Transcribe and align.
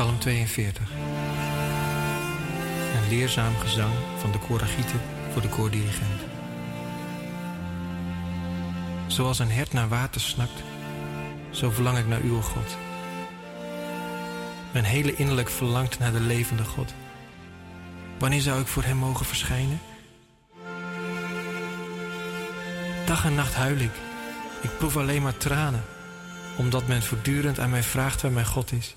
Psalm 0.00 0.18
42. 0.18 0.90
Een 2.94 3.08
leerzaam 3.08 3.56
gezang 3.56 3.92
van 4.18 4.32
de 4.32 4.38
koragieten 4.38 5.00
voor 5.32 5.42
de 5.42 5.48
koordirigent. 5.48 6.20
Zoals 9.06 9.38
een 9.38 9.50
hert 9.50 9.72
naar 9.72 9.88
water 9.88 10.20
snakt, 10.20 10.62
zo 11.50 11.70
verlang 11.70 11.98
ik 11.98 12.06
naar 12.06 12.20
uw 12.20 12.40
God. 12.40 12.76
Mijn 14.72 14.84
hele 14.84 15.16
innerlijk 15.16 15.48
verlangt 15.48 15.98
naar 15.98 16.12
de 16.12 16.20
levende 16.20 16.64
God. 16.64 16.94
Wanneer 18.18 18.40
zou 18.40 18.60
ik 18.60 18.66
voor 18.66 18.82
hem 18.82 18.96
mogen 18.96 19.26
verschijnen? 19.26 19.80
Dag 23.06 23.24
en 23.24 23.34
nacht 23.34 23.54
huil 23.54 23.78
ik. 23.78 23.92
Ik 24.60 24.78
proef 24.78 24.96
alleen 24.96 25.22
maar 25.22 25.36
tranen, 25.36 25.84
omdat 26.56 26.86
men 26.86 27.02
voortdurend 27.02 27.58
aan 27.58 27.70
mij 27.70 27.82
vraagt 27.82 28.22
waar 28.22 28.32
mijn 28.32 28.46
God 28.46 28.72
is. 28.72 28.94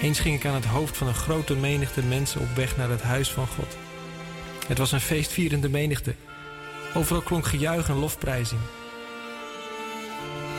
Eens 0.00 0.20
ging 0.20 0.36
ik 0.36 0.46
aan 0.46 0.54
het 0.54 0.64
hoofd 0.64 0.96
van 0.96 1.06
een 1.06 1.14
grote 1.14 1.56
menigte 1.56 2.02
mensen 2.02 2.40
op 2.40 2.54
weg 2.54 2.76
naar 2.76 2.90
het 2.90 3.02
huis 3.02 3.30
van 3.30 3.46
God. 3.46 3.76
Het 4.66 4.78
was 4.78 4.92
een 4.92 5.00
feestvierende 5.00 5.68
menigte. 5.68 6.14
Overal 6.94 7.22
klonk 7.22 7.46
gejuich 7.46 7.88
en 7.88 7.98
lofprijzing. 7.98 8.60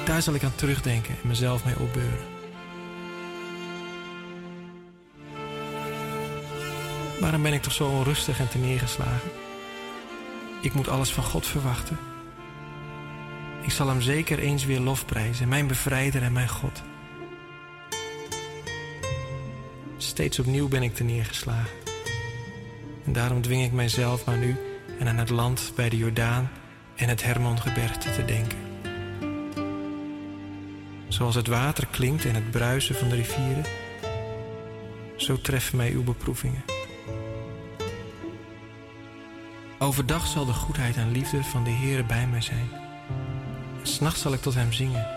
Daar 0.06 0.22
zal 0.22 0.34
ik 0.34 0.44
aan 0.44 0.56
terugdenken 0.56 1.16
en 1.22 1.28
mezelf 1.28 1.66
mee 1.66 1.80
opbeuren. 1.80 2.26
Waarom 7.20 7.42
ben 7.42 7.54
ik 7.54 7.62
toch 7.62 7.74
zo 7.74 7.88
onrustig 7.88 8.40
en 8.40 8.62
neergeslagen? 8.62 9.32
Ik 10.62 10.74
moet 10.74 10.88
alles 10.88 11.14
van 11.14 11.24
God 11.24 11.48
verwachten. 11.48 11.98
Ik 13.62 13.72
zal 13.72 13.88
hem 13.88 14.02
zeker 14.02 14.40
eens 14.40 14.66
weer 14.66 14.80
lofprijzen, 14.80 15.48
mijn 15.48 15.68
bevrijder 15.68 16.22
en 16.22 16.34
mijn 16.34 16.50
God. 16.50 16.82
Steeds 20.02 20.40
opnieuw 20.40 20.68
ben 20.68 20.84
ik 20.84 21.00
neergeslagen. 21.00 21.78
En 23.06 23.14
daarom 23.14 23.42
dwing 23.42 23.64
ik 23.64 23.72
mijzelf 23.72 24.26
maar 24.26 24.38
nu 24.38 24.56
en 25.00 25.08
aan 25.08 25.18
het 25.18 25.30
land 25.30 25.72
bij 25.76 25.90
de 25.90 25.98
Jordaan 25.98 26.52
en 26.96 27.10
het 27.10 27.24
Hermongebergte 27.24 28.12
te 28.12 28.26
denken. 28.26 28.58
Zoals 31.08 31.36
het 31.36 31.48
water 31.48 31.88
klinkt 31.88 32.26
en 32.26 32.36
het 32.36 32.52
bruisen 32.52 32.96
van 32.96 33.10
de 33.10 33.16
rivieren, 33.16 33.66
zo 35.16 35.42
treffen 35.42 35.78
mij 35.78 35.92
uw 35.92 36.04
beproevingen. 36.04 36.64
Overdag 39.80 40.28
zal 40.28 40.46
de 40.46 40.54
goedheid 40.54 40.96
en 40.96 41.12
liefde 41.12 41.44
van 41.44 41.64
de 41.64 41.72
Heere 41.72 42.04
bij 42.04 42.28
mij 42.28 42.42
zijn. 42.42 42.70
S'nachts 43.82 44.22
zal 44.22 44.34
ik 44.34 44.42
tot 44.42 44.54
hem 44.54 44.74
zingen, 44.74 45.08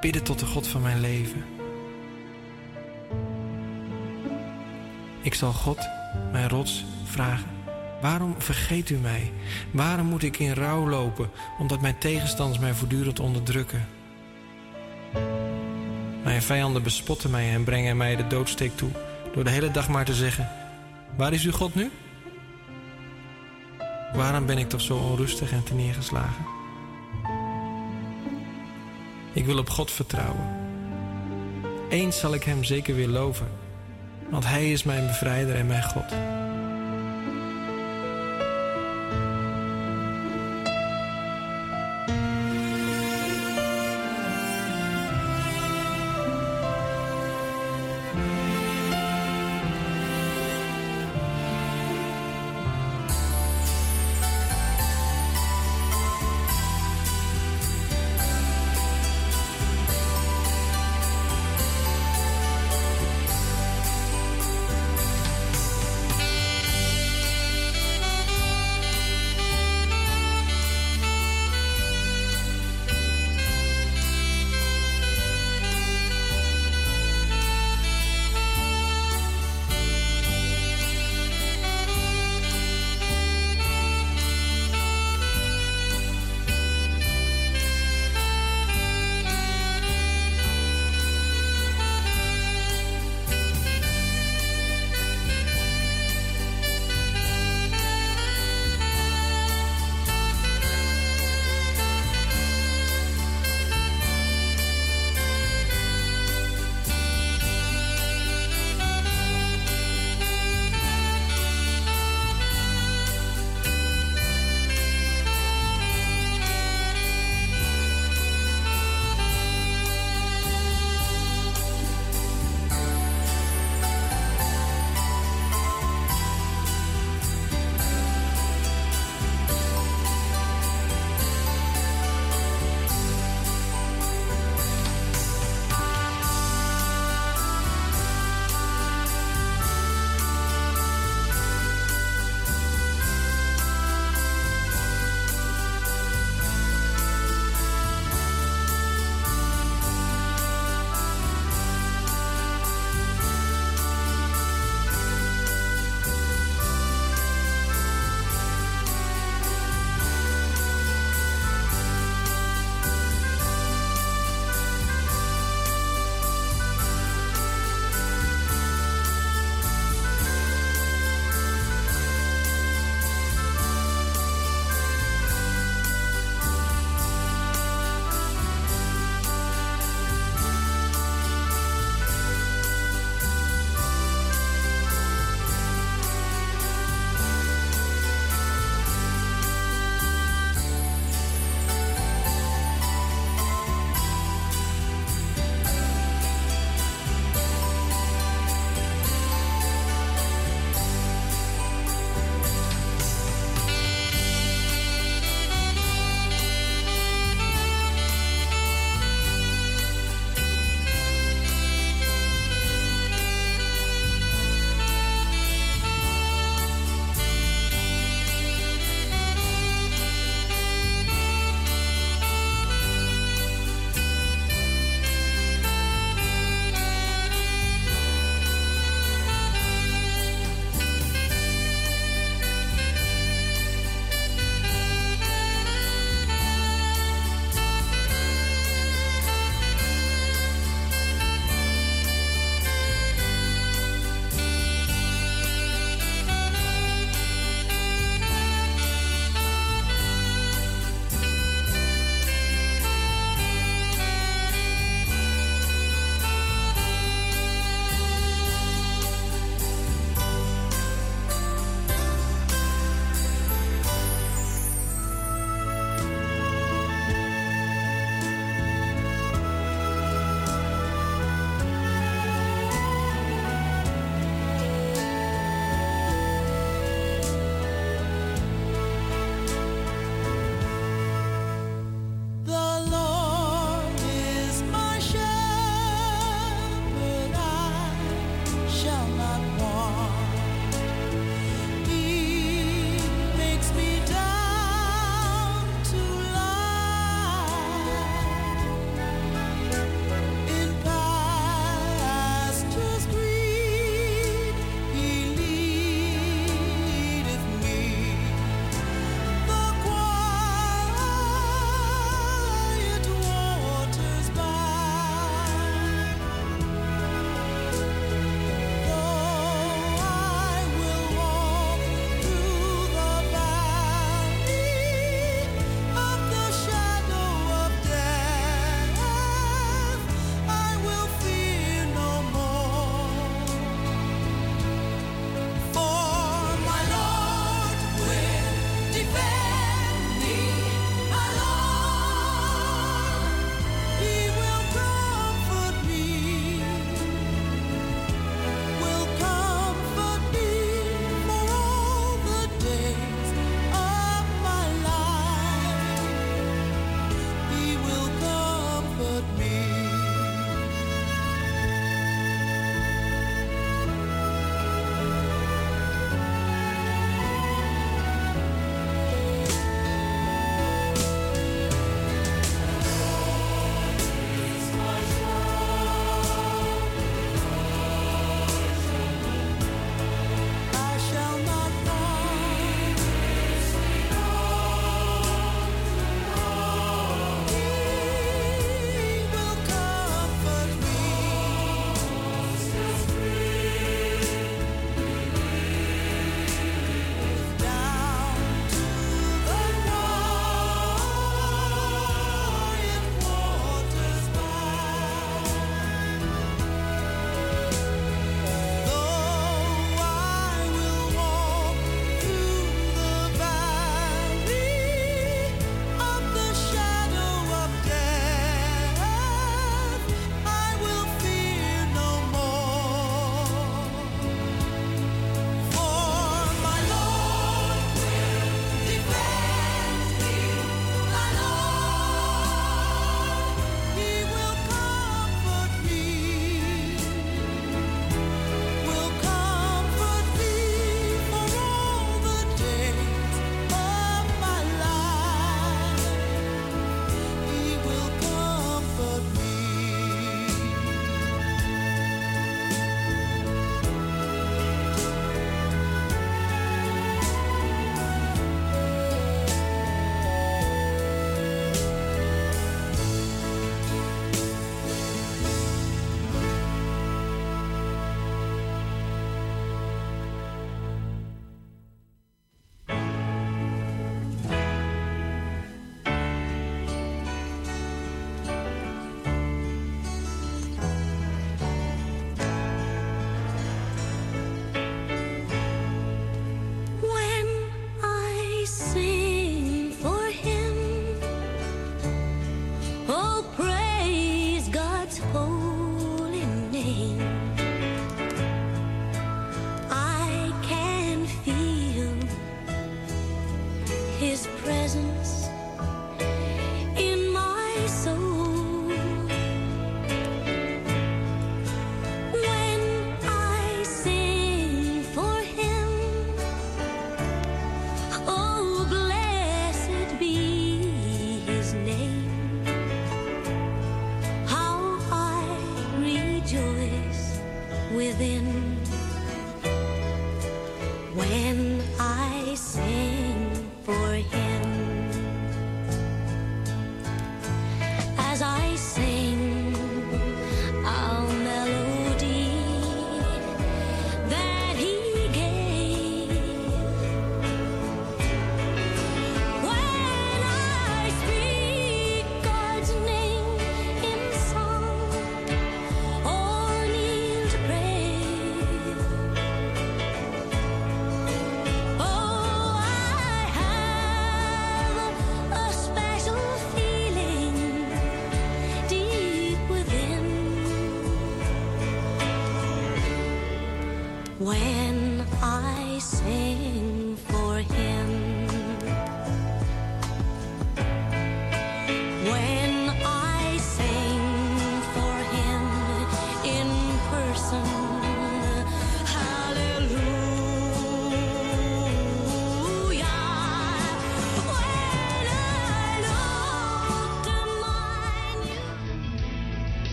bidden 0.00 0.22
tot 0.22 0.38
de 0.38 0.46
God 0.46 0.66
van 0.66 0.82
mijn 0.82 1.00
leven. 1.00 1.53
Ik 5.24 5.34
zal 5.34 5.52
God, 5.52 5.88
mijn 6.32 6.48
rots, 6.48 6.84
vragen. 7.04 7.50
Waarom 8.00 8.34
vergeet 8.38 8.90
u 8.90 8.96
mij? 8.96 9.32
Waarom 9.70 10.06
moet 10.06 10.22
ik 10.22 10.38
in 10.38 10.52
rouw 10.52 10.88
lopen, 10.88 11.30
omdat 11.58 11.80
mijn 11.80 11.98
tegenstanders 11.98 12.58
mij 12.58 12.74
voortdurend 12.74 13.20
onderdrukken? 13.20 13.88
Mijn 16.24 16.42
vijanden 16.42 16.82
bespotten 16.82 17.30
mij 17.30 17.52
en 17.52 17.64
brengen 17.64 17.96
mij 17.96 18.16
de 18.16 18.26
doodsteek 18.26 18.76
toe, 18.76 18.90
door 19.32 19.44
de 19.44 19.50
hele 19.50 19.70
dag 19.70 19.88
maar 19.88 20.04
te 20.04 20.14
zeggen: 20.14 20.48
Waar 21.16 21.32
is 21.32 21.44
uw 21.44 21.52
God 21.52 21.74
nu? 21.74 21.90
Waarom 24.14 24.46
ben 24.46 24.58
ik 24.58 24.68
toch 24.68 24.80
zo 24.80 24.96
onrustig 24.96 25.52
en 25.52 25.76
neergeslagen? 25.76 26.44
Ik 29.32 29.44
wil 29.44 29.58
op 29.58 29.70
God 29.70 29.90
vertrouwen. 29.90 30.48
Eens 31.88 32.18
zal 32.18 32.34
ik 32.34 32.44
Hem 32.44 32.64
zeker 32.64 32.94
weer 32.94 33.08
loven, 33.08 33.48
want 34.34 34.46
Hij 34.46 34.72
is 34.72 34.82
mijn 34.82 35.06
bevrijder 35.06 35.54
en 35.54 35.66
mijn 35.66 35.82
God. 35.82 36.12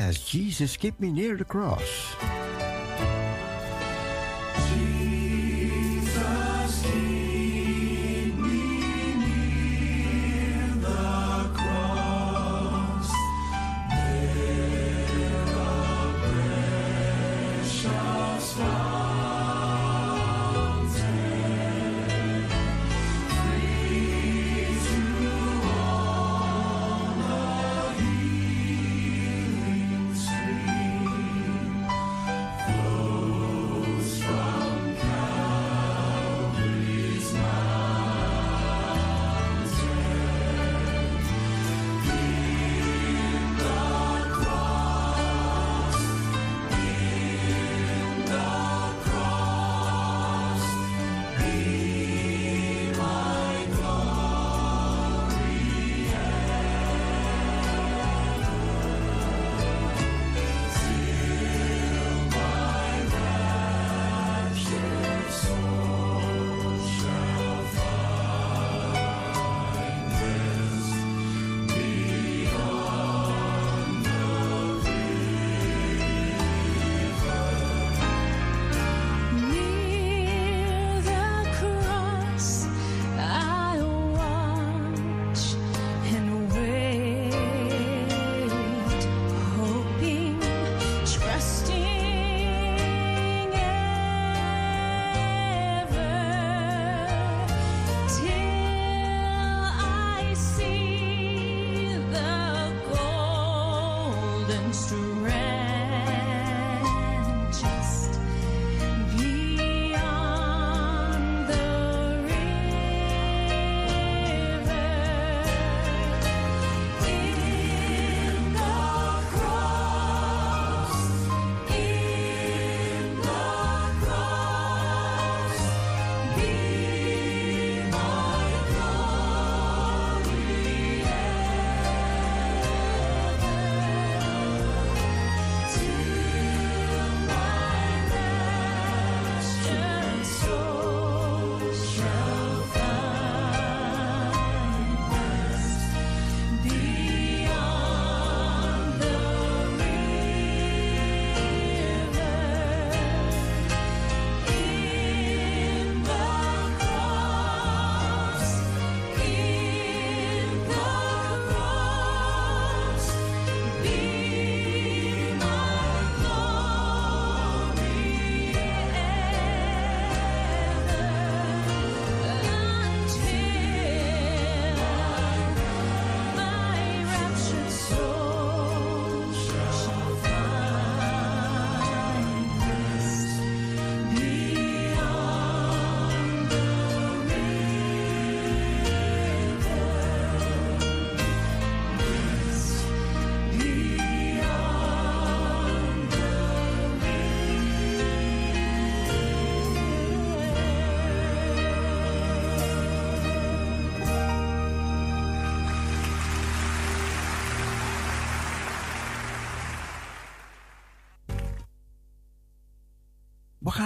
Yes, 0.10 0.26
Jesus, 0.26 0.76
keep 0.76 1.00
me 1.00 1.12
near 1.12 1.38
the 1.38 1.45
cross. 1.45 2.09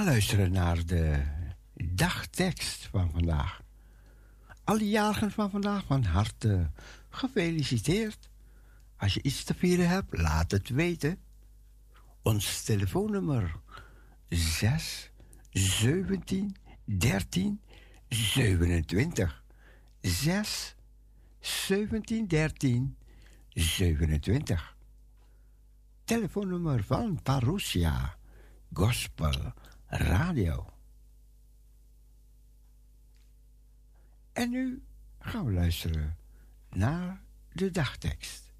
Luisteren 0.03 0.51
naar 0.51 0.85
de 0.85 1.23
dagtekst 1.73 2.87
van 2.91 3.11
vandaag. 3.11 3.61
Alle 4.63 4.89
jarigen 4.89 5.31
van 5.31 5.49
vandaag 5.49 5.85
van 5.85 6.03
harte 6.03 6.71
gefeliciteerd. 7.09 8.29
Als 8.97 9.13
je 9.13 9.21
iets 9.21 9.43
te 9.43 9.53
vieren 9.53 9.87
hebt, 9.89 10.17
laat 10.17 10.51
het 10.51 10.69
weten. 10.69 11.17
Ons 12.21 12.63
telefoonnummer 12.63 13.55
6 14.29 15.09
17 15.49 16.55
13 16.83 17.61
27. 18.07 19.43
6 20.01 20.75
17 21.39 22.27
13 22.27 22.97
27. 23.49 24.75
Telefoonnummer 26.03 26.83
van 26.83 27.19
Parousia 27.23 28.17
Gospel 28.73 29.53
Radio. 29.93 30.65
En 34.33 34.49
nu 34.49 34.83
gaan 35.19 35.45
we 35.45 35.51
luisteren 35.51 36.17
naar 36.69 37.21
de 37.51 37.71
dagtekst. 37.71 38.53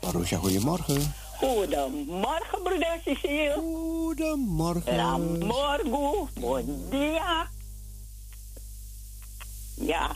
Marusha, 0.00 0.36
goedemorgen. 0.36 1.25
Goedemorgen, 1.38 2.62
broeder 2.62 3.00
Cecile. 3.04 3.54
Goedemorgen. 3.54 4.96
La 4.96 5.16
morgu, 5.18 6.26
bon 6.40 6.86
dia. 6.90 7.48
Ja, 9.74 10.10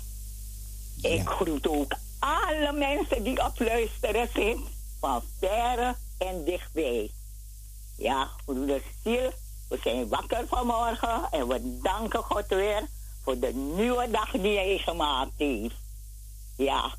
ik 1.02 1.22
Ja. 1.22 1.24
groet 1.24 1.66
ook 1.68 1.92
alle 2.18 2.72
mensen 2.72 3.22
die 3.22 3.44
op 3.44 3.59
luisteren 3.59 4.28
zijn, 4.35 4.59
van 5.00 5.22
verre 5.38 5.94
en 6.18 6.44
dichtbij. 6.44 7.11
Ja, 7.96 8.28
broeder 8.44 8.83
Cecile, 9.02 9.33
we 9.68 9.78
zijn 9.83 10.09
wakker 10.09 10.44
vanmorgen 10.48 11.28
en 11.30 11.48
we 11.48 11.78
danken 11.83 12.22
God 12.22 12.46
weer 12.48 12.88
voor 13.22 13.38
de 13.38 13.52
nieuwe 13.54 14.11
dag 14.11 14.30
die 14.30 14.56
hij 14.56 14.78
gemaakt 14.78 15.30
heeft. 15.37 15.74
Ja, 16.56 16.94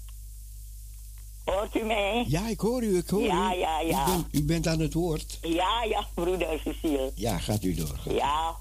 Hoort 1.45 1.75
u 1.75 1.83
mij? 1.83 2.25
Ja, 2.27 2.47
ik 2.47 2.59
hoor 2.59 2.83
u, 2.83 2.97
ik 2.97 3.09
hoor 3.09 3.21
Ja, 3.21 3.55
u. 3.55 3.57
ja, 3.59 3.79
ja. 3.79 4.07
U, 4.07 4.11
bent, 4.11 4.25
u 4.31 4.43
bent 4.43 4.67
aan 4.67 4.79
het 4.79 4.93
woord. 4.93 5.37
Ja, 5.41 5.83
ja, 5.83 6.05
broeder 6.13 6.59
Cecile. 6.63 7.11
Ja, 7.15 7.37
gaat 7.37 7.63
u 7.63 7.73
door. 7.73 7.99
Ja, 8.09 8.55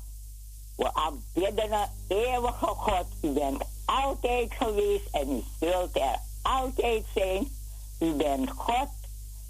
we 0.77 0.95
aanbidden 0.95 1.73
een 1.73 1.89
eeuwige 2.09 2.67
God. 2.67 3.07
U 3.23 3.29
bent 3.29 3.63
altijd 3.85 4.53
geweest 4.53 5.05
en 5.11 5.31
u 5.31 5.43
zult 5.61 5.97
er 5.97 6.19
altijd 6.43 7.05
zijn. 7.15 7.49
U 7.99 8.13
bent 8.13 8.51
God 8.57 8.89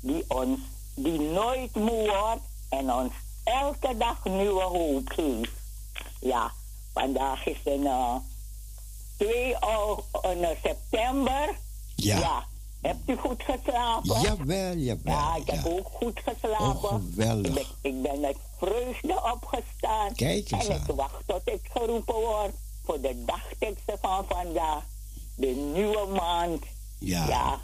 die 0.01 0.25
ons, 0.29 0.59
die 0.95 1.19
nooit 1.21 1.75
moe 1.75 2.07
wordt 2.07 2.43
en 2.69 2.93
ons 2.93 3.13
elke 3.45 3.97
dag 3.97 4.25
nieuwe 4.25 4.63
hoop 4.63 5.09
geeft. 5.09 5.51
Ja, 6.21 6.53
vandaag 6.93 7.47
is 7.47 7.57
een 7.65 7.81
uh, 7.81 8.15
2 9.17 9.55
eh, 9.57 10.49
september. 10.63 11.55
Ja. 11.97 12.47
Hebt 12.81 13.09
u 13.09 13.17
goed 13.17 13.43
geslapen? 13.43 14.21
Jawel, 14.21 14.77
jawel. 14.77 15.15
Ja, 15.15 15.37
ik 15.37 15.51
heb 15.51 15.65
ja. 15.65 15.71
ook 15.71 15.89
goed 15.93 16.21
geslapen. 16.25 16.91
Oh, 16.91 16.95
geweldig. 16.95 17.59
Ik 17.59 17.67
ben, 17.83 17.93
ik 17.93 18.03
ben 18.03 18.21
met 18.21 18.37
vreugde 18.59 19.23
opgestaan. 19.33 20.15
Kijk 20.15 20.51
eens 20.51 20.69
En 20.69 20.77
ik 20.77 20.95
wacht 20.95 21.23
tot 21.27 21.41
ik 21.45 21.61
geroepen 21.73 22.15
word 22.15 22.53
voor 22.85 23.01
de 23.01 23.25
dagteksten 23.27 23.99
van 24.01 24.25
vandaag. 24.29 24.83
De 25.35 25.71
nieuwe 25.75 26.07
maand. 26.07 26.65
Ja. 26.99 27.27
Ja. 27.29 27.61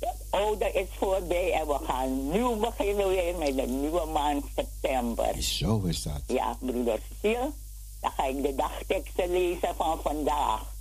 Het 0.00 0.26
oude 0.30 0.72
is 0.72 0.88
voorbij 0.98 1.52
en 1.52 1.66
we 1.66 1.78
gaan 1.86 2.30
nieuw 2.30 2.56
beginnen 2.56 3.08
weer 3.08 3.36
met 3.38 3.56
de 3.56 3.66
nieuwe 3.66 4.06
maand 4.06 4.44
september. 4.56 5.42
Zo 5.42 5.82
is 5.82 6.02
dat. 6.02 6.22
Ja, 6.26 6.56
broeder 6.60 7.00
Cecile. 7.08 7.50
Dan 8.00 8.10
ga 8.16 8.24
ik 8.24 8.42
de 8.42 8.54
dagteksten 8.54 9.30
lezen 9.30 9.74
van 9.76 9.98
vandaag. 10.02 10.76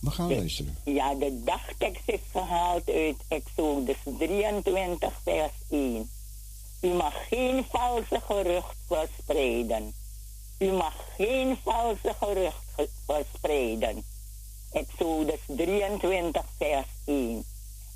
We 0.00 0.10
gaan 0.10 0.34
luisteren. 0.34 0.76
Ja, 0.84 1.14
de 1.14 1.42
dagtekst 1.44 2.02
is 2.08 2.20
gehaald 2.32 2.88
uit 2.88 3.16
Exodus 3.28 3.96
23, 4.18 5.12
vers 5.24 5.52
1. 5.70 6.10
U 6.80 6.88
mag 6.88 7.14
geen 7.28 7.64
valse 7.70 8.20
gerucht 8.26 8.76
verspreiden. 8.86 9.94
U 10.58 10.72
mag 10.72 10.94
geen 11.16 11.58
valse 11.64 12.14
gerucht 12.20 12.64
ge- 12.74 12.88
verspreiden. 13.06 14.04
Exodus 14.72 15.40
23, 15.46 16.44
vers 16.58 16.86
1. 17.06 17.44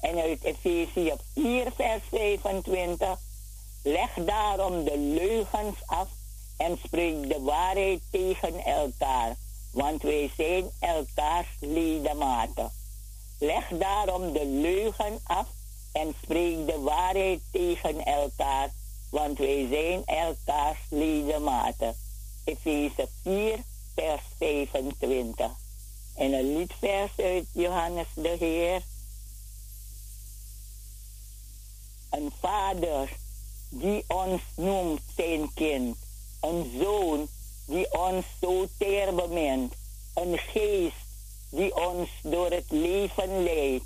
En 0.00 0.18
uit 0.18 0.42
Efezië 0.44 1.12
4, 1.34 1.72
vers 1.76 2.02
25. 2.10 3.18
Leg 3.82 4.10
daarom 4.26 4.84
de 4.84 4.98
leugens 4.98 5.76
af 5.86 6.08
en 6.56 6.78
spreek 6.84 7.28
de 7.28 7.40
waarheid 7.40 8.00
tegen 8.10 8.64
elkaar, 8.64 9.36
want 9.74 10.02
wij 10.02 10.30
zijn 10.36 10.70
elkaars 10.78 11.46
ledematen. 11.60 12.72
Leg 13.38 13.68
daarom 13.68 14.32
de 14.32 14.46
leugen 14.46 15.18
af 15.24 15.46
en 15.92 16.14
spreek 16.22 16.66
de 16.66 16.80
waarheid 16.80 17.40
tegen 17.50 18.04
elkaar, 18.04 18.70
want 19.10 19.38
wij 19.38 19.66
zijn 19.70 20.04
elkaars 20.04 20.78
ledematen. 20.88 21.96
Efeze 22.44 23.08
4, 23.22 23.58
vers 23.94 24.22
25. 24.38 25.50
En 26.14 26.32
een 26.32 26.56
liedvers 26.56 27.12
uit 27.16 27.46
Johannes 27.52 28.06
de 28.14 28.36
Heer. 28.38 28.82
Een 32.10 32.32
vader 32.40 33.16
die 33.68 34.04
ons 34.06 34.42
noemt 34.56 35.00
zijn 35.16 35.54
kind. 35.54 35.96
Een 36.40 36.78
zoon 36.80 37.28
die 37.66 37.92
ons 37.92 38.24
zo 38.40 38.66
teer 38.78 39.14
bemint. 39.14 39.74
Een 40.14 40.38
geest 40.38 41.06
die 41.50 41.74
ons 41.76 42.10
door 42.22 42.50
het 42.50 42.70
leven 42.70 43.42
leidt. 43.42 43.84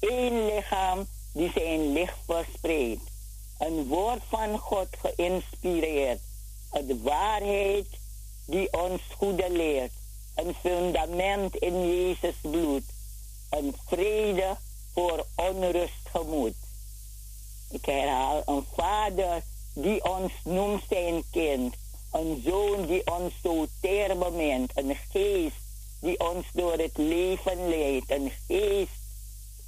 Eén 0.00 0.44
lichaam 0.46 1.06
die 1.32 1.50
zijn 1.54 1.92
licht 1.92 2.18
verspreidt. 2.26 3.02
Een 3.58 3.86
woord 3.86 4.22
van 4.28 4.58
God 4.58 4.88
geïnspireerd. 5.00 6.20
Een 6.72 7.02
waarheid 7.02 7.86
die 8.46 8.72
ons 8.72 9.02
goede 9.16 9.50
leert. 9.50 9.92
Een 10.34 10.54
fundament 10.54 11.56
in 11.56 11.88
Jezus 11.88 12.34
bloed. 12.40 12.84
Een 13.50 13.74
vrede 13.86 14.56
voor 14.92 15.26
onrust 15.34 16.08
gemoed. 16.10 16.54
Ik 17.70 17.84
herhaal, 17.84 18.42
een 18.46 18.66
vader 18.74 19.42
die 19.72 20.04
ons 20.04 20.32
noemt 20.44 20.82
zijn 20.88 21.22
kind. 21.30 21.74
Een 22.18 22.42
zoon 22.44 22.86
die 22.86 23.06
ons 23.06 23.34
zo 23.42 23.66
teer 23.80 24.18
bemint. 24.18 24.72
Een 24.74 24.96
geest 25.10 25.56
die 26.00 26.20
ons 26.20 26.46
door 26.52 26.78
het 26.78 26.96
leven 26.96 27.68
leidt. 27.68 28.10
Een 28.10 28.32
geest, 28.46 28.98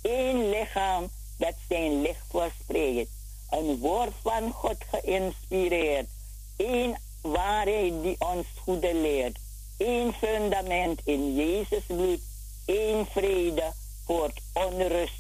één 0.03 0.51
lichaam 0.51 1.09
dat 1.39 1.55
zijn 1.69 2.01
licht 2.01 2.25
verspreidt. 2.31 3.11
Een 3.51 3.79
woord 3.79 4.13
van 4.23 4.53
God 4.53 4.77
geïnspireerd. 4.91 6.09
Eén 6.57 6.97
waarheid 7.21 8.03
die 8.03 8.17
ons 8.19 8.47
goede 8.65 8.95
leert. 8.95 9.39
Eén 9.79 10.13
fundament 10.13 11.01
in 11.05 11.35
Jezus 11.35 11.85
bloed. 11.87 12.21
Één 12.65 13.07
vrede 13.07 13.73
voor 14.05 14.25
het 14.25 14.41
onrust. 14.53 15.19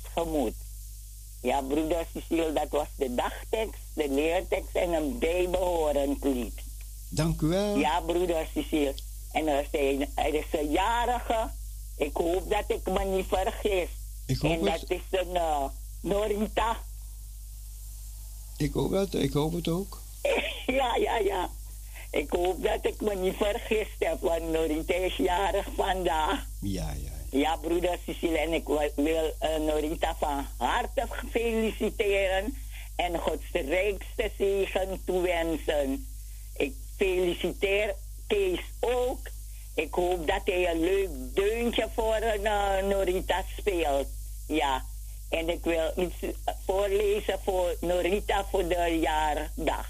Ja, 1.42 1.62
broeder 1.62 2.06
Cecile, 2.12 2.52
dat 2.52 2.68
was 2.70 2.88
de 2.96 3.14
dagtekst, 3.14 3.80
de 3.94 4.08
leertekst 4.08 4.74
en 4.74 4.92
een 4.92 5.18
bijbehorend 5.18 6.24
lied. 6.24 6.67
Dank 7.08 7.40
u 7.40 7.46
wel. 7.46 7.76
Ja, 7.76 8.00
broeder 8.00 8.46
Cecile. 8.54 8.94
En 9.32 9.46
er, 9.46 9.66
zijn, 9.72 10.08
er 10.14 10.34
is 10.34 10.44
een 10.52 10.70
jarige. 10.70 11.50
Ik 11.96 12.16
hoop 12.16 12.50
dat 12.50 12.64
ik 12.66 12.86
me 12.86 13.04
niet 13.04 13.26
vergis. 13.28 13.88
Ik 14.26 14.38
hoop 14.38 14.50
en 14.50 14.64
dat 14.64 14.80
het. 14.80 14.90
is 14.90 15.00
een 15.10 15.34
uh, 15.34 15.64
Norita. 16.00 16.76
Ik 18.56 18.72
hoop 18.72 18.90
dat. 18.90 19.14
Ik 19.14 19.32
hoop 19.32 19.52
het 19.52 19.68
ook. 19.68 20.00
ja, 20.78 20.96
ja, 20.96 21.18
ja. 21.18 21.50
Ik 22.10 22.30
hoop 22.30 22.62
dat 22.62 22.78
ik 22.82 23.00
me 23.00 23.14
niet 23.14 23.36
vergist 23.36 23.96
heb, 23.98 24.20
want 24.20 24.50
Norita 24.50 24.94
is 24.94 25.16
jarig 25.16 25.68
vandaag. 25.76 26.46
Ja, 26.60 26.92
ja. 27.02 27.18
Ja, 27.30 27.56
broeder 27.56 27.98
Cecile, 28.06 28.38
en 28.38 28.52
ik 28.52 28.66
wil, 28.66 28.90
wil 28.96 29.32
eh, 29.38 29.60
Norita 29.60 30.16
van 30.18 30.46
harte 30.56 31.06
feliciteren 31.30 32.56
en 32.96 33.18
Gods 33.18 33.50
rijkste 33.52 34.30
zegen 34.38 35.02
toewensen. 35.04 36.06
Ik 36.56 36.74
feliciteer 36.98 37.94
Kees 38.26 38.60
ook. 38.80 39.18
Ik 39.74 39.94
hoop 39.94 40.26
dat 40.26 40.40
hij 40.44 40.70
een 40.70 40.80
leuk 40.80 41.10
deuntje 41.34 41.88
voor 41.94 42.14
eh, 42.14 42.82
Norita 42.82 43.44
speelt. 43.56 44.06
Ja, 44.46 44.84
en 45.30 45.48
ik 45.48 45.64
wil 45.64 45.92
iets 45.96 46.36
voorlezen 46.66 47.40
voor 47.44 47.76
Norita 47.80 48.44
voor 48.44 48.68
de 48.68 48.98
jaardag. 49.00 49.86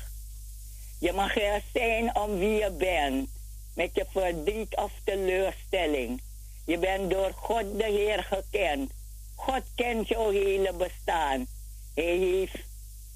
Je 0.98 1.12
mag 1.12 1.36
er 1.36 1.62
zijn 1.72 2.16
om 2.16 2.38
wie 2.38 2.58
je 2.58 2.70
bent, 2.70 3.28
met 3.74 3.90
je 3.94 4.06
verdriet 4.12 4.76
of 4.76 4.92
teleurstelling. 5.04 6.22
Je 6.66 6.78
bent 6.78 7.10
door 7.10 7.32
God 7.34 7.78
de 7.78 7.84
Heer 7.84 8.24
gekend. 8.24 8.90
God 9.34 9.62
kent 9.74 10.08
jouw 10.08 10.30
hele 10.30 10.72
bestaan. 10.72 11.46
Hij 11.94 12.16
heeft 12.16 12.67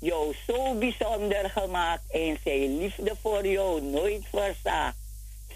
jou 0.02 0.34
zo 0.46 0.74
bijzonder 0.74 1.50
gemaakt 1.50 2.10
en 2.10 2.38
zijn 2.44 2.78
liefde 2.78 3.12
voor 3.22 3.46
jou 3.46 3.82
nooit 3.82 4.22
verzaakt. 4.30 4.96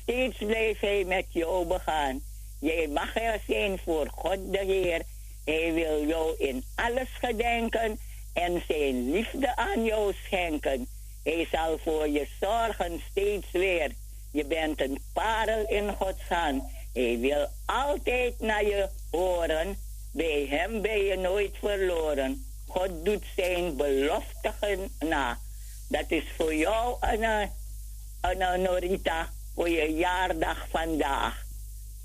Steeds 0.03 0.37
blijft 0.37 0.81
hij 0.81 1.05
met 1.05 1.25
jou 1.29 1.67
begaan. 1.67 2.21
Jij 2.61 2.89
mag 2.89 3.17
er 3.17 3.41
zijn 3.47 3.79
voor 3.85 4.09
God 4.15 4.53
de 4.53 4.59
Heer. 4.59 5.03
Hij 5.45 5.73
wil 5.73 6.07
jou 6.07 6.35
in 6.39 6.65
alles 6.75 7.09
gedenken 7.21 7.99
en 8.33 8.63
zijn 8.69 9.11
liefde 9.11 9.57
aan 9.57 9.85
jou 9.85 10.13
schenken. 10.25 10.87
Hij 11.25 11.49
zal 11.51 11.79
voor 11.79 12.09
je 12.09 12.27
zorgen 12.41 13.01
steeds 13.11 13.47
weer. 13.53 13.91
Je 14.33 14.45
bent 14.45 14.81
een 14.81 14.99
parel 15.13 15.69
in 15.69 15.93
Gods 15.93 16.29
hand. 16.29 16.63
Hij 16.93 17.19
wil 17.19 17.49
altijd 17.65 18.41
naar 18.41 18.65
je 18.65 18.89
horen. 19.11 19.77
Bij 20.13 20.47
hem 20.51 20.83
ben 20.83 21.05
je 21.05 21.17
nooit 21.17 21.57
verloren. 21.61 22.46
God 22.77 23.05
doet 23.05 23.25
zijn 23.37 23.77
beloften 23.77 24.91
na. 24.99 25.39
Dat 25.89 26.05
is 26.09 26.23
voor 26.37 26.55
jou, 26.55 26.97
een, 27.01 27.51
een 28.21 28.63
Norita, 28.63 29.29
voor 29.55 29.69
je 29.69 29.93
jaardag 29.95 30.67
vandaag. 30.71 31.45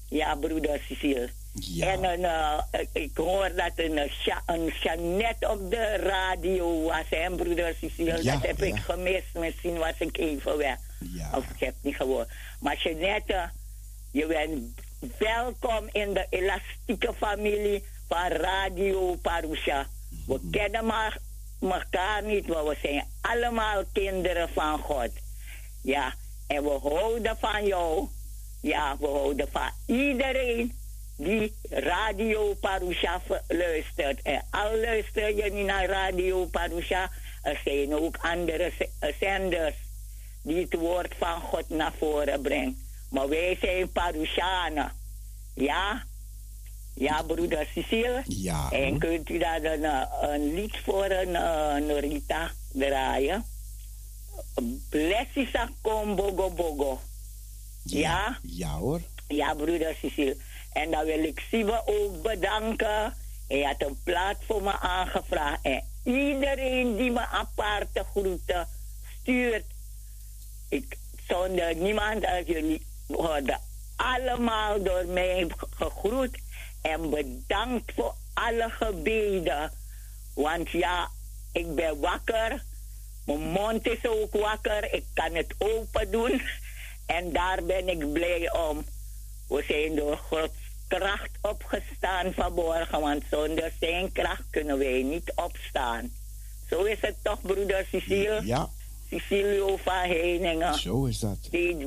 Ja, 0.09 0.35
broeder 0.35 0.81
Cecile. 0.87 1.29
Ja. 1.53 1.91
En 1.91 2.03
een, 2.03 2.19
uh, 2.19 2.59
ik 2.93 3.17
hoor 3.17 3.51
dat 3.55 3.71
een, 3.75 4.09
een 4.45 4.73
Jeannette 4.83 5.49
op 5.49 5.71
de 5.71 5.95
radio 5.95 6.81
was, 6.81 7.05
hè, 7.09 7.35
broeder 7.35 7.75
Cecile. 7.79 8.23
Ja, 8.23 8.33
dat 8.33 8.45
heb 8.45 8.57
ja. 8.57 8.65
ik 8.65 8.77
gemist. 8.77 9.33
Misschien 9.33 9.77
was 9.77 9.97
ik 9.97 10.17
even 10.17 10.57
weg. 10.57 10.77
Ja. 10.99 11.29
Of 11.35 11.43
ik 11.43 11.59
heb 11.59 11.73
het 11.73 11.83
niet 11.83 11.95
gehoord. 11.95 12.29
Maar 12.59 12.77
Jeannette, 12.77 13.49
je 14.11 14.25
bent 14.25 14.81
welkom 15.17 15.89
in 15.91 16.13
de 16.13 16.27
elastieke 16.29 17.13
familie 17.13 17.83
van 18.07 18.27
Radio 18.27 19.15
Parusha. 19.15 19.87
We 20.27 20.39
kennen 20.51 20.85
maar 20.85 21.17
elkaar 21.61 22.23
niet, 22.23 22.47
maar 22.47 22.65
we 22.65 22.77
zijn 22.81 23.05
allemaal 23.21 23.83
kinderen 23.93 24.49
van 24.49 24.79
God. 24.79 25.09
Ja, 25.81 26.13
en 26.47 26.63
we 26.63 26.79
houden 26.89 27.37
van 27.39 27.65
jou. 27.65 28.07
Ja, 28.61 28.97
we 28.99 29.07
houden 29.07 29.47
van 29.51 29.69
iedereen 29.85 30.79
die 31.15 31.53
Radio 31.69 32.53
Parusha 32.53 33.21
luistert. 33.47 34.21
En 34.21 34.43
al 34.49 34.77
luister 34.77 35.35
je 35.35 35.51
niet 35.51 35.65
naar 35.65 35.85
Radio 35.85 36.45
Parusha, 36.45 37.09
er 37.41 37.61
zijn 37.63 37.95
ook 37.95 38.17
andere 38.17 38.71
zenders 39.19 39.75
die 40.43 40.61
het 40.61 40.73
woord 40.73 41.15
van 41.17 41.41
God 41.41 41.69
naar 41.69 41.93
voren 41.97 42.41
brengen. 42.41 42.87
Maar 43.09 43.29
wij 43.29 43.57
zijn 43.61 43.91
Parushanen. 43.91 44.91
Ja? 45.55 46.03
Ja, 47.01 47.23
broeder 47.23 47.67
Cecile? 47.73 48.23
Ja. 48.27 48.71
En 48.71 48.97
kunt 48.97 49.29
u 49.29 49.37
daar 49.37 49.63
een, 49.63 49.83
eh, 49.83 50.01
een 50.21 50.53
lied 50.53 50.77
voor 50.83 51.05
een 51.05 51.29
uh, 51.29 51.75
Norita 51.75 52.51
draaien? 52.73 53.45
Blessisa 54.89 55.69
kom 55.81 56.15
bogo 56.15 56.49
bogo. 56.49 56.99
Ja? 57.83 58.39
Ja 58.41 58.77
hoor. 58.77 59.01
Ja, 59.27 59.53
broeder 59.53 59.95
Cecile. 60.01 60.37
En 60.73 60.91
dan 60.91 61.05
wil 61.05 61.23
ik 61.23 61.43
Siebe 61.49 61.81
ook 61.85 62.21
bedanken. 62.21 63.13
Hij 63.47 63.61
had 63.61 63.81
een 63.89 63.97
plaat 64.03 64.37
voor 64.45 64.63
me 64.63 64.79
aangevraagd. 64.79 65.59
En 65.61 65.83
iedereen 66.03 66.95
die 66.95 67.11
me 67.11 67.27
aparte 67.27 68.05
groeten 68.11 68.67
stuurt. 69.21 69.65
Ik 70.69 70.97
zonder 71.27 71.75
niemand 71.75 72.25
uit 72.25 72.47
jullie 72.47 72.85
worden 73.07 73.59
allemaal 73.95 74.83
door 74.83 75.05
mij 75.05 75.47
gegroet. 75.69 76.37
En 76.81 77.09
bedankt 77.09 77.91
voor 77.95 78.15
alle 78.33 78.69
gebeden. 78.69 79.71
Want 80.35 80.69
ja, 80.69 81.09
ik 81.51 81.75
ben 81.75 81.99
wakker. 81.99 82.63
Mijn 83.25 83.39
mond 83.39 83.87
is 83.87 84.05
ook 84.05 84.33
wakker. 84.33 84.93
Ik 84.93 85.05
kan 85.13 85.35
het 85.35 85.55
open 85.57 86.11
doen. 86.11 86.41
En 87.05 87.31
daar 87.31 87.63
ben 87.63 87.89
ik 87.89 88.13
blij 88.13 88.53
om. 88.53 88.85
We 89.47 89.63
zijn 89.67 89.95
door 89.95 90.17
Gods 90.17 90.53
kracht 90.87 91.29
opgestaan 91.41 92.33
vanmorgen. 92.33 93.01
Want 93.01 93.23
zonder 93.29 93.71
zijn 93.79 94.11
kracht 94.11 94.43
kunnen 94.49 94.77
wij 94.77 95.03
niet 95.03 95.31
opstaan. 95.35 96.11
Zo 96.69 96.83
is 96.83 96.97
het 97.01 97.15
toch, 97.21 97.41
broeder 97.41 97.85
Cecile? 97.91 98.41
Ja. 98.45 98.69
Cecilio 99.11 99.77
van 99.77 99.93
Heiningen. 99.93 100.73
Zo 100.73 101.05
is 101.05 101.19
dat. 101.19 101.37
Die 101.49 101.77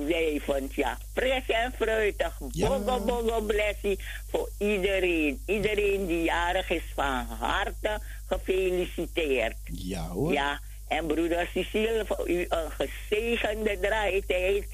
ja. 0.71 0.99
Fris 1.13 1.47
en 1.47 1.73
fruitig. 1.79 2.41
Ja. 2.51 2.69
Bogo, 2.69 3.01
bogo, 3.05 3.41
blessie 3.41 3.99
voor 4.31 4.51
iedereen. 4.59 5.43
Iedereen 5.47 6.07
die 6.07 6.23
jarig 6.23 6.71
is 6.71 6.83
van 6.95 7.27
harte 7.27 8.01
gefeliciteerd. 8.27 9.57
Ja 9.65 10.09
hoor. 10.09 10.33
Ja. 10.33 10.61
En 10.89 11.07
broeder 11.07 11.49
Cecile, 11.53 12.05
voor 12.07 12.31
u 12.31 12.47
een 12.49 12.71
gezegende 12.71 13.79
draaitijd. 13.81 14.67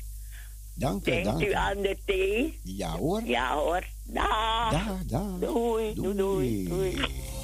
Dank 0.75 1.07
u, 1.07 1.11
Denkt 1.11 1.25
dank 1.25 1.43
u 1.43 1.53
aan 1.53 1.83
de 1.83 1.97
thee? 2.05 2.59
Ja 2.65 2.97
hoor. 2.97 3.23
Ja 3.25 3.55
hoor. 3.55 3.85
Dag. 4.05 4.71
Dag, 4.71 5.05
dag. 5.07 5.39
Doei, 5.39 5.95
doei, 5.95 6.17
doei. 6.17 6.69
doei. 6.69 7.39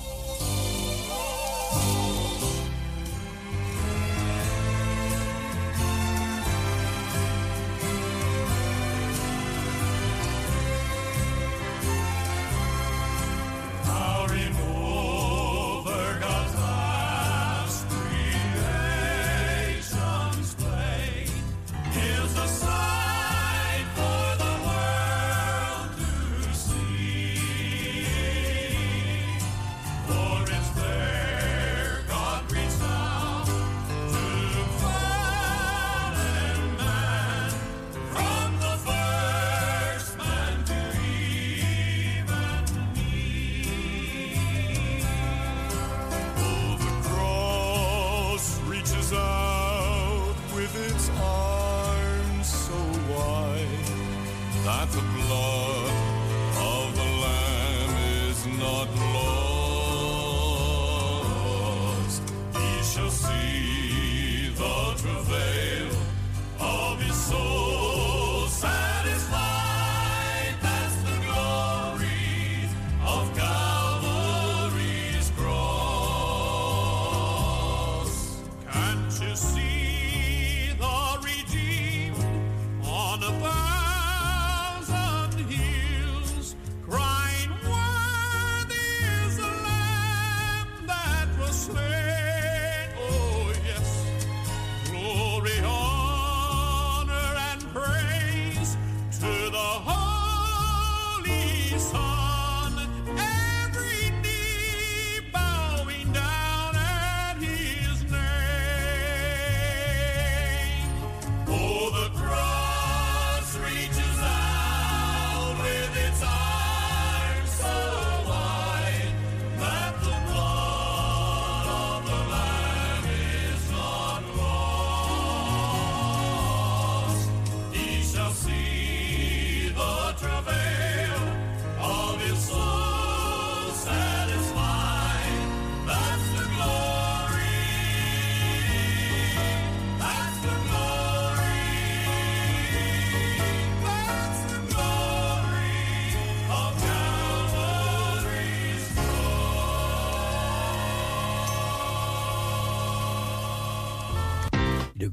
all 13.97 14.27
right 14.29 14.46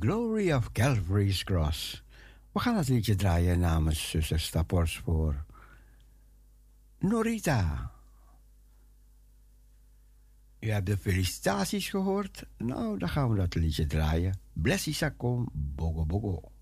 Glory 0.03 0.51
of 0.51 0.71
Calvary's 0.71 1.43
Cross. 1.43 2.03
We 2.51 2.59
gaan 2.59 2.77
het 2.77 2.87
liedje 2.87 3.15
draaien 3.15 3.59
namens 3.59 4.09
zuster 4.09 4.39
Stappers 4.39 4.97
voor 4.97 5.45
Norita. 6.99 7.91
U 10.59 10.69
hebt 10.69 10.85
de 10.85 10.97
felicitaties 10.97 11.89
gehoord. 11.89 12.45
Nou, 12.57 12.97
dan 12.97 13.09
gaan 13.09 13.29
we 13.29 13.35
dat 13.35 13.55
liedje 13.55 13.85
draaien. 13.85 14.39
Blessie 14.53 14.93
Sakom, 14.93 15.49
Bogo 15.53 16.05
Bogo. 16.05 16.52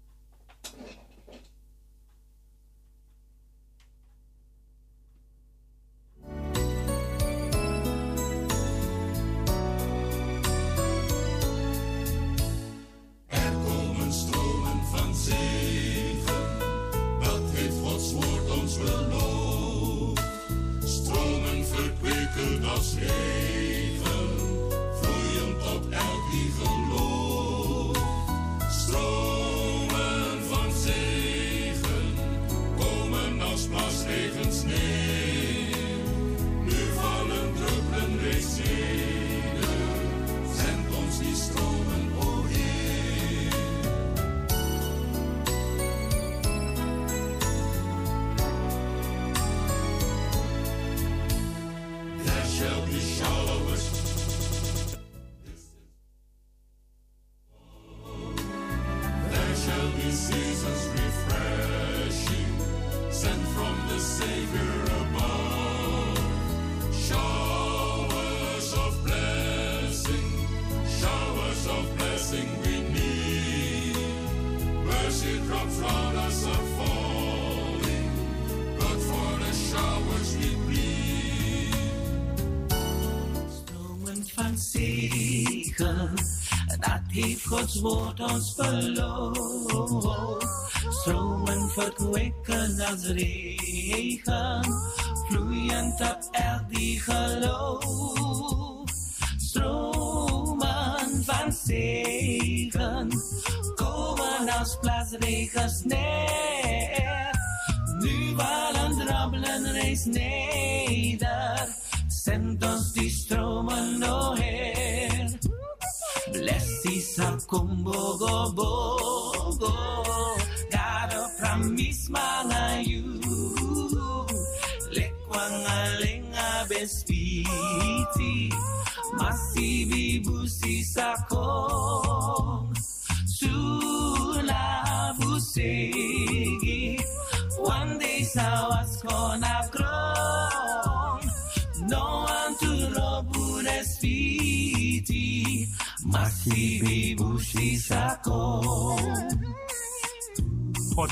Blessisa 117.52 117.91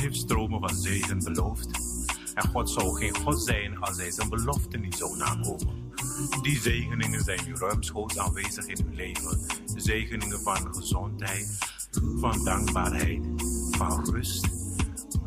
heeft 0.09 0.21
stromen 0.21 0.59
van 0.59 0.75
zegen 0.75 1.23
beloofd. 1.23 1.69
En 2.33 2.49
God 2.49 2.69
zou 2.69 2.97
geen 2.97 3.15
God 3.15 3.43
zijn 3.43 3.79
als 3.79 3.97
hij 3.97 4.11
zijn 4.11 4.29
belofte 4.29 4.77
niet 4.77 4.95
zou 4.95 5.17
nakomen. 5.17 5.91
Die 6.41 6.59
zegeningen 6.59 7.23
zijn 7.23 7.39
nu 7.45 7.53
ruimschoots 7.55 8.17
aanwezig 8.17 8.65
in 8.65 8.85
uw 8.85 8.95
leven. 8.95 9.39
Zegeningen 9.75 10.39
van 10.39 10.73
gezondheid, 10.73 11.57
van 12.15 12.43
dankbaarheid, 12.43 13.21
van 13.71 14.09
rust. 14.11 14.47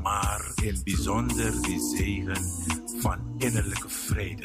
Maar 0.03 0.53
in 0.63 0.81
bijzonder 0.85 1.63
die 1.63 1.81
zegen 1.97 2.43
van 3.01 3.19
innerlijke 3.39 3.89
vrede. 3.89 4.45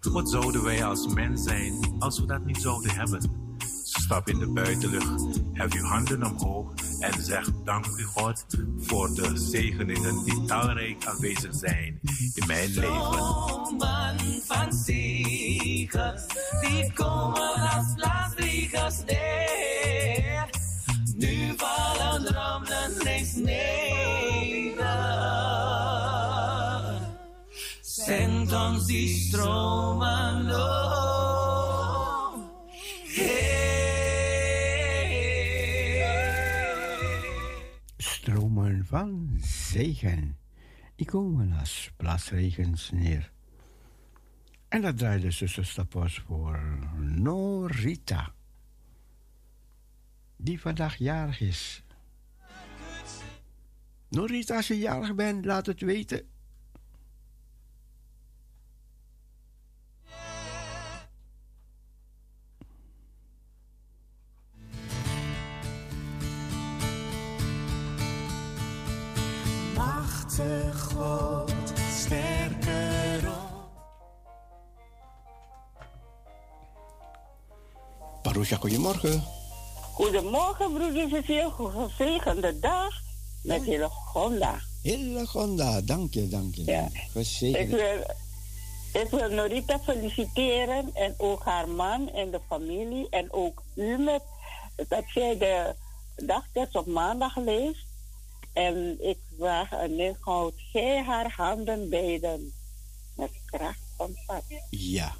Wat 0.00 0.30
zouden 0.30 0.62
wij 0.62 0.84
als 0.84 1.06
mens 1.06 1.42
zijn 1.42 1.96
als 1.98 2.20
we 2.20 2.26
dat 2.26 2.44
niet 2.44 2.60
zouden 2.60 2.90
hebben? 2.90 3.20
Stap 3.82 4.28
in 4.28 4.38
de 4.38 4.48
buitenlucht, 4.48 5.40
hef 5.52 5.74
uw 5.74 5.84
handen 5.84 6.24
omhoog 6.24 6.72
en 7.02 7.24
zeg 7.24 7.50
dank 7.64 7.86
u 7.86 8.04
God 8.04 8.44
voor 8.78 9.14
de 9.14 9.32
zegeningen 9.34 10.24
die 10.24 10.44
talrijk 10.44 11.06
aanwezig 11.06 11.54
zijn 11.54 12.00
in 12.34 12.46
mijn 12.46 12.68
leven. 12.68 12.88
Stromen 12.88 14.18
van 14.44 14.72
zegen, 14.72 16.22
die 16.60 16.92
komen 16.92 17.54
als 17.54 17.94
blaasvliegers 17.94 18.96
neer. 19.06 20.48
Nu 21.16 21.54
vallen 21.56 22.24
dromen 22.24 22.98
reeds 22.98 23.34
neder. 23.34 24.82
Zend 27.80 28.52
ons 28.52 28.86
die 28.86 29.08
stromen 29.08 30.54
op. 30.54 31.11
van 38.92 39.36
zegen. 39.40 40.38
Die 40.94 41.06
komen 41.06 41.52
als 41.52 41.90
plasregens 41.96 42.90
neer. 42.90 43.32
En 44.68 44.82
dat 44.82 44.98
draaide 44.98 45.30
Stappers 45.30 46.18
voor 46.18 46.60
Norita. 46.98 48.34
Die 50.36 50.60
vandaag 50.60 50.96
jarig 50.96 51.40
is. 51.40 51.82
Norita, 54.08 54.56
als 54.56 54.68
je 54.68 54.78
jarig 54.78 55.14
bent, 55.14 55.44
laat 55.44 55.66
het 55.66 55.80
weten. 55.80 56.28
Grote 70.32 70.72
God, 70.72 71.52
sterker 71.90 73.28
op. 73.28 73.70
Parusha, 78.22 78.56
goedemorgen. 78.56 79.22
Goedemorgen, 79.92 80.72
broeder 80.72 81.08
Cecile. 81.08 81.50
Gezegende 81.50 82.58
dag 82.58 82.92
met 83.42 83.62
hele 83.62 83.88
Gonda. 83.88 84.60
Hele 84.82 85.26
Gonda, 85.26 85.80
dank 85.80 86.14
je, 86.14 86.28
dank 86.28 86.54
je. 86.54 86.64
Ja. 86.64 86.88
Ik 87.58 87.68
wil, 87.68 88.14
ik 89.02 89.08
wil 89.10 89.30
Norita 89.30 89.78
feliciteren 89.78 90.90
en 90.94 91.14
ook 91.16 91.44
haar 91.44 91.68
man 91.68 92.10
en 92.10 92.30
de 92.30 92.40
familie 92.48 93.06
en 93.10 93.32
ook 93.32 93.62
u 93.74 93.98
met 93.98 94.22
dat 94.88 95.04
jij 95.14 95.38
de 95.38 95.74
dagtekst 96.16 96.74
op 96.76 96.86
maandag 96.86 97.36
leest. 97.36 97.91
En 98.52 98.96
ik 99.00 99.18
vraag 99.38 99.72
aan 99.72 100.16
houd 100.20 100.54
gij 100.56 101.02
haar 101.02 101.30
handen 101.30 101.88
beiden 101.88 102.52
met 103.16 103.30
kracht 103.44 103.80
ontvat. 103.96 104.44
Ja. 104.70 105.12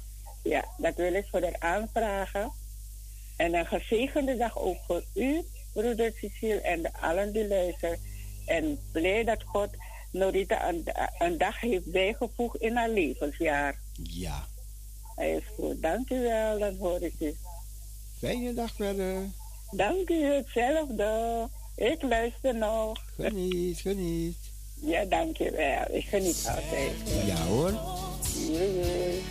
Ja, 0.43 0.65
dat 0.77 0.95
wil 0.95 1.13
ik 1.13 1.27
voor 1.31 1.41
haar 1.41 1.59
aanvragen. 1.59 2.51
En 3.37 3.53
een 3.53 3.65
gezegende 3.65 4.37
dag 4.37 4.57
ook 4.57 4.77
voor 4.87 5.03
u, 5.13 5.45
broeder 5.73 6.13
Cecile, 6.15 6.61
en 6.61 6.81
de 6.81 6.93
allen 6.93 7.33
die 7.33 7.47
luisteren. 7.47 7.99
En 8.45 8.79
blij 8.91 9.23
dat 9.23 9.43
God 9.43 9.69
Norita 10.11 10.69
een, 10.69 10.85
een 11.17 11.37
dag 11.37 11.59
heeft 11.59 11.91
bijgevoegd 11.91 12.61
in 12.61 12.75
haar 12.75 12.89
levensjaar. 12.89 13.79
Ja. 14.03 14.47
Hij 15.15 15.35
is 15.35 15.43
goed. 15.55 15.81
Dank 15.81 16.09
u 16.09 16.21
wel, 16.21 16.59
dan 16.59 16.75
hoor 16.75 17.01
ik 17.01 17.13
u. 17.19 17.35
Fijne 18.17 18.53
dag 18.53 18.75
verder. 18.75 19.29
Dank 19.71 20.09
u, 20.09 20.23
hetzelfde. 20.23 21.49
Ik 21.75 22.01
luister 22.01 22.55
nog. 22.55 22.97
Geniet, 23.15 23.79
geniet. 23.79 24.37
Ja, 24.73 25.05
dankjewel. 25.05 25.85
Ik 25.89 26.05
geniet 26.05 26.45
altijd. 26.47 26.91
Ja 27.25 27.35
hoor. 27.35 27.71
Jee. 28.47 29.21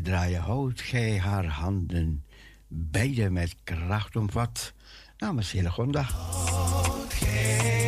Draai, 0.00 0.04
draaien. 0.04 0.40
houdt, 0.40 0.80
gij 0.80 1.18
haar 1.18 1.46
handen 1.46 2.24
beide 2.68 3.30
met 3.30 3.54
kracht 3.64 4.16
omvat. 4.16 4.72
Namens 5.18 5.52
Hillegonda. 5.52 6.02
Houd 6.02 7.12
gij 7.12 7.81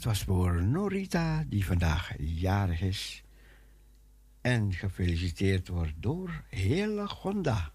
Het 0.00 0.08
was 0.08 0.22
voor 0.22 0.62
Norita, 0.62 1.44
die 1.46 1.66
vandaag 1.66 2.12
jarig 2.18 2.80
is. 2.80 3.22
En 4.40 4.72
gefeliciteerd 4.72 5.68
wordt 5.68 5.92
door 5.96 6.44
hele 6.48 7.08
Gonda. 7.08 7.72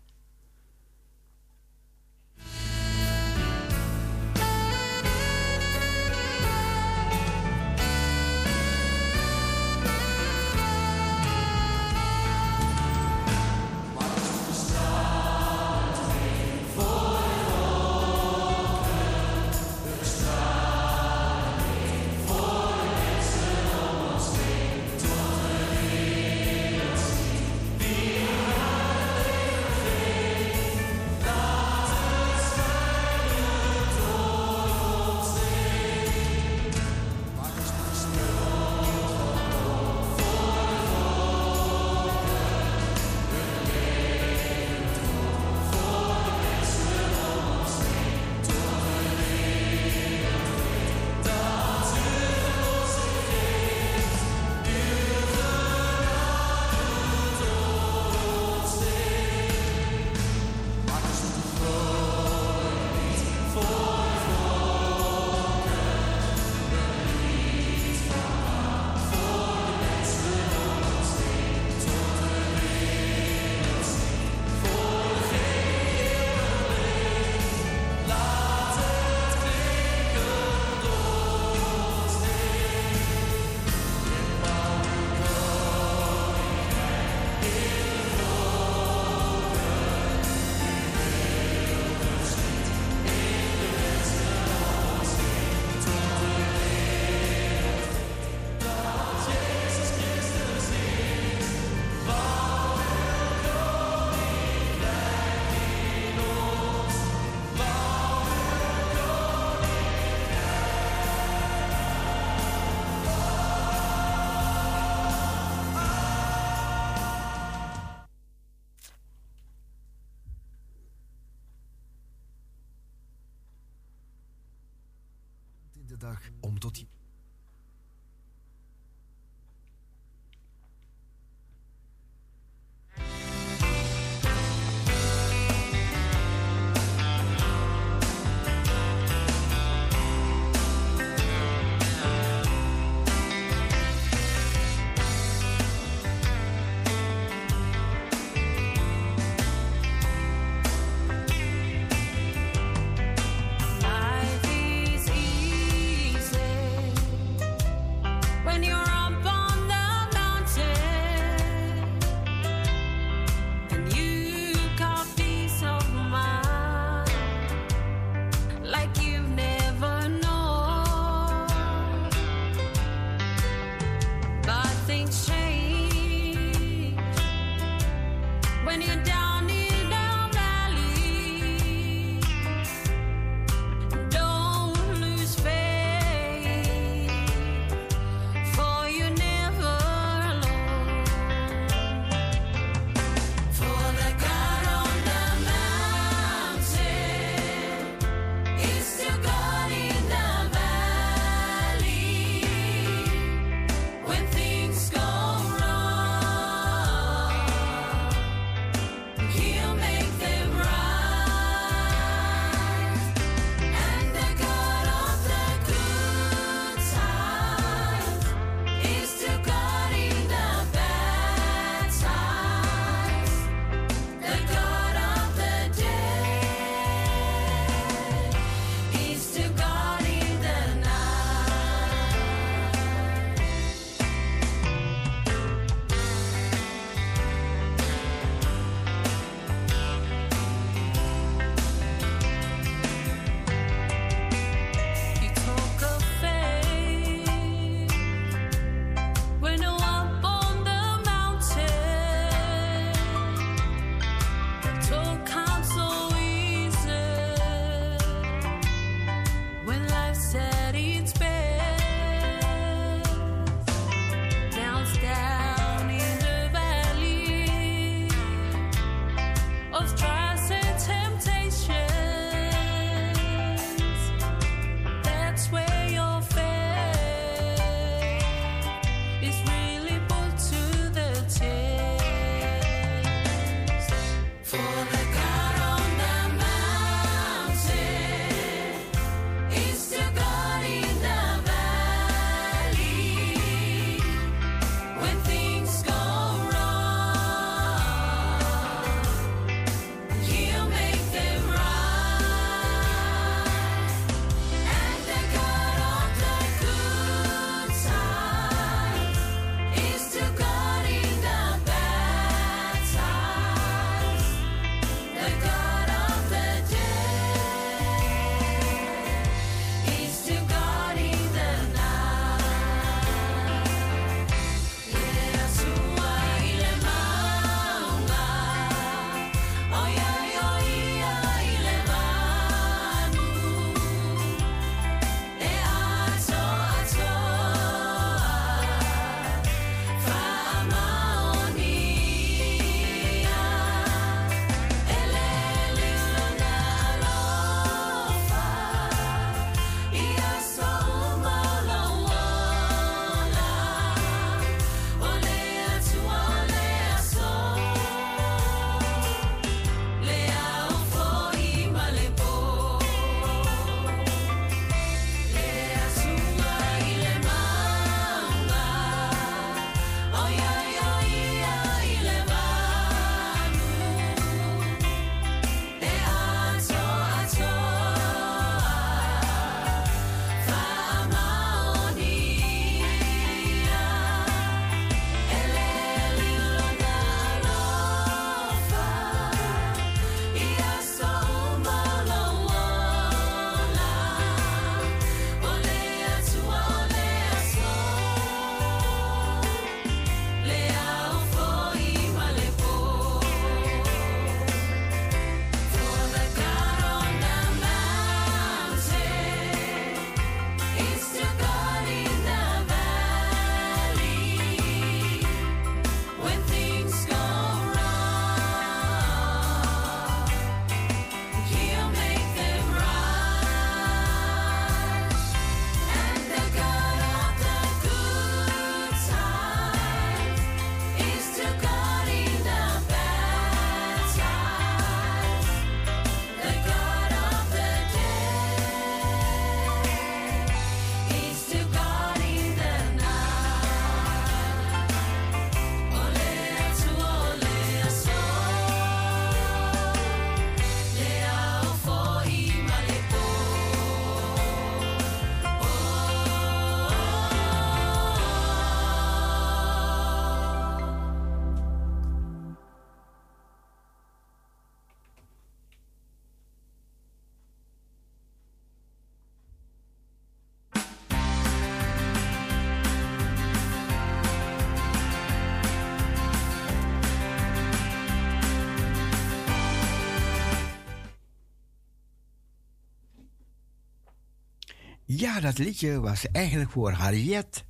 Ja, 485.18 485.40
dat 485.40 485.58
liedje 485.58 486.00
was 486.00 486.32
eigenlijk 486.32 486.72
voor 486.72 486.92
Harriet. 486.92 487.66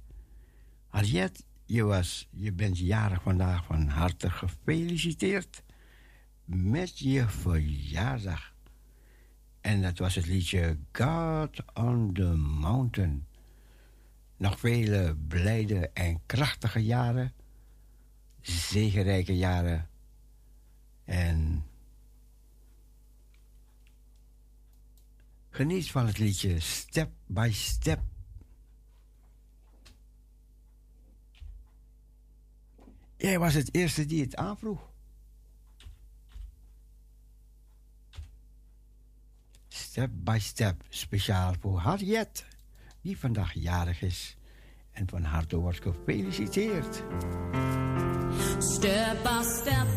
Harriet, 0.87 1.45
je, 1.65 1.83
was, 1.83 2.27
je 2.31 2.51
bent 2.51 2.77
jarig 2.77 3.21
vandaag 3.21 3.65
van 3.65 3.87
harte 3.87 4.29
gefeliciteerd 4.29 5.63
met 6.45 6.99
je 6.99 7.27
verjaardag. 7.27 8.53
En 9.61 9.81
dat 9.81 9.97
was 9.97 10.15
het 10.15 10.25
liedje 10.25 10.77
God 10.91 11.73
on 11.73 12.13
the 12.13 12.35
Mountain. 12.59 13.27
Nog 14.37 14.59
vele 14.59 15.15
blijde 15.27 15.89
en 15.93 16.19
krachtige 16.25 16.83
jaren, 16.83 17.33
zegenrijke 18.41 19.37
jaren. 19.37 19.89
En 21.03 21.65
geniet 25.55 25.91
van 25.91 26.05
het 26.05 26.17
liedje 26.17 26.59
Step 26.59 27.11
by 27.25 27.49
Step. 27.53 27.99
Jij 33.17 33.39
was 33.39 33.53
het 33.53 33.75
eerste 33.75 34.05
die 34.05 34.21
het 34.21 34.35
aanvroeg. 34.35 34.89
Step 39.67 40.09
by 40.13 40.37
Step, 40.41 40.83
speciaal 40.89 41.53
voor 41.59 41.79
Harriet, 41.79 42.45
die 43.01 43.17
vandaag 43.17 43.53
jarig 43.53 44.01
is. 44.01 44.37
En 44.91 45.09
van 45.09 45.23
harte 45.23 45.57
wordt 45.57 45.81
gefeliciteerd. 45.81 47.03
Step 48.59 49.23
by 49.23 49.41
step, 49.43 49.87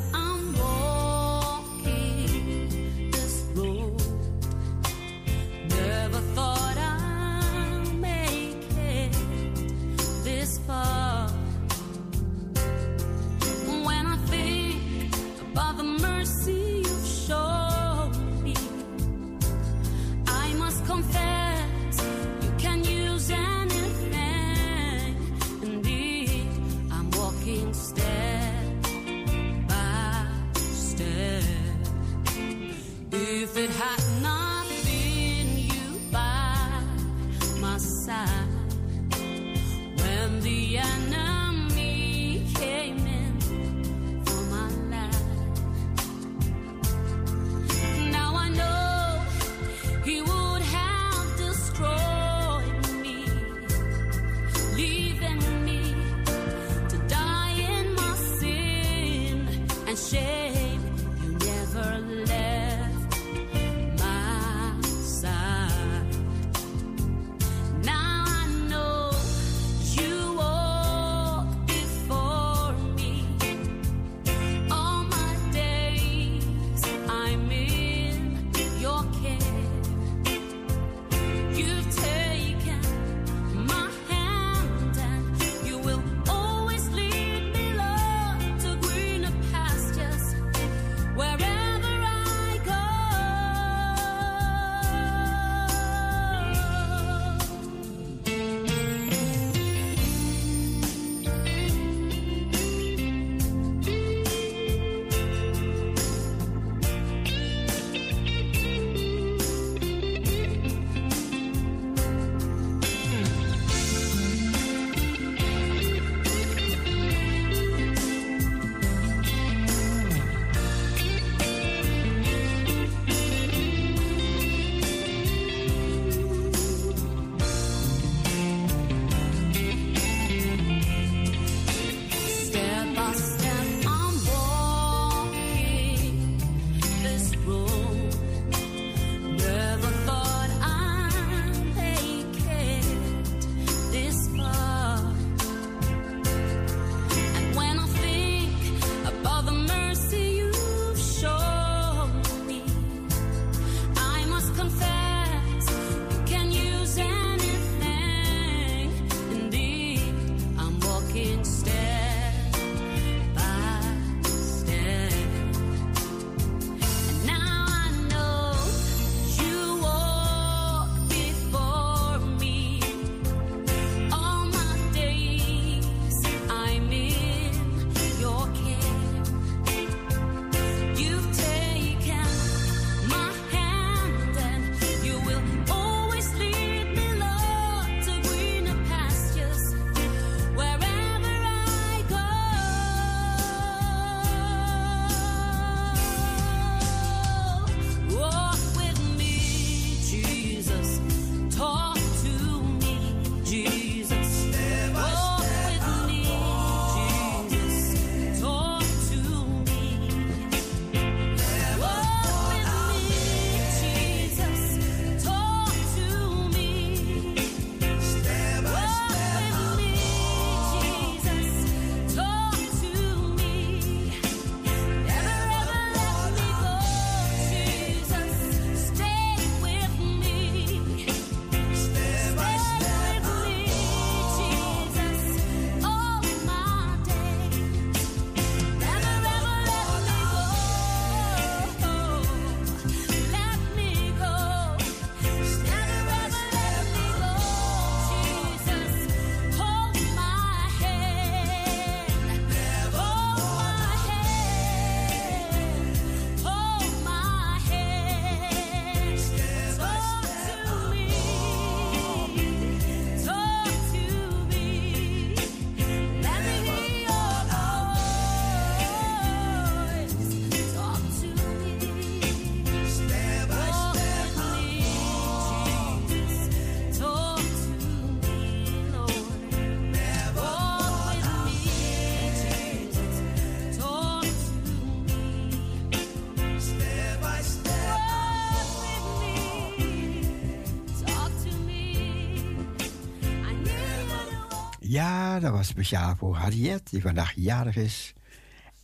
Ja, 294.99 295.40
dat 295.40 295.53
was 295.53 295.66
speciaal 295.66 296.16
voor 296.16 296.36
Harriet, 296.36 296.90
die 296.90 297.03
vandaag 297.03 297.32
jarig 297.34 297.76
is. 297.76 298.12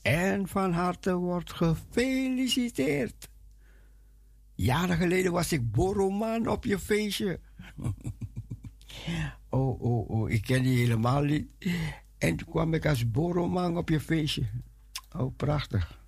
En 0.02 0.48
van 0.48 0.72
harte 0.72 1.14
wordt 1.14 1.52
gefeliciteerd. 1.52 3.28
Jaren 4.54 4.96
geleden 4.96 5.32
was 5.32 5.52
ik 5.52 5.70
borrelman 5.70 6.48
op 6.48 6.64
je 6.64 6.78
feestje. 6.78 7.40
oh, 9.48 9.80
oh, 9.80 10.10
oh, 10.10 10.30
ik 10.30 10.42
ken 10.42 10.62
die 10.62 10.78
helemaal 10.78 11.22
niet. 11.22 11.46
En 12.18 12.36
toen 12.36 12.48
kwam 12.48 12.74
ik 12.74 12.86
als 12.86 13.10
borrelman 13.10 13.76
op 13.76 13.88
je 13.88 14.00
feestje. 14.00 14.46
Oh, 15.16 15.36
prachtig. 15.36 16.00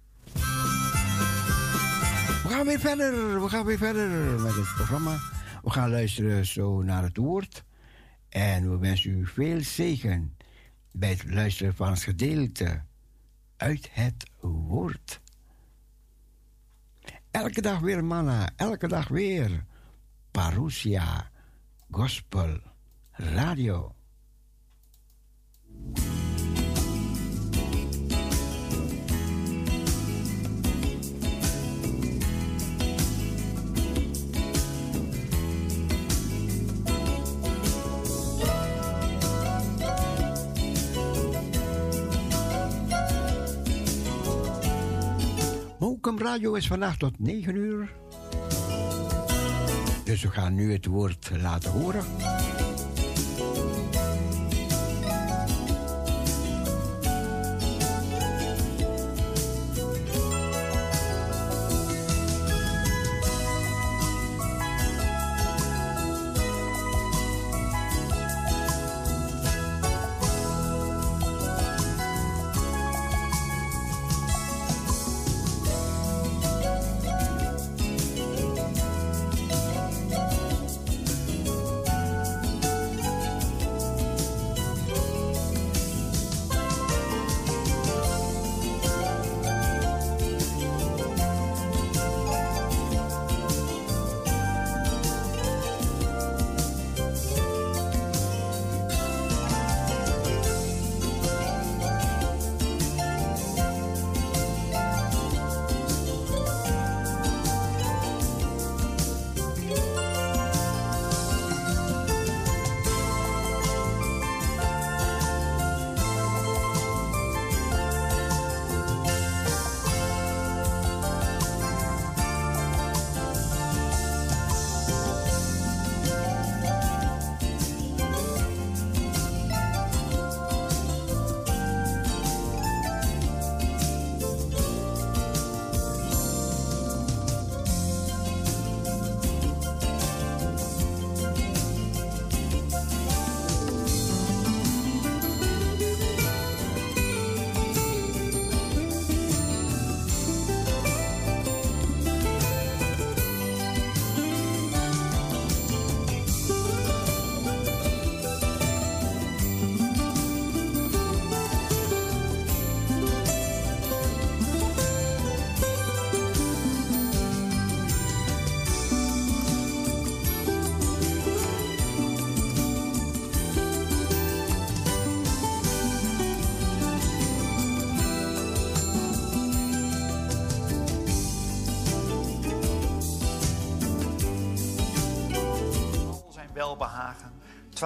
We 2.43 2.49
gaan 2.49 2.67
weer 2.67 2.81
verder, 2.81 3.43
we 3.43 3.49
gaan 3.49 3.65
weer 3.65 3.79
verder 3.79 4.41
met 4.41 4.55
het 4.55 4.75
programma. 4.75 5.17
We 5.63 5.71
gaan 5.71 5.91
luisteren 5.91 6.47
zo 6.47 6.83
naar 6.83 7.03
het 7.03 7.17
woord. 7.17 7.66
En 8.29 8.71
we 8.71 8.79
wensen 8.79 9.11
u 9.11 9.27
veel 9.27 9.61
zegen 9.61 10.37
bij 10.91 11.11
het 11.11 11.25
luisteren 11.25 11.75
van 11.75 11.91
het 11.91 12.03
gedeelte 12.03 12.83
uit 13.57 13.89
het 13.93 14.31
woord. 14.41 15.21
Elke 17.31 17.61
dag 17.61 17.79
weer 17.79 18.05
manna, 18.05 18.51
elke 18.57 18.89
dag 18.89 19.09
weer 19.09 19.65
parousia, 20.31 21.31
gospel, 21.91 22.61
radio. 23.11 23.95
Mokum 46.07 46.27
Radio 46.27 46.55
is 46.55 46.67
vandaag 46.67 46.97
tot 46.97 47.19
9 47.19 47.55
uur. 47.55 47.93
Dus 50.05 50.23
we 50.23 50.31
gaan 50.31 50.55
nu 50.55 50.73
het 50.73 50.87
woord 50.87 51.31
laten 51.41 51.71
horen. 51.71 52.05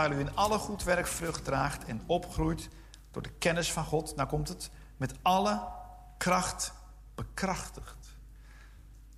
Terwijl 0.01 0.27
u 0.27 0.29
in 0.29 0.37
alle 0.37 0.59
goed 0.59 0.83
werk 0.83 1.07
vrucht 1.07 1.45
draagt 1.45 1.85
en 1.85 2.03
opgroeit 2.07 2.69
door 3.11 3.23
de 3.23 3.33
kennis 3.39 3.73
van 3.73 3.85
God. 3.85 4.17
Nou 4.17 4.29
komt 4.29 4.49
het 4.49 4.71
met 4.97 5.15
alle 5.23 5.63
kracht 6.19 6.73
bekrachtigd. 7.15 7.97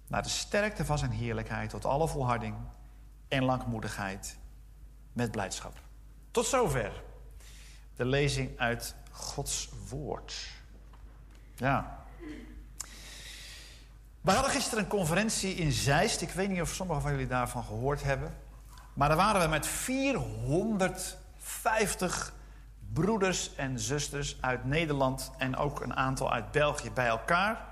Naar 0.06 0.22
de 0.22 0.28
sterkte 0.28 0.84
van 0.84 0.98
zijn 0.98 1.10
heerlijkheid 1.10 1.70
tot 1.70 1.84
alle 1.84 2.08
volharding 2.08 2.54
en 3.28 3.44
langmoedigheid 3.44 4.36
met 5.12 5.30
blijdschap. 5.30 5.74
Tot 6.30 6.46
zover 6.46 7.02
de 7.96 8.04
lezing 8.04 8.58
uit 8.58 8.94
Gods 9.10 9.68
woord. 9.88 10.48
Ja. 11.54 12.04
We 14.20 14.30
hadden 14.30 14.50
gisteren 14.50 14.84
een 14.84 14.90
conferentie 14.90 15.54
in 15.54 15.72
Zeist. 15.72 16.20
Ik 16.20 16.30
weet 16.30 16.48
niet 16.48 16.60
of 16.60 16.68
sommigen 16.68 17.02
van 17.02 17.10
jullie 17.10 17.26
daarvan 17.26 17.64
gehoord 17.64 18.02
hebben. 18.02 18.34
Maar 18.92 19.08
daar 19.08 19.16
waren 19.16 19.40
we 19.40 19.46
met 19.46 19.66
450 19.66 22.32
broeders 22.92 23.54
en 23.54 23.80
zusters 23.80 24.36
uit 24.40 24.64
Nederland 24.64 25.30
en 25.38 25.56
ook 25.56 25.80
een 25.80 25.96
aantal 25.96 26.32
uit 26.32 26.50
België 26.50 26.90
bij 26.90 27.06
elkaar. 27.06 27.70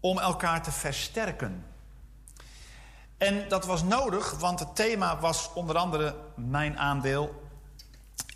Om 0.00 0.18
elkaar 0.18 0.62
te 0.62 0.72
versterken. 0.72 1.64
En 3.18 3.48
dat 3.48 3.66
was 3.66 3.82
nodig, 3.82 4.38
want 4.38 4.60
het 4.60 4.76
thema 4.76 5.18
was 5.18 5.52
onder 5.52 5.76
andere 5.76 6.16
mijn 6.34 6.78
aandeel. 6.78 7.42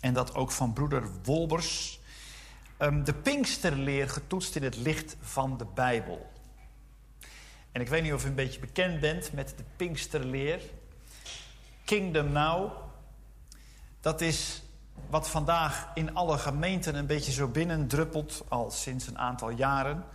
En 0.01 0.13
dat 0.13 0.35
ook 0.35 0.51
van 0.51 0.73
broeder 0.73 1.03
Wolbers. 1.23 1.99
Ehm, 2.77 3.03
de 3.03 3.13
Pinksterleer 3.13 4.09
getoetst 4.09 4.55
in 4.55 4.63
het 4.63 4.75
licht 4.75 5.15
van 5.21 5.57
de 5.57 5.65
Bijbel. 5.65 6.31
En 7.71 7.81
ik 7.81 7.87
weet 7.87 8.03
niet 8.03 8.13
of 8.13 8.25
u 8.25 8.27
een 8.27 8.35
beetje 8.35 8.59
bekend 8.59 8.99
bent 8.99 9.33
met 9.33 9.53
de 9.57 9.63
Pinksterleer. 9.75 10.61
Kingdom 11.89 12.31
Now. 12.31 12.71
Dat 14.01 14.21
is 14.21 14.63
wat 15.09 15.29
vandaag 15.29 15.87
in 15.93 16.15
alle 16.15 16.37
gemeenten 16.37 16.95
een 16.95 17.05
beetje 17.05 17.31
zo 17.31 17.47
binnendruppelt, 17.47 18.43
al 18.47 18.71
sinds 18.71 19.07
een 19.07 19.17
aantal 19.17 19.49
jaren. 19.49 20.05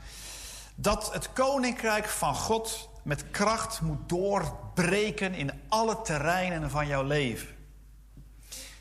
Dat 0.74 1.12
het 1.12 1.32
koninkrijk 1.32 2.08
van 2.08 2.34
God 2.34 2.90
met 3.02 3.30
kracht 3.30 3.80
moet 3.80 4.08
doorbreken 4.08 5.34
in 5.34 5.50
alle 5.68 6.02
terreinen 6.02 6.70
van 6.70 6.86
jouw 6.86 7.02
leven. 7.02 7.48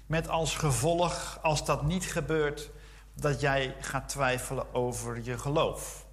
Met 0.06 0.30
als 0.30 0.56
gevolg, 0.56 1.40
als 1.42 1.66
dat 1.66 1.84
niet 1.84 2.06
gebeurt, 2.06 2.70
dat 3.14 3.40
jij 3.40 3.76
gaat 3.80 4.10
twijfelen 4.10 4.74
over 4.74 5.24
je 5.24 5.38
geloof. 5.38 6.06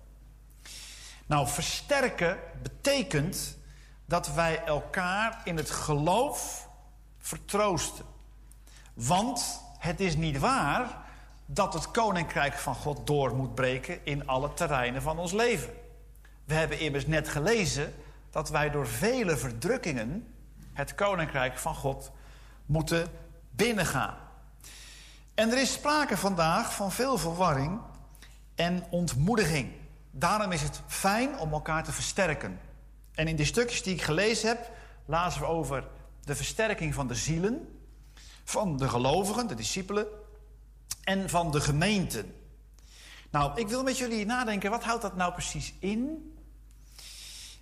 Nou, 1.27 1.49
versterken 1.49 2.39
betekent 2.63 3.59
dat 4.07 4.35
wij 4.35 4.65
elkaar 4.65 5.41
in 5.45 5.57
het 5.57 5.71
geloof 5.71 6.69
vertroosten. 7.21 8.05
Want 8.95 9.63
het 9.79 10.01
is 10.01 10.17
niet 10.17 10.39
waar 10.39 10.99
dat 11.47 11.73
het 11.75 11.91
koninkrijk 11.91 12.55
van 12.55 12.75
God 12.75 13.07
door 13.07 13.35
moet 13.35 13.55
breken 13.55 14.05
in 14.05 14.27
alle 14.27 14.55
terreinen 14.55 15.03
van 15.03 15.19
ons 15.19 15.33
leven. 15.33 15.73
We 16.45 16.55
hebben 16.55 16.79
immers 16.79 17.07
net 17.07 17.29
gelezen 17.29 17.95
dat 18.31 18.49
wij 18.51 18.71
door 18.71 18.87
vele 18.87 19.37
verdrukkingen 19.37 20.35
het 20.73 20.95
koninkrijk 20.95 21.59
van 21.59 21.75
God 21.75 22.11
moeten 22.67 23.09
binnengaan. 23.51 24.17
En 25.35 25.51
er 25.51 25.61
is 25.61 25.73
sprake 25.73 26.17
vandaag 26.17 26.75
van 26.75 26.93
veel 26.93 27.19
verwarring 27.19 27.81
en 28.55 28.85
ontmoediging. 28.91 29.73
Daarom 30.11 30.53
is 30.53 30.63
het 30.63 30.81
fijn 30.87 31.39
om 31.39 31.53
elkaar 31.53 31.85
te 31.85 31.93
versterken. 31.93 32.61
En 33.15 33.29
in 33.29 33.37
de 33.37 33.45
stukjes 33.45 33.83
die 33.83 33.95
ik 33.95 34.03
gelezen 34.03 34.49
heb, 34.49 34.71
lazen 35.05 35.41
we 35.41 35.47
over 35.47 35.85
de 36.25 36.35
versterking 36.35 36.95
van 36.95 37.09
de 37.09 37.15
zielen, 37.15 37.81
van 38.45 38.77
de 38.77 38.89
gelovigen, 38.89 39.47
de 39.47 39.55
discipelen, 39.55 40.07
en 41.05 41.29
van 41.29 41.51
de 41.51 41.61
gemeenten. 41.61 42.35
Nou, 43.31 43.61
ik 43.61 43.69
wil 43.69 43.83
met 43.83 43.99
jullie 43.99 44.27
nadenken, 44.27 44.71
wat 44.71 44.85
houdt 44.85 45.03
dat 45.03 45.17
nou 45.17 45.33
precies 45.33 45.75
in? 45.79 46.33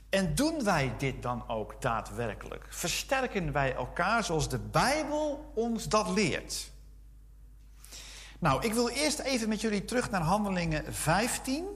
En 0.09 0.35
doen 0.35 0.65
wij 0.65 0.95
dit 0.99 1.23
dan 1.23 1.49
ook 1.49 1.83
daadwerkelijk? 1.83 2.67
Versterken 2.69 3.53
wij 3.53 3.75
elkaar 3.75 4.25
zoals 4.25 4.49
de 4.49 4.59
Bijbel 4.59 5.53
ons 5.55 5.89
dat 5.89 6.09
leert? 6.09 6.71
Nou, 8.39 8.65
ik 8.65 8.73
wil 8.73 8.89
eerst 8.89 9.19
even 9.19 9.49
met 9.49 9.61
jullie 9.61 9.85
terug 9.85 10.11
naar 10.11 10.21
Handelingen 10.21 10.95
15. 10.95 11.67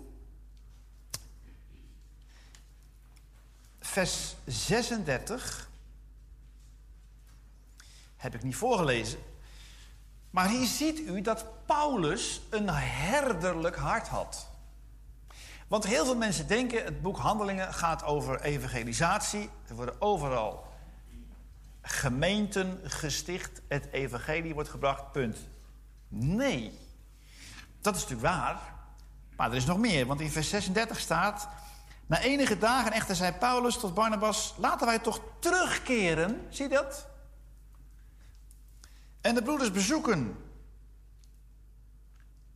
Vers 3.81 4.35
36. 4.47 5.71
Heb 8.23 8.35
ik 8.35 8.43
niet 8.43 8.57
voorgelezen. 8.57 9.19
Maar 10.31 10.49
hier 10.49 10.67
ziet 10.67 10.99
u 10.99 11.21
dat 11.21 11.47
Paulus 11.67 12.41
een 12.51 12.69
herderlijk 12.71 13.77
hart 13.77 14.09
had. 14.09 14.49
Want 15.69 15.87
heel 15.87 16.05
veel 16.05 16.17
mensen 16.17 16.47
denken, 16.47 16.85
het 16.85 17.03
boek 17.03 17.17
Handelingen 17.17 17.75
gaat 17.75 18.05
over 18.05 18.41
evangelisatie. 18.41 19.51
Er 19.69 19.75
worden 19.75 20.01
overal 20.01 20.67
gemeenten 21.83 22.81
gesticht. 22.85 23.61
Het 23.69 23.89
evangelie 23.93 24.55
wordt 24.55 24.69
gebracht, 24.69 25.13
punt. 25.13 25.39
Nee, 26.09 26.79
dat 27.81 27.97
is 27.97 28.01
natuurlijk 28.01 28.29
waar. 28.29 28.61
Maar 29.37 29.51
er 29.51 29.57
is 29.57 29.65
nog 29.65 29.79
meer, 29.79 30.07
want 30.07 30.21
in 30.21 30.31
vers 30.31 30.49
36 30.49 31.01
staat... 31.01 31.49
Na 32.07 32.21
enige 32.21 32.59
dagen 32.59 32.93
echter 32.93 33.17
zei 33.17 33.33
Paulus 33.33 33.79
tot 33.79 33.95
Barnabas... 33.95 34.55
laten 34.57 34.87
wij 34.87 34.99
toch 34.99 35.21
terugkeren, 35.39 36.47
zie 36.51 36.69
je 36.69 36.75
dat? 36.75 37.11
En 39.23 39.35
de 39.35 39.43
broeders 39.43 39.73
bezoeken. 39.73 40.37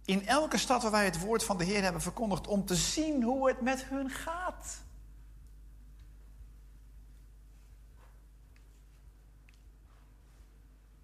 In 0.05 0.27
elke 0.27 0.59
stad 0.59 0.83
waar 0.83 0.91
wij 0.91 1.05
het 1.05 1.21
woord 1.21 1.45
van 1.45 1.59
de 1.59 1.65
Heer 1.65 1.83
hebben 1.83 2.03
verkondigd... 2.03 2.47
om 2.47 2.65
te 2.65 2.75
zien 2.75 3.23
hoe 3.23 3.49
het 3.49 3.61
met 3.61 3.85
hun 3.85 4.11
gaat. 4.11 4.85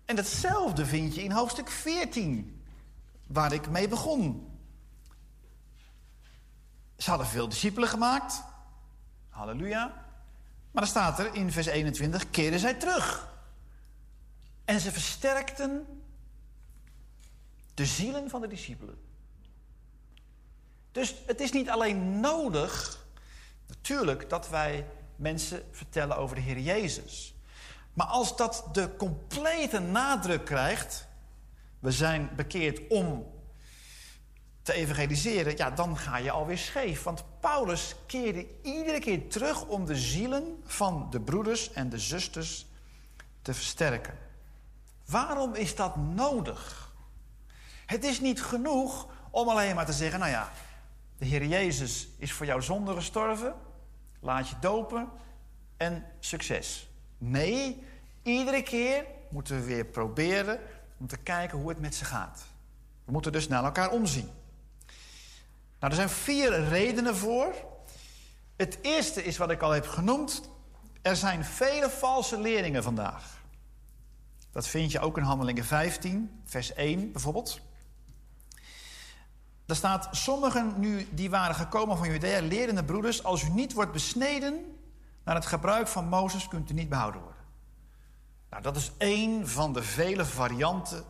En 0.04 0.16
hetzelfde 0.16 0.86
vind 0.86 1.14
je 1.14 1.22
in 1.22 1.30
hoofdstuk 1.30 1.70
14, 1.70 2.62
waar 3.26 3.52
ik 3.52 3.70
mee 3.70 3.88
begon. 3.88 4.50
Ze 6.96 7.10
hadden 7.10 7.26
veel 7.26 7.48
discipelen 7.48 7.88
gemaakt. 7.88 8.42
Halleluja. 9.28 9.86
Maar 10.70 10.82
dan 10.82 10.86
staat 10.86 11.18
er 11.18 11.34
in 11.34 11.52
vers 11.52 11.66
21, 11.66 12.30
keerden 12.30 12.60
zij 12.60 12.74
terug. 12.74 13.31
En 14.64 14.80
ze 14.80 14.92
versterkten 14.92 15.86
de 17.74 17.86
zielen 17.86 18.30
van 18.30 18.40
de 18.40 18.46
discipelen. 18.48 18.98
Dus 20.92 21.14
het 21.26 21.40
is 21.40 21.52
niet 21.52 21.70
alleen 21.70 22.20
nodig, 22.20 23.06
natuurlijk, 23.66 24.30
dat 24.30 24.48
wij 24.48 24.86
mensen 25.16 25.62
vertellen 25.70 26.16
over 26.16 26.36
de 26.36 26.42
Heer 26.42 26.58
Jezus. 26.58 27.34
Maar 27.92 28.06
als 28.06 28.36
dat 28.36 28.68
de 28.72 28.96
complete 28.96 29.78
nadruk 29.78 30.44
krijgt, 30.44 31.06
we 31.78 31.92
zijn 31.92 32.30
bekeerd 32.36 32.80
om 32.88 33.30
te 34.62 34.72
evangeliseren, 34.72 35.56
ja, 35.56 35.70
dan 35.70 35.98
ga 35.98 36.16
je 36.16 36.30
alweer 36.30 36.58
scheef. 36.58 37.02
Want 37.02 37.24
Paulus 37.40 37.94
keerde 38.06 38.46
iedere 38.62 38.98
keer 38.98 39.28
terug 39.28 39.66
om 39.66 39.86
de 39.86 39.96
zielen 39.96 40.62
van 40.64 41.10
de 41.10 41.20
broeders 41.20 41.72
en 41.72 41.88
de 41.88 41.98
zusters 41.98 42.66
te 43.42 43.54
versterken. 43.54 44.18
Waarom 45.12 45.54
is 45.54 45.74
dat 45.74 45.96
nodig? 45.96 46.92
Het 47.86 48.04
is 48.04 48.20
niet 48.20 48.42
genoeg 48.42 49.08
om 49.30 49.48
alleen 49.48 49.74
maar 49.74 49.86
te 49.86 49.92
zeggen, 49.92 50.18
nou 50.18 50.30
ja, 50.30 50.50
de 51.18 51.24
Heer 51.24 51.44
Jezus 51.44 52.08
is 52.18 52.32
voor 52.32 52.46
jouw 52.46 52.60
zonde 52.60 52.94
gestorven, 52.94 53.54
laat 54.20 54.48
je 54.48 54.54
dopen 54.60 55.08
en 55.76 56.04
succes. 56.20 56.88
Nee, 57.18 57.84
iedere 58.22 58.62
keer 58.62 59.04
moeten 59.30 59.56
we 59.56 59.64
weer 59.64 59.84
proberen 59.84 60.60
om 60.98 61.06
te 61.06 61.16
kijken 61.16 61.58
hoe 61.58 61.68
het 61.68 61.80
met 61.80 61.94
ze 61.94 62.04
gaat. 62.04 62.44
We 63.04 63.12
moeten 63.12 63.32
dus 63.32 63.48
naar 63.48 63.64
elkaar 63.64 63.90
omzien. 63.90 64.30
Nou, 65.78 65.92
er 65.92 65.94
zijn 65.94 66.08
vier 66.08 66.68
redenen 66.68 67.16
voor. 67.16 67.54
Het 68.56 68.78
eerste 68.82 69.24
is 69.24 69.36
wat 69.36 69.50
ik 69.50 69.62
al 69.62 69.70
heb 69.70 69.86
genoemd. 69.86 70.48
Er 71.02 71.16
zijn 71.16 71.44
vele 71.44 71.90
valse 71.90 72.40
leerlingen 72.40 72.82
vandaag. 72.82 73.41
Dat 74.52 74.68
vind 74.68 74.92
je 74.92 75.00
ook 75.00 75.16
in 75.16 75.22
Handelingen 75.22 75.64
15, 75.64 76.42
vers 76.44 76.72
1 76.74 77.12
bijvoorbeeld. 77.12 77.60
Daar 79.66 79.76
staat, 79.76 80.08
sommigen 80.10 80.74
nu 80.76 81.08
die 81.10 81.30
waren 81.30 81.54
gekomen 81.54 81.96
van 81.96 82.10
Judea, 82.10 82.40
lerende 82.40 82.84
broeders, 82.84 83.24
als 83.24 83.42
u 83.42 83.48
niet 83.48 83.72
wordt 83.72 83.92
besneden 83.92 84.76
naar 85.24 85.34
het 85.34 85.46
gebruik 85.46 85.88
van 85.88 86.08
Mozes, 86.08 86.48
kunt 86.48 86.70
u 86.70 86.74
niet 86.74 86.88
behouden 86.88 87.20
worden. 87.20 87.42
Nou, 88.50 88.62
dat 88.62 88.76
is 88.76 88.92
één 88.98 89.48
van 89.48 89.72
de 89.72 89.82
vele 89.82 90.24
varianten 90.24 91.04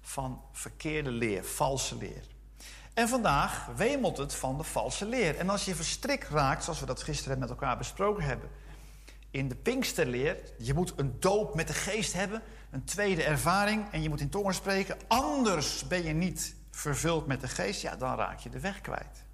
van 0.00 0.42
verkeerde 0.52 1.10
leer, 1.10 1.44
valse 1.44 1.96
leer. 1.96 2.24
En 2.94 3.08
vandaag 3.08 3.66
wemelt 3.76 4.16
het 4.16 4.34
van 4.34 4.56
de 4.56 4.64
valse 4.64 5.06
leer. 5.06 5.36
En 5.36 5.48
als 5.48 5.64
je 5.64 5.74
verstrikt 5.74 6.28
raakt, 6.28 6.64
zoals 6.64 6.80
we 6.80 6.86
dat 6.86 7.02
gisteren 7.02 7.38
met 7.38 7.50
elkaar 7.50 7.78
besproken 7.78 8.24
hebben, 8.24 8.50
in 9.30 9.48
de 9.48 9.54
Pinksterleer, 9.54 10.36
je 10.58 10.74
moet 10.74 10.92
een 10.96 11.16
doop 11.20 11.54
met 11.54 11.66
de 11.66 11.72
geest 11.72 12.12
hebben, 12.12 12.42
een 12.70 12.84
tweede 12.84 13.22
ervaring 13.22 13.90
en 13.90 14.02
je 14.02 14.08
moet 14.08 14.20
in 14.20 14.28
tongen 14.28 14.54
spreken, 14.54 14.96
anders 15.08 15.86
ben 15.86 16.04
je 16.04 16.12
niet 16.12 16.54
vervuld 16.70 17.26
met 17.26 17.40
de 17.40 17.48
geest, 17.48 17.80
ja, 17.82 17.96
dan 17.96 18.16
raak 18.16 18.38
je 18.38 18.50
de 18.50 18.60
weg 18.60 18.80
kwijt. 18.80 19.24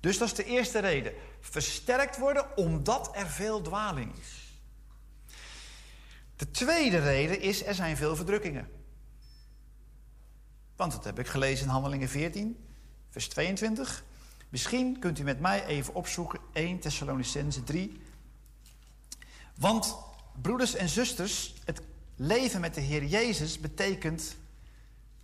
Dus 0.00 0.18
dat 0.18 0.28
is 0.28 0.34
de 0.34 0.44
eerste 0.44 0.78
reden. 0.78 1.12
Versterkt 1.40 2.18
worden 2.18 2.56
omdat 2.56 3.10
er 3.16 3.26
veel 3.26 3.62
dwaling 3.62 4.12
is. 4.20 4.60
De 6.36 6.50
tweede 6.50 6.98
reden 6.98 7.40
is, 7.40 7.64
er 7.64 7.74
zijn 7.74 7.96
veel 7.96 8.16
verdrukkingen. 8.16 8.68
Want 10.76 10.92
dat 10.92 11.04
heb 11.04 11.18
ik 11.18 11.26
gelezen 11.26 11.64
in 11.66 11.72
Handelingen 11.72 12.08
14, 12.08 12.66
vers 13.10 13.28
22. 13.28 14.04
Misschien 14.48 14.98
kunt 14.98 15.18
u 15.18 15.22
met 15.22 15.40
mij 15.40 15.64
even 15.64 15.94
opzoeken 15.94 16.40
1 16.52 16.78
Thessalonicense 16.78 17.64
3. 17.64 18.02
Want, 19.54 19.96
broeders 20.42 20.74
en 20.74 20.88
zusters, 20.88 21.54
het 21.64 21.80
leven 22.18 22.60
met 22.60 22.74
de 22.74 22.80
Heer 22.80 23.04
Jezus 23.04 23.60
betekent 23.60 24.36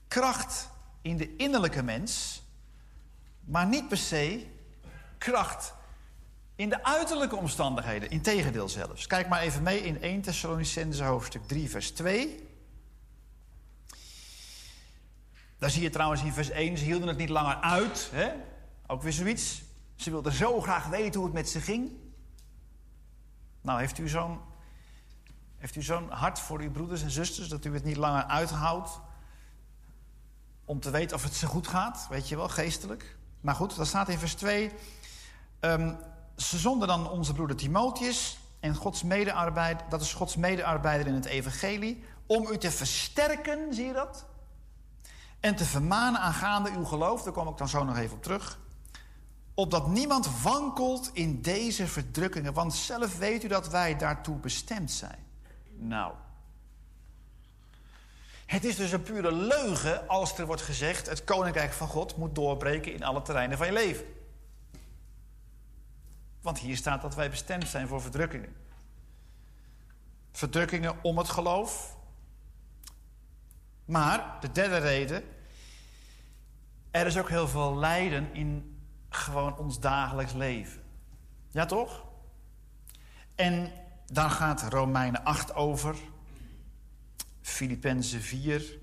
kracht 0.08 0.68
in 1.02 1.16
de 1.16 1.36
innerlijke 1.36 1.82
mens, 1.82 2.42
maar 3.40 3.66
niet 3.66 3.88
per 3.88 3.96
se 3.96 4.46
kracht 5.18 5.74
in 6.56 6.68
de 6.68 6.84
uiterlijke 6.84 7.36
omstandigheden. 7.36 8.10
Integendeel 8.10 8.68
zelfs. 8.68 9.06
Kijk 9.06 9.28
maar 9.28 9.40
even 9.40 9.62
mee 9.62 9.80
in 9.80 10.02
1 10.02 10.20
Thessalonicense 10.20 11.04
hoofdstuk 11.04 11.46
3, 11.46 11.70
vers 11.70 11.90
2. 11.90 12.48
Daar 15.58 15.70
zie 15.70 15.82
je 15.82 15.90
trouwens 15.90 16.22
in 16.22 16.32
vers 16.32 16.50
1, 16.50 16.78
ze 16.78 16.84
hielden 16.84 17.08
het 17.08 17.16
niet 17.16 17.28
langer 17.28 17.56
uit. 17.56 18.08
Hè? 18.12 18.32
Ook 18.86 19.02
weer 19.02 19.12
zoiets. 19.12 19.62
Ze 19.96 20.10
wilden 20.10 20.32
zo 20.32 20.60
graag 20.60 20.86
weten 20.86 21.14
hoe 21.14 21.24
het 21.24 21.34
met 21.34 21.48
ze 21.48 21.60
ging. 21.60 21.90
Nou, 23.60 23.80
heeft 23.80 23.98
u 23.98 24.08
zo'n 24.08 24.40
heeft 25.64 25.76
u 25.76 25.82
zo'n 25.82 26.10
hart 26.10 26.38
voor 26.38 26.60
uw 26.60 26.70
broeders 26.70 27.02
en 27.02 27.10
zusters 27.10 27.48
dat 27.48 27.64
u 27.64 27.74
het 27.74 27.84
niet 27.84 27.96
langer 27.96 28.24
uithoudt 28.24 29.00
om 30.64 30.80
te 30.80 30.90
weten 30.90 31.16
of 31.16 31.22
het 31.22 31.34
ze 31.34 31.46
goed 31.46 31.68
gaat, 31.68 32.06
weet 32.10 32.28
je 32.28 32.36
wel, 32.36 32.48
geestelijk? 32.48 33.16
Maar 33.40 33.54
goed, 33.54 33.76
dat 33.76 33.86
staat 33.86 34.08
in 34.08 34.18
vers 34.18 34.34
2. 34.34 34.70
Um, 35.60 35.96
ze 36.36 36.58
zonden 36.58 36.88
dan 36.88 37.10
onze 37.10 37.32
broeder 37.32 37.56
Timotheus 37.56 38.38
en 38.60 38.74
Gods 38.74 39.02
medearbeider, 39.02 39.86
dat 39.88 40.00
is 40.00 40.12
Gods 40.12 40.36
medearbeider 40.36 41.06
in 41.06 41.14
het 41.14 41.24
evangelie, 41.24 42.04
om 42.26 42.46
u 42.50 42.58
te 42.58 42.70
versterken, 42.70 43.74
zie 43.74 43.86
je 43.86 43.92
dat? 43.92 44.24
En 45.40 45.54
te 45.56 45.64
vermanen 45.64 46.20
aangaande 46.20 46.70
uw 46.70 46.84
geloof, 46.84 47.22
daar 47.22 47.32
kom 47.32 47.48
ik 47.48 47.56
dan 47.56 47.68
zo 47.68 47.84
nog 47.84 47.96
even 47.96 48.16
op 48.16 48.22
terug. 48.22 48.58
Opdat 49.54 49.88
niemand 49.88 50.40
wankelt 50.42 51.10
in 51.12 51.42
deze 51.42 51.86
verdrukkingen, 51.86 52.52
want 52.52 52.74
zelf 52.74 53.18
weet 53.18 53.44
u 53.44 53.48
dat 53.48 53.68
wij 53.68 53.96
daartoe 53.96 54.36
bestemd 54.36 54.90
zijn. 54.90 55.23
Nou. 55.76 56.14
Het 58.46 58.64
is 58.64 58.76
dus 58.76 58.92
een 58.92 59.02
pure 59.02 59.32
leugen 59.32 60.08
als 60.08 60.38
er 60.38 60.46
wordt 60.46 60.62
gezegd: 60.62 61.08
het 61.08 61.24
koninkrijk 61.24 61.72
van 61.72 61.88
God 61.88 62.16
moet 62.16 62.34
doorbreken 62.34 62.92
in 62.92 63.04
alle 63.04 63.22
terreinen 63.22 63.58
van 63.58 63.66
je 63.66 63.72
leven. 63.72 64.06
Want 66.40 66.58
hier 66.58 66.76
staat 66.76 67.02
dat 67.02 67.14
wij 67.14 67.30
bestemd 67.30 67.68
zijn 67.68 67.88
voor 67.88 68.00
verdrukkingen. 68.00 68.56
Verdrukkingen 70.32 70.96
om 71.02 71.18
het 71.18 71.28
geloof. 71.28 71.96
Maar 73.84 74.36
de 74.40 74.52
derde 74.52 74.78
reden. 74.78 75.24
Er 76.90 77.06
is 77.06 77.18
ook 77.18 77.28
heel 77.28 77.48
veel 77.48 77.76
lijden 77.76 78.34
in 78.34 78.78
gewoon 79.08 79.58
ons 79.58 79.80
dagelijks 79.80 80.32
leven. 80.32 80.82
Ja, 81.50 81.66
toch? 81.66 82.04
En 83.34 83.72
daar 84.12 84.30
gaat 84.30 84.62
Romeinen 84.62 85.24
8 85.24 85.54
over. 85.54 85.96
Filippenzen 87.40 88.20
4. 88.20 88.78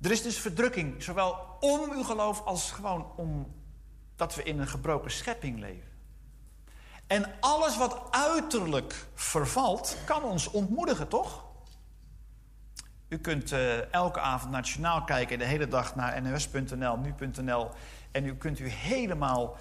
Er 0.00 0.10
is 0.10 0.22
dus 0.22 0.38
verdrukking, 0.38 1.02
zowel 1.02 1.56
om 1.60 1.90
uw 1.90 2.02
geloof 2.02 2.44
als 2.44 2.70
gewoon 2.70 3.12
om 3.16 3.54
dat 4.16 4.34
we 4.34 4.42
in 4.42 4.58
een 4.58 4.68
gebroken 4.68 5.10
schepping 5.10 5.58
leven. 5.58 5.94
En 7.06 7.34
alles 7.40 7.76
wat 7.76 8.02
uiterlijk 8.10 9.06
vervalt, 9.14 9.96
kan 10.04 10.22
ons 10.22 10.50
ontmoedigen, 10.50 11.08
toch? 11.08 11.44
U 13.08 13.18
kunt 13.18 13.52
eh, 13.52 13.92
elke 13.92 14.20
avond 14.20 14.68
journaal 14.68 15.04
kijken, 15.04 15.38
de 15.38 15.44
hele 15.44 15.68
dag 15.68 15.94
naar 15.94 16.22
nos.nl, 16.22 16.96
nu.nl. 16.96 17.70
En 18.12 18.26
u 18.26 18.36
kunt 18.36 18.58
u 18.58 18.68
helemaal 18.68 19.56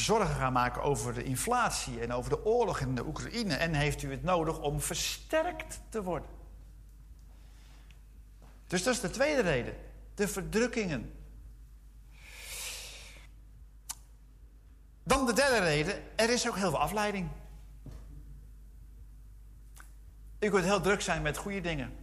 zorgen 0.00 0.34
gaan 0.34 0.52
maken 0.52 0.82
over 0.82 1.14
de 1.14 1.22
inflatie 1.22 2.00
en 2.00 2.12
over 2.12 2.30
de 2.30 2.44
oorlog 2.44 2.80
in 2.80 2.94
de 2.94 3.06
Oekraïne. 3.06 3.54
En 3.54 3.74
heeft 3.74 4.02
u 4.02 4.10
het 4.10 4.22
nodig 4.22 4.60
om 4.60 4.80
versterkt 4.80 5.80
te 5.88 6.02
worden. 6.02 6.28
Dus 8.66 8.82
dat 8.82 8.94
is 8.94 9.00
de 9.00 9.10
tweede 9.10 9.40
reden. 9.40 9.74
De 10.14 10.28
verdrukkingen. 10.28 11.12
Dan 15.02 15.26
de 15.26 15.32
derde 15.32 15.58
reden. 15.58 16.02
Er 16.16 16.30
is 16.30 16.48
ook 16.48 16.56
heel 16.56 16.70
veel 16.70 16.80
afleiding. 16.80 17.28
U 20.38 20.50
kunt 20.50 20.64
heel 20.64 20.80
druk 20.80 21.00
zijn 21.00 21.22
met 21.22 21.36
goede 21.36 21.60
dingen. 21.60 21.96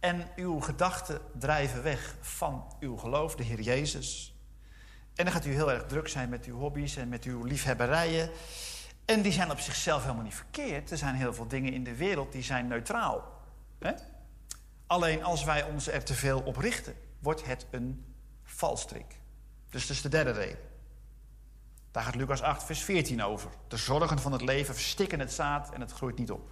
En 0.00 0.28
uw 0.36 0.60
gedachten 0.60 1.20
drijven 1.38 1.82
weg 1.82 2.16
van 2.20 2.76
uw 2.80 2.96
geloof, 2.96 3.34
de 3.34 3.42
Heer 3.42 3.60
Jezus. 3.60 4.29
En 5.20 5.26
dan 5.26 5.34
gaat 5.34 5.44
u 5.44 5.52
heel 5.52 5.72
erg 5.72 5.86
druk 5.86 6.08
zijn 6.08 6.28
met 6.28 6.44
uw 6.44 6.58
hobby's 6.58 6.96
en 6.96 7.08
met 7.08 7.24
uw 7.24 7.44
liefhebberijen. 7.44 8.30
En 9.04 9.22
die 9.22 9.32
zijn 9.32 9.50
op 9.50 9.58
zichzelf 9.58 10.02
helemaal 10.02 10.24
niet 10.24 10.34
verkeerd. 10.34 10.90
Er 10.90 10.98
zijn 10.98 11.14
heel 11.14 11.34
veel 11.34 11.46
dingen 11.48 11.72
in 11.72 11.84
de 11.84 11.96
wereld 11.96 12.32
die 12.32 12.42
zijn 12.42 12.68
neutraal. 12.68 13.42
Alleen 14.86 15.24
als 15.24 15.44
wij 15.44 15.62
ons 15.62 15.88
er 15.88 16.04
te 16.04 16.14
veel 16.14 16.40
op 16.40 16.56
richten, 16.56 16.94
wordt 17.18 17.46
het 17.46 17.66
een 17.70 18.04
valstrik. 18.42 19.18
Dus 19.70 19.86
dat 19.86 19.96
is 19.96 20.02
de 20.02 20.08
derde 20.08 20.30
reden. 20.30 20.58
Daar 21.90 22.02
gaat 22.02 22.14
Lucas 22.14 22.42
8, 22.42 22.64
vers 22.64 22.82
14 22.82 23.22
over. 23.22 23.50
De 23.68 23.76
zorgen 23.76 24.18
van 24.18 24.32
het 24.32 24.42
leven 24.42 24.74
verstikken 24.74 25.20
het 25.20 25.32
zaad 25.32 25.70
en 25.72 25.80
het 25.80 25.92
groeit 25.92 26.18
niet 26.18 26.30
op. 26.30 26.50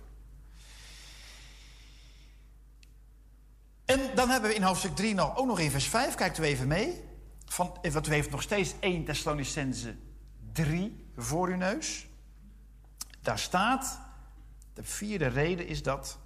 En 3.85 4.01
dan 4.15 4.29
hebben 4.29 4.51
we 4.51 4.57
in 4.57 4.63
hoofdstuk 4.63 4.97
3 4.97 5.15
nog, 5.15 5.37
ook 5.37 5.47
nog 5.47 5.61
in 5.61 5.71
vers 5.71 5.89
5, 5.89 6.15
kijkt 6.15 6.39
u 6.39 6.43
even 6.43 6.69
mee. 6.69 7.08
Van, 7.49 7.77
want 7.93 8.09
u 8.09 8.13
heeft 8.13 8.31
nog 8.31 8.43
steeds 8.43 8.75
1 8.81 9.05
Thessalonicense 9.05 9.97
3 10.53 11.11
voor 11.17 11.49
uw 11.49 11.57
neus. 11.57 12.09
Daar 13.21 13.39
staat, 13.39 14.01
de 14.75 14.85
vierde 14.85 15.27
reden 15.27 15.67
is 15.67 15.83
dat, 15.83 16.19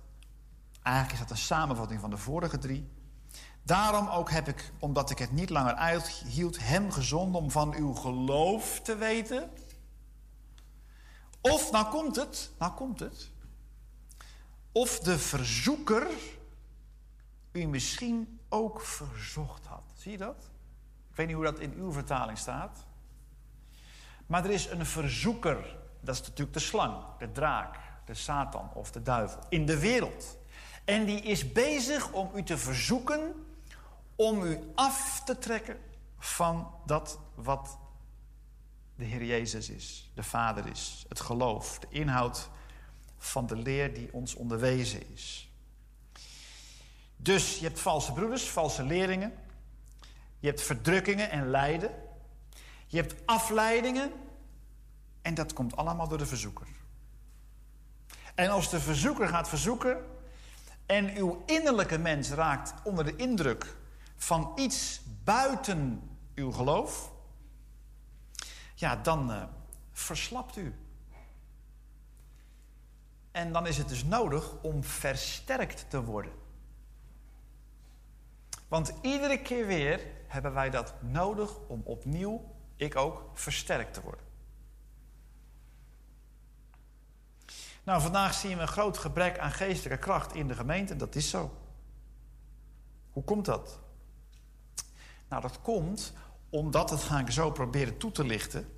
eigenlijk 0.83 1.15
is 1.15 1.21
dat 1.21 1.31
een 1.31 1.45
samenvatting 1.45 2.01
van 2.01 2.11
de 2.11 2.17
vorige 2.17 2.59
drie. 2.59 2.89
Daarom 3.63 4.09
ook 4.09 4.31
heb 4.31 4.49
ik, 4.49 4.73
omdat 4.79 5.11
ik 5.11 5.19
het 5.19 5.33
niet 5.33 5.51
langer 5.51 5.75
uithield, 5.75 6.59
hem 6.59 6.91
gezonden 6.91 7.41
om 7.41 7.51
van 7.51 7.75
uw 7.75 7.93
geloof 7.93 8.81
te 8.81 8.97
weten. 8.97 9.51
Of, 11.41 11.71
nou 11.73 11.91
komt 11.91 12.17
het, 12.17 12.51
nou 12.59 12.73
komt 12.73 13.01
het. 13.01 13.31
Of 14.73 14.99
de 14.99 15.19
verzoeker 15.19 16.07
u 17.53 17.67
misschien 17.67 18.41
ook 18.49 18.81
verzocht 18.81 19.67
had. 19.67 19.83
Zie 19.95 20.13
je 20.13 20.19
dat? 20.19 20.51
Ik 21.13 21.19
weet 21.19 21.27
niet 21.27 21.37
hoe 21.37 21.45
dat 21.45 21.59
in 21.59 21.75
uw 21.77 21.93
vertaling 21.93 22.39
staat. 22.39 22.87
Maar 24.27 24.45
er 24.45 24.51
is 24.51 24.67
een 24.67 24.87
verzoeker. 24.87 25.77
Dat 26.01 26.15
is 26.15 26.21
natuurlijk 26.21 26.53
de 26.53 26.61
slang, 26.61 27.05
de 27.19 27.33
draak, 27.33 27.79
de 28.05 28.15
Satan 28.15 28.71
of 28.75 28.91
de 28.91 29.03
duivel. 29.03 29.41
In 29.49 29.67
de 29.67 29.79
wereld. 29.79 30.37
En 30.85 31.05
die 31.05 31.21
is 31.21 31.53
bezig 31.53 32.13
om 32.13 32.31
u 32.35 32.43
te 32.43 32.59
verzoeken 32.59 33.35
om 34.17 34.43
u 34.43 34.59
af 34.75 35.23
te 35.25 35.39
trekken 35.39 35.77
van 36.19 36.75
dat 36.87 37.19
wat 37.35 37.79
de 38.95 39.05
Heer 39.05 39.25
Jezus 39.25 39.69
is, 39.69 40.11
de 40.15 40.23
Vader 40.23 40.67
is, 40.67 41.05
het 41.09 41.21
geloof, 41.21 41.79
de 41.79 41.87
inhoud 41.91 42.49
van 43.19 43.47
de 43.47 43.57
leer 43.57 43.95
die 43.95 44.13
ons 44.13 44.35
onderwezen 44.35 45.13
is. 45.13 45.51
Dus 47.17 47.59
je 47.59 47.67
hebt 47.67 47.81
valse 47.81 48.13
broeders, 48.13 48.51
valse 48.51 48.83
leerlingen. 48.83 49.33
Je 50.43 50.49
hebt 50.49 50.63
verdrukkingen 50.63 51.31
en 51.31 51.51
lijden. 51.51 51.91
Je 52.87 52.97
hebt 52.97 53.15
afleidingen. 53.25 54.13
En 55.23 55.35
dat 55.35 55.53
komt 55.53 55.77
allemaal 55.77 56.09
door 56.09 56.19
de 56.19 56.27
verzoeker. 56.27 56.67
En 58.35 58.51
als 58.51 58.71
de 58.71 58.81
verzoeker 58.81 59.29
gaat 59.29 59.49
verzoeken 59.49 60.05
en 60.87 61.17
uw 61.17 61.43
innerlijke 61.47 61.99
mens 61.99 62.31
raakt 62.31 62.75
onder 62.83 63.05
de 63.05 63.17
indruk 63.17 63.77
van 64.17 64.53
iets 64.57 65.01
buiten 65.25 66.11
uw 66.35 66.53
geloof, 66.53 67.13
ja, 68.75 68.97
dan 68.97 69.31
uh, 69.31 69.43
verslapt 69.93 70.57
u. 70.57 70.75
En 73.31 73.53
dan 73.53 73.67
is 73.67 73.79
het 73.79 73.89
dus 73.89 74.05
nodig 74.05 74.55
om 74.63 74.85
versterkt 74.85 75.91
te 75.91 76.05
worden. 76.05 76.33
Want 78.69 78.93
iedere 79.03 79.39
keer 79.39 79.67
weer 79.67 80.21
hebben 80.33 80.53
wij 80.53 80.71
dat 80.71 80.95
nodig 81.03 81.59
om 81.69 81.81
opnieuw, 81.85 82.55
ik 82.77 82.97
ook, 82.97 83.31
versterkt 83.35 83.95
te 83.95 84.01
worden. 84.01 84.25
Nou, 87.85 88.01
vandaag 88.01 88.35
zien 88.35 88.57
we 88.57 88.63
een 88.63 88.69
groot 88.69 88.99
gebrek 88.99 89.39
aan 89.39 89.51
geestelijke 89.51 90.05
kracht 90.05 90.35
in 90.35 90.49
de 90.49 90.55
gemeente. 90.55 90.97
Dat 90.97 91.15
is 91.15 91.31
zo. 91.31 91.57
Hoe 93.11 93.25
komt 93.25 93.45
dat? 93.45 93.81
Nou, 95.29 95.43
dat 95.43 95.61
komt 95.61 96.13
omdat, 96.51 96.89
dat 96.89 97.03
ga 97.03 97.19
ik 97.19 97.31
zo 97.31 97.51
proberen 97.51 97.99
toe 97.99 98.13
te 98.13 98.25
lichten... 98.25 98.69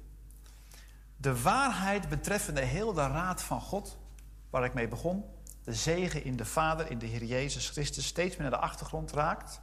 de 1.16 1.42
waarheid 1.42 2.08
betreffende 2.08 2.60
heel 2.60 2.92
de 2.92 3.06
raad 3.06 3.42
van 3.42 3.60
God, 3.60 3.98
waar 4.50 4.64
ik 4.64 4.74
mee 4.74 4.88
begon... 4.88 5.24
de 5.64 5.74
zegen 5.74 6.24
in 6.24 6.36
de 6.36 6.44
Vader, 6.44 6.90
in 6.90 6.98
de 6.98 7.06
Heer 7.06 7.24
Jezus 7.24 7.68
Christus... 7.68 8.06
steeds 8.06 8.36
meer 8.36 8.50
naar 8.50 8.60
de 8.60 8.66
achtergrond 8.66 9.12
raakt... 9.12 9.60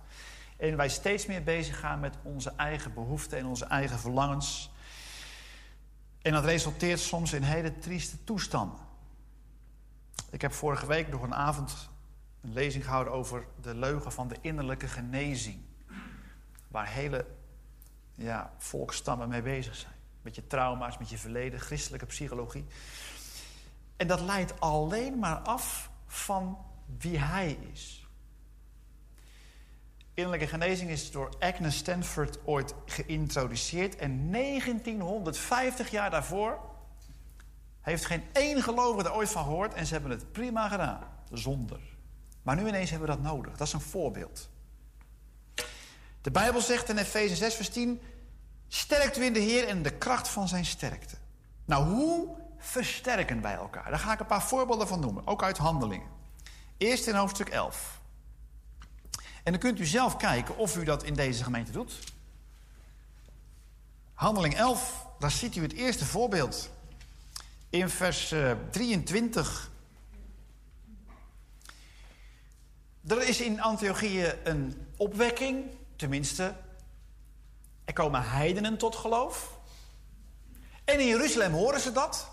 En 0.62 0.78
wij 0.78 0.90
steeds 0.90 1.26
meer 1.26 1.44
bezig 1.44 1.80
gaan 1.80 2.00
met 2.00 2.18
onze 2.24 2.54
eigen 2.58 2.94
behoeften 2.94 3.38
en 3.38 3.46
onze 3.46 3.66
eigen 3.66 4.00
verlangens. 4.00 4.72
En 6.22 6.32
dat 6.32 6.46
resulteert 6.46 7.00
soms 7.00 7.34
in 7.34 7.42
hele 7.42 7.78
trieste 7.78 8.24
toestanden. 8.24 8.80
Ik 10.30 10.42
heb 10.42 10.54
vorige 10.54 10.86
week 10.86 11.08
nog 11.08 11.22
een 11.22 11.36
avond 11.36 11.90
een 12.42 12.54
lezing 12.54 12.84
gehouden 12.84 13.14
over 13.14 13.46
de 13.62 13.76
leugen 13.76 14.12
van 14.12 14.28
de 14.28 14.36
innerlijke 14.42 14.88
genezing. 14.88 15.60
Waar 16.68 16.88
hele 16.88 17.26
ja, 18.16 18.54
volkstammen 18.58 19.30
mee 19.30 19.42
bezig 19.42 19.76
zijn. 19.76 19.94
Met 20.22 20.36
je 20.36 20.48
trauma's, 20.48 20.98
met 20.98 21.10
je 21.10 21.18
verleden, 21.18 21.60
christelijke 21.60 22.06
psychologie. 22.06 22.66
En 23.98 24.08
dat 24.08 24.22
leidt 24.22 24.60
alleen 24.60 25.20
maar 25.20 25.38
af 25.38 25.90
van 26.08 26.58
wie 26.98 27.18
hij 27.18 27.52
is. 27.72 28.01
Innerlijke 30.14 30.48
genezing 30.48 30.90
is 30.90 31.12
door 31.12 31.30
Agnes 31.40 31.78
Stanford 31.78 32.38
ooit 32.46 32.74
geïntroduceerd. 32.86 33.96
En 33.96 34.32
1950 34.32 35.92
jaar 35.92 36.10
daarvoor 36.10 36.60
heeft 37.82 38.06
geen 38.06 38.24
één 38.32 38.62
gelovige 38.62 39.08
er 39.08 39.16
ooit 39.16 39.30
van 39.30 39.44
gehoord. 39.44 39.74
En 39.74 39.86
ze 39.86 39.94
hebben 39.94 40.12
het 40.12 40.32
prima 40.32 40.68
gedaan. 40.68 41.04
Zonder. 41.32 41.80
Maar 42.42 42.56
nu 42.56 42.68
ineens 42.68 42.90
hebben 42.90 43.10
we 43.10 43.16
dat 43.16 43.24
nodig. 43.24 43.58
Dat 43.58 43.68
is 43.68 43.74
een 43.74 43.82
voorbeeld. 43.82 44.50
De 46.22 46.32
Bijbel 46.32 46.62
zegt 46.62 46.90
in 46.90 46.98
Efeze 46.98 47.36
6 47.36 47.56
vers 47.56 47.70
10... 47.70 48.02
Sterkt 48.74 49.18
u 49.18 49.24
in 49.24 49.34
de 49.34 49.40
Heer 49.40 49.68
en 49.68 49.84
de 49.84 49.98
kracht 49.98 50.28
van 50.28 50.48
zijn 50.48 50.66
sterkte. 50.66 51.16
Nou, 51.66 51.86
hoe 51.86 52.38
versterken 52.58 53.42
wij 53.42 53.54
elkaar? 53.54 53.90
Daar 53.90 54.00
ga 54.00 54.14
ik 54.14 54.20
een 54.20 54.26
paar 54.26 54.44
voorbeelden 54.44 54.88
van 54.88 55.00
noemen. 55.00 55.28
Ook 55.28 55.44
uit 55.44 55.58
handelingen. 55.58 56.08
Eerst 56.78 57.08
in 57.08 57.16
hoofdstuk 57.16 57.50
11. 57.50 58.01
En 59.44 59.52
dan 59.52 59.62
kunt 59.62 59.80
u 59.80 59.86
zelf 59.86 60.18
kijken 60.18 60.58
of 60.58 60.78
u 60.78 60.84
dat 60.84 61.04
in 61.04 61.14
deze 61.14 61.44
gemeente 61.44 61.72
doet. 61.72 61.94
Handeling 64.14 64.56
11, 64.56 65.06
daar 65.20 65.32
ziet 65.32 65.56
u 65.56 65.62
het 65.62 65.74
eerste 65.74 66.06
voorbeeld. 66.06 66.70
In 67.70 67.90
vers 67.90 68.34
23. 68.72 69.70
Eh, 69.70 69.70
Er 73.08 73.28
is 73.28 73.42
in 73.42 73.62
Antiochië 73.62 74.34
een 74.44 74.88
opwekking, 74.98 75.66
tenminste, 75.96 76.56
er 77.86 77.94
komen 77.94 78.30
heidenen 78.30 78.78
tot 78.78 78.96
geloof. 78.96 79.58
En 80.84 81.00
in 81.00 81.08
Jeruzalem 81.08 81.54
horen 81.54 81.80
ze 81.80 81.92
dat. 81.92 82.31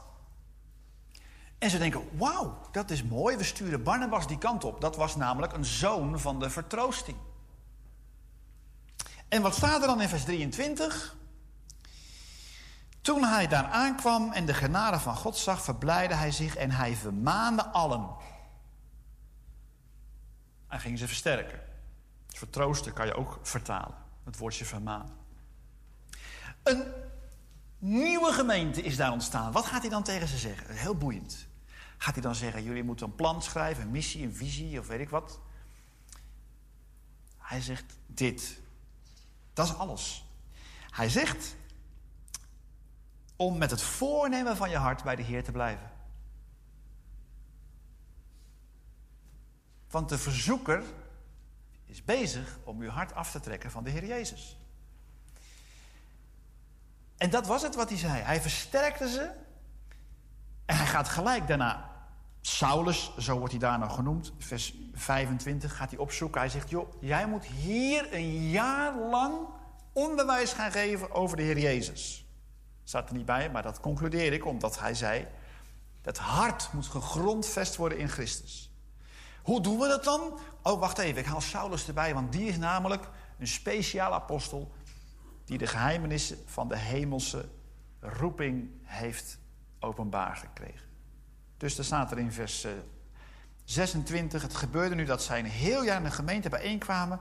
En 1.59 1.71
ze 1.71 1.79
denken, 1.79 2.19
wauw, 2.19 2.61
dat 2.73 2.91
is 2.91 3.03
mooi, 3.03 3.37
we 3.37 3.45
sturen 3.45 3.83
Barnabas 3.83 4.27
die 4.27 4.39
kant 4.39 4.65
op. 4.65 4.81
Dat 4.81 4.97
was 4.97 5.17
namelijk 5.17 5.53
een 5.53 5.65
zoon 5.65 6.21
van 6.21 6.41
de 6.41 6.51
vertroosting. 6.51 7.17
En 9.29 9.43
wat 9.43 9.55
staat 9.55 9.81
er 9.81 9.87
dan 9.87 10.01
in 10.01 10.09
vers 10.09 10.25
23? 10.25 11.17
Toen 13.01 13.25
hij 13.25 13.47
daar 13.47 13.65
aankwam 13.65 14.33
en 14.33 14.47
de 14.47 14.55
genade 14.55 14.99
van 14.99 15.17
God 15.17 15.37
zag, 15.37 15.63
verblijde 15.63 16.15
hij 16.15 16.31
zich 16.31 16.57
en 16.57 16.71
hij 16.71 16.97
vermaande 16.97 17.67
allen. 17.67 18.09
Hij 20.67 20.79
ging 20.79 20.99
ze 20.99 21.07
versterken. 21.07 21.61
Vertroosten 22.27 22.93
kan 22.93 23.07
je 23.07 23.15
ook 23.15 23.39
vertalen, 23.43 23.95
het 24.25 24.37
woordje 24.37 24.65
vermanen. 24.65 25.17
Een 26.63 26.85
nieuwe 27.79 28.33
gemeente 28.33 28.83
is 28.83 28.97
daar 28.97 29.13
ontstaan. 29.13 29.53
Wat 29.53 29.67
gaat 29.67 29.81
hij 29.81 29.91
dan 29.91 30.03
tegen 30.03 30.29
ze 30.29 30.39
zeggen? 30.39 30.75
Heel 30.75 30.95
boeiend. 30.95 31.47
Gaat 31.99 32.15
hij 32.15 32.23
dan 32.23 32.35
zeggen, 32.35 32.63
jullie 32.63 32.83
moeten 32.83 33.07
een 33.07 33.15
plan 33.15 33.43
schrijven, 33.43 33.83
een 33.83 33.91
missie, 33.91 34.23
een 34.23 34.35
visie 34.35 34.79
of 34.79 34.87
weet 34.87 35.01
ik 35.01 35.09
wat? 35.09 35.41
Hij 37.39 37.61
zegt 37.61 37.99
dit. 38.07 38.61
Dat 39.53 39.67
is 39.67 39.75
alles. 39.75 40.25
Hij 40.91 41.09
zegt 41.09 41.57
om 43.37 43.59
met 43.59 43.71
het 43.71 43.83
voornemen 43.83 44.57
van 44.57 44.71
je 44.71 44.77
hart 44.77 45.03
bij 45.03 45.17
de 45.17 45.23
Heer 45.23 45.45
te 45.45 45.53
blijven. 45.53 45.91
Want 49.91 50.09
de 50.09 50.19
verzoeker 50.19 50.85
is 51.85 52.05
bezig 52.05 52.59
om 52.65 52.81
uw 52.81 52.89
hart 52.89 53.15
af 53.15 53.31
te 53.31 53.41
trekken 53.41 53.71
van 53.71 53.85
de 53.85 53.91
Heer 53.91 54.05
Jezus. 54.05 54.57
En 57.19 57.31
dat 57.31 57.47
was 57.47 57.63
het 57.63 57.75
wat 57.75 57.89
hij 57.89 57.99
zei. 57.99 58.23
Hij 58.23 58.41
versterkte 58.41 59.09
ze. 59.09 59.31
En 60.67 60.77
hij 60.77 60.87
gaat 60.87 61.09
gelijk 61.09 61.47
daarna. 61.47 61.91
Saulus, 62.41 63.13
zo 63.19 63.39
wordt 63.39 63.53
hij 63.53 63.61
daar 63.61 63.79
nou 63.79 63.91
genoemd, 63.91 64.33
vers 64.39 64.75
25, 64.95 65.77
gaat 65.77 65.91
hij 65.91 65.99
opzoeken. 65.99 66.41
Hij 66.41 66.51
zegt, 66.51 66.71
joh, 66.71 66.93
jij 67.01 67.27
moet 67.27 67.45
hier 67.45 68.15
een 68.15 68.51
jaar 68.51 68.99
lang 68.99 69.37
onderwijs 69.93 70.53
gaan 70.53 70.73
geven 70.73 71.13
over 71.13 71.37
de 71.37 71.43
Heer 71.43 71.59
Jezus. 71.59 72.27
Staat 72.85 73.09
er 73.09 73.17
niet 73.17 73.27
bij, 73.27 73.51
maar 73.51 73.63
dat 73.63 73.81
concludeer 73.81 74.33
ik 74.33 74.47
omdat 74.47 74.81
hij 74.81 74.95
zei... 74.95 75.27
het 76.03 76.19
hart 76.19 76.73
moet 76.73 76.87
gegrondvest 76.87 77.77
worden 77.77 77.99
in 77.99 78.09
Christus. 78.09 78.71
Hoe 79.43 79.61
doen 79.61 79.79
we 79.79 79.89
dat 79.89 80.05
dan? 80.05 80.39
Oh, 80.63 80.81
wacht 80.81 80.99
even, 80.99 81.21
ik 81.21 81.27
haal 81.27 81.41
Saulus 81.41 81.89
erbij, 81.89 82.15
want 82.15 82.33
die 82.33 82.49
is 82.49 82.57
namelijk 82.57 83.09
een 83.39 83.47
speciaal 83.47 84.15
apostel... 84.15 84.73
die 85.49 85.59
de 85.59 85.67
geheimenissen 85.67 86.39
van 86.45 86.69
de 86.69 86.79
hemelse 86.79 87.49
roeping 88.01 88.71
heeft 88.83 89.39
openbaar 89.81 90.37
gekregen. 90.37 90.87
Dus 91.57 91.79
er 91.79 91.85
staat 91.85 92.11
er 92.11 92.19
in 92.19 92.33
vers 92.33 92.67
26... 93.65 94.43
het 94.43 94.55
gebeurde 94.55 94.95
nu 94.95 95.05
dat 95.05 95.23
zij 95.23 95.39
een 95.39 95.45
heel 95.45 95.85
jaar 95.85 95.97
in 95.97 96.05
de 96.05 96.11
gemeente 96.11 96.49
bijeenkwamen... 96.49 97.21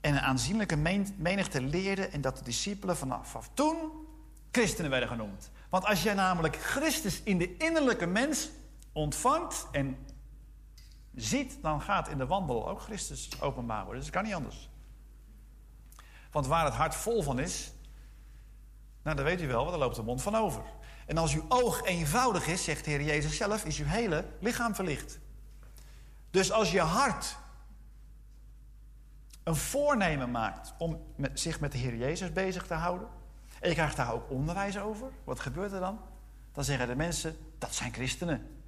en 0.00 0.12
een 0.14 0.20
aanzienlijke 0.20 0.76
menigte 1.16 1.60
leerden... 1.62 2.12
en 2.12 2.20
dat 2.20 2.38
de 2.38 2.44
discipelen 2.44 2.96
vanaf 2.96 3.50
toen 3.54 3.76
christenen 4.50 4.90
werden 4.90 5.08
genoemd. 5.08 5.50
Want 5.68 5.84
als 5.84 6.02
jij 6.02 6.14
namelijk 6.14 6.56
Christus 6.56 7.22
in 7.22 7.38
de 7.38 7.56
innerlijke 7.56 8.06
mens 8.06 8.50
ontvangt 8.92 9.66
en 9.72 9.96
ziet, 11.14 11.58
dan 11.62 11.80
gaat 11.80 12.08
in 12.08 12.18
de 12.18 12.26
wandel 12.26 12.68
ook 12.68 12.80
Christus 12.80 13.40
openbaar 13.40 13.84
worden. 13.84 14.02
Dus 14.02 14.10
dat 14.10 14.14
kan 14.14 14.24
niet 14.24 14.34
anders. 14.34 14.69
Want 16.30 16.46
waar 16.46 16.64
het 16.64 16.74
hart 16.74 16.94
vol 16.94 17.22
van 17.22 17.38
is, 17.38 17.72
nou 19.02 19.16
dan 19.16 19.24
weet 19.24 19.40
u 19.40 19.46
wel, 19.46 19.58
want 19.58 19.70
daar 19.70 19.78
loopt 19.78 19.96
de 19.96 20.02
mond 20.02 20.22
van 20.22 20.34
over. 20.34 20.62
En 21.06 21.18
als 21.18 21.34
uw 21.34 21.44
oog 21.48 21.84
eenvoudig 21.84 22.46
is, 22.46 22.64
zegt 22.64 22.84
de 22.84 22.90
Heer 22.90 23.02
Jezus 23.02 23.36
zelf, 23.36 23.64
is 23.64 23.78
uw 23.78 23.86
hele 23.86 24.26
lichaam 24.40 24.74
verlicht. 24.74 25.18
Dus 26.30 26.52
als 26.52 26.70
je 26.70 26.80
hart 26.80 27.36
een 29.42 29.56
voornemen 29.56 30.30
maakt 30.30 30.74
om 30.78 31.02
zich 31.34 31.60
met 31.60 31.72
de 31.72 31.78
Heer 31.78 31.96
Jezus 31.96 32.32
bezig 32.32 32.66
te 32.66 32.74
houden, 32.74 33.08
en 33.60 33.68
je 33.68 33.74
krijgt 33.74 33.96
daar 33.96 34.12
ook 34.12 34.30
onderwijs 34.30 34.78
over. 34.78 35.10
Wat 35.24 35.40
gebeurt 35.40 35.72
er 35.72 35.80
dan? 35.80 36.00
Dan 36.52 36.64
zeggen 36.64 36.86
de 36.86 36.96
mensen, 36.96 37.36
dat 37.58 37.74
zijn 37.74 37.92
christenen. 37.92 38.62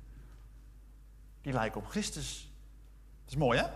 Die 1.41 1.53
lijken 1.53 1.81
op 1.81 1.87
Christus. 1.87 2.53
Dat 3.25 3.33
is 3.33 3.39
mooi, 3.39 3.59
hè? 3.59 3.67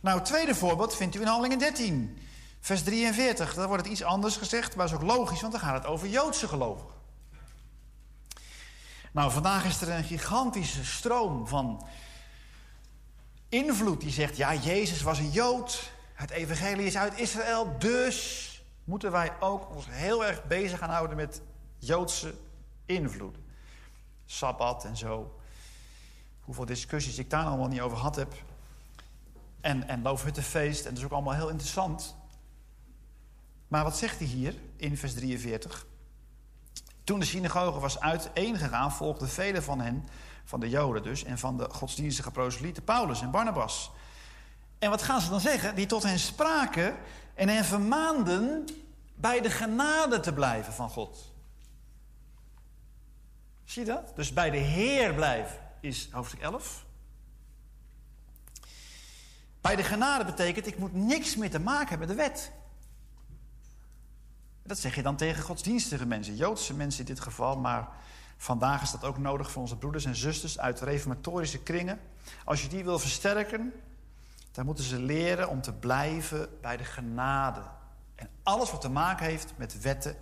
Nou, 0.00 0.22
tweede 0.22 0.54
voorbeeld 0.54 0.96
vindt 0.96 1.14
u 1.14 1.20
in 1.20 1.26
Handelingen 1.26 1.58
13, 1.58 2.18
vers 2.60 2.82
43. 2.82 3.54
Daar 3.54 3.66
wordt 3.66 3.82
het 3.82 3.92
iets 3.92 4.02
anders 4.02 4.36
gezegd, 4.36 4.76
maar 4.76 4.86
is 4.86 4.92
ook 4.92 5.02
logisch, 5.02 5.40
want 5.40 5.52
dan 5.52 5.62
gaat 5.62 5.82
het 5.82 5.86
over 5.86 6.08
Joodse 6.08 6.48
gelovigen. 6.48 6.98
Nou, 9.12 9.30
vandaag 9.30 9.64
is 9.64 9.80
er 9.80 9.90
een 9.90 10.04
gigantische 10.04 10.84
stroom 10.84 11.46
van 11.46 11.86
invloed 13.48 14.00
die 14.00 14.10
zegt: 14.10 14.36
ja, 14.36 14.54
Jezus 14.54 15.02
was 15.02 15.18
een 15.18 15.30
Jood, 15.30 15.92
het 16.14 16.30
evangelie 16.30 16.86
is 16.86 16.96
uit 16.96 17.18
Israël, 17.18 17.78
dus 17.78 18.48
moeten 18.84 19.12
wij 19.12 19.32
ook 19.40 19.74
ons 19.74 19.86
heel 19.88 20.26
erg 20.26 20.44
bezig 20.44 20.78
gaan 20.78 20.90
houden 20.90 21.16
met 21.16 21.40
Joodse 21.78 22.34
invloed. 22.86 23.36
Sabbat 24.26 24.84
en 24.84 24.96
zo. 24.96 25.40
Hoeveel 26.40 26.64
discussies 26.64 27.18
ik 27.18 27.30
daar 27.30 27.44
allemaal 27.44 27.68
niet 27.68 27.80
over 27.80 27.96
gehad 27.96 28.16
heb. 28.16 28.34
En, 29.60 29.88
en 29.88 30.02
Loofhuttenfeest, 30.02 30.84
en 30.84 30.88
dat 30.90 30.98
is 30.98 31.04
ook 31.04 31.12
allemaal 31.12 31.34
heel 31.34 31.48
interessant. 31.48 32.16
Maar 33.70 33.84
wat 33.84 33.96
zegt 33.96 34.18
hij 34.18 34.26
hier 34.26 34.54
in 34.76 34.96
vers 34.96 35.14
43? 35.14 35.86
Toen 37.04 37.18
de 37.18 37.24
synagoge 37.24 37.80
was 37.80 38.00
uiteengegaan, 38.00 38.92
volgden 38.92 39.28
velen 39.28 39.62
van 39.62 39.80
hen, 39.80 40.08
van 40.44 40.60
de 40.60 40.68
Joden 40.68 41.02
dus, 41.02 41.24
en 41.24 41.38
van 41.38 41.56
de 41.56 41.68
godsdienstige 41.70 42.30
proselieten, 42.30 42.84
Paulus 42.84 43.20
en 43.20 43.30
Barnabas. 43.30 43.90
En 44.78 44.90
wat 44.90 45.02
gaan 45.02 45.20
ze 45.20 45.30
dan 45.30 45.40
zeggen? 45.40 45.74
Die 45.74 45.86
tot 45.86 46.02
hen 46.02 46.18
spraken 46.18 46.96
en 47.34 47.48
hen 47.48 47.64
vermaanden 47.64 48.64
bij 49.14 49.40
de 49.40 49.50
genade 49.50 50.20
te 50.20 50.32
blijven 50.32 50.72
van 50.72 50.90
God. 50.90 51.32
Zie 53.64 53.84
je 53.84 53.88
dat? 53.88 54.12
Dus 54.16 54.32
bij 54.32 54.50
de 54.50 54.56
Heer 54.56 55.14
blijven 55.14 55.58
is 55.80 56.08
hoofdstuk 56.10 56.40
11. 56.40 56.84
Bij 59.60 59.76
de 59.76 59.82
genade 59.82 60.24
betekent, 60.24 60.66
ik 60.66 60.78
moet 60.78 60.94
niks 60.94 61.36
meer 61.36 61.50
te 61.50 61.60
maken 61.60 61.88
hebben 61.88 62.08
met 62.08 62.16
de 62.16 62.22
wet. 62.22 62.52
Dat 64.70 64.78
zeg 64.78 64.94
je 64.94 65.02
dan 65.02 65.16
tegen 65.16 65.42
godsdienstige 65.42 66.06
mensen, 66.06 66.36
Joodse 66.36 66.74
mensen 66.74 67.00
in 67.00 67.14
dit 67.14 67.20
geval, 67.20 67.56
maar 67.56 67.88
vandaag 68.36 68.82
is 68.82 68.90
dat 68.90 69.04
ook 69.04 69.18
nodig 69.18 69.50
voor 69.50 69.62
onze 69.62 69.76
broeders 69.76 70.04
en 70.04 70.16
zusters 70.16 70.58
uit 70.58 70.80
reformatorische 70.80 71.62
kringen. 71.62 72.00
Als 72.44 72.62
je 72.62 72.68
die 72.68 72.84
wil 72.84 72.98
versterken, 72.98 73.72
dan 74.52 74.64
moeten 74.64 74.84
ze 74.84 74.98
leren 74.98 75.48
om 75.48 75.60
te 75.60 75.72
blijven 75.72 76.48
bij 76.60 76.76
de 76.76 76.84
genade. 76.84 77.60
En 78.14 78.28
alles 78.42 78.70
wat 78.70 78.80
te 78.80 78.90
maken 78.90 79.26
heeft 79.26 79.52
met 79.56 79.80
wetten 79.80 80.16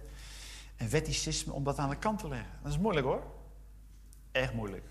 en 0.76 0.90
wetticisme, 0.90 1.52
om 1.52 1.64
dat 1.64 1.78
aan 1.78 1.90
de 1.90 1.96
kant 1.96 2.18
te 2.18 2.28
leggen. 2.28 2.50
Dat 2.62 2.72
is 2.72 2.78
moeilijk 2.78 3.06
hoor. 3.06 3.22
Echt 4.32 4.54
moeilijk. 4.54 4.84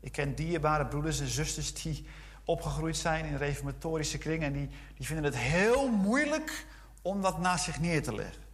Ik 0.00 0.12
ken 0.12 0.34
dierbare 0.34 0.86
broeders 0.86 1.20
en 1.20 1.28
zusters 1.28 1.82
die 1.82 2.06
opgegroeid 2.44 2.96
zijn 2.96 3.24
in 3.24 3.36
reformatorische 3.36 4.18
kringen. 4.18 4.46
En 4.46 4.52
die, 4.52 4.68
die 4.94 5.06
vinden 5.06 5.24
het 5.24 5.36
heel 5.36 5.88
moeilijk 5.88 6.66
om 7.02 7.22
dat 7.22 7.38
naast 7.38 7.64
zich 7.64 7.80
neer 7.80 8.02
te 8.02 8.14
leggen. 8.14 8.48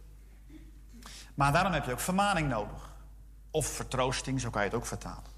Maar 1.37 1.51
daarom 1.51 1.73
heb 1.73 1.85
je 1.85 1.91
ook 1.91 1.99
vermaning 1.99 2.49
nodig. 2.49 2.91
Of 3.51 3.67
vertroosting, 3.67 4.41
zo 4.41 4.49
kan 4.49 4.61
je 4.61 4.67
het 4.67 4.77
ook 4.77 4.85
vertalen. 4.85 5.31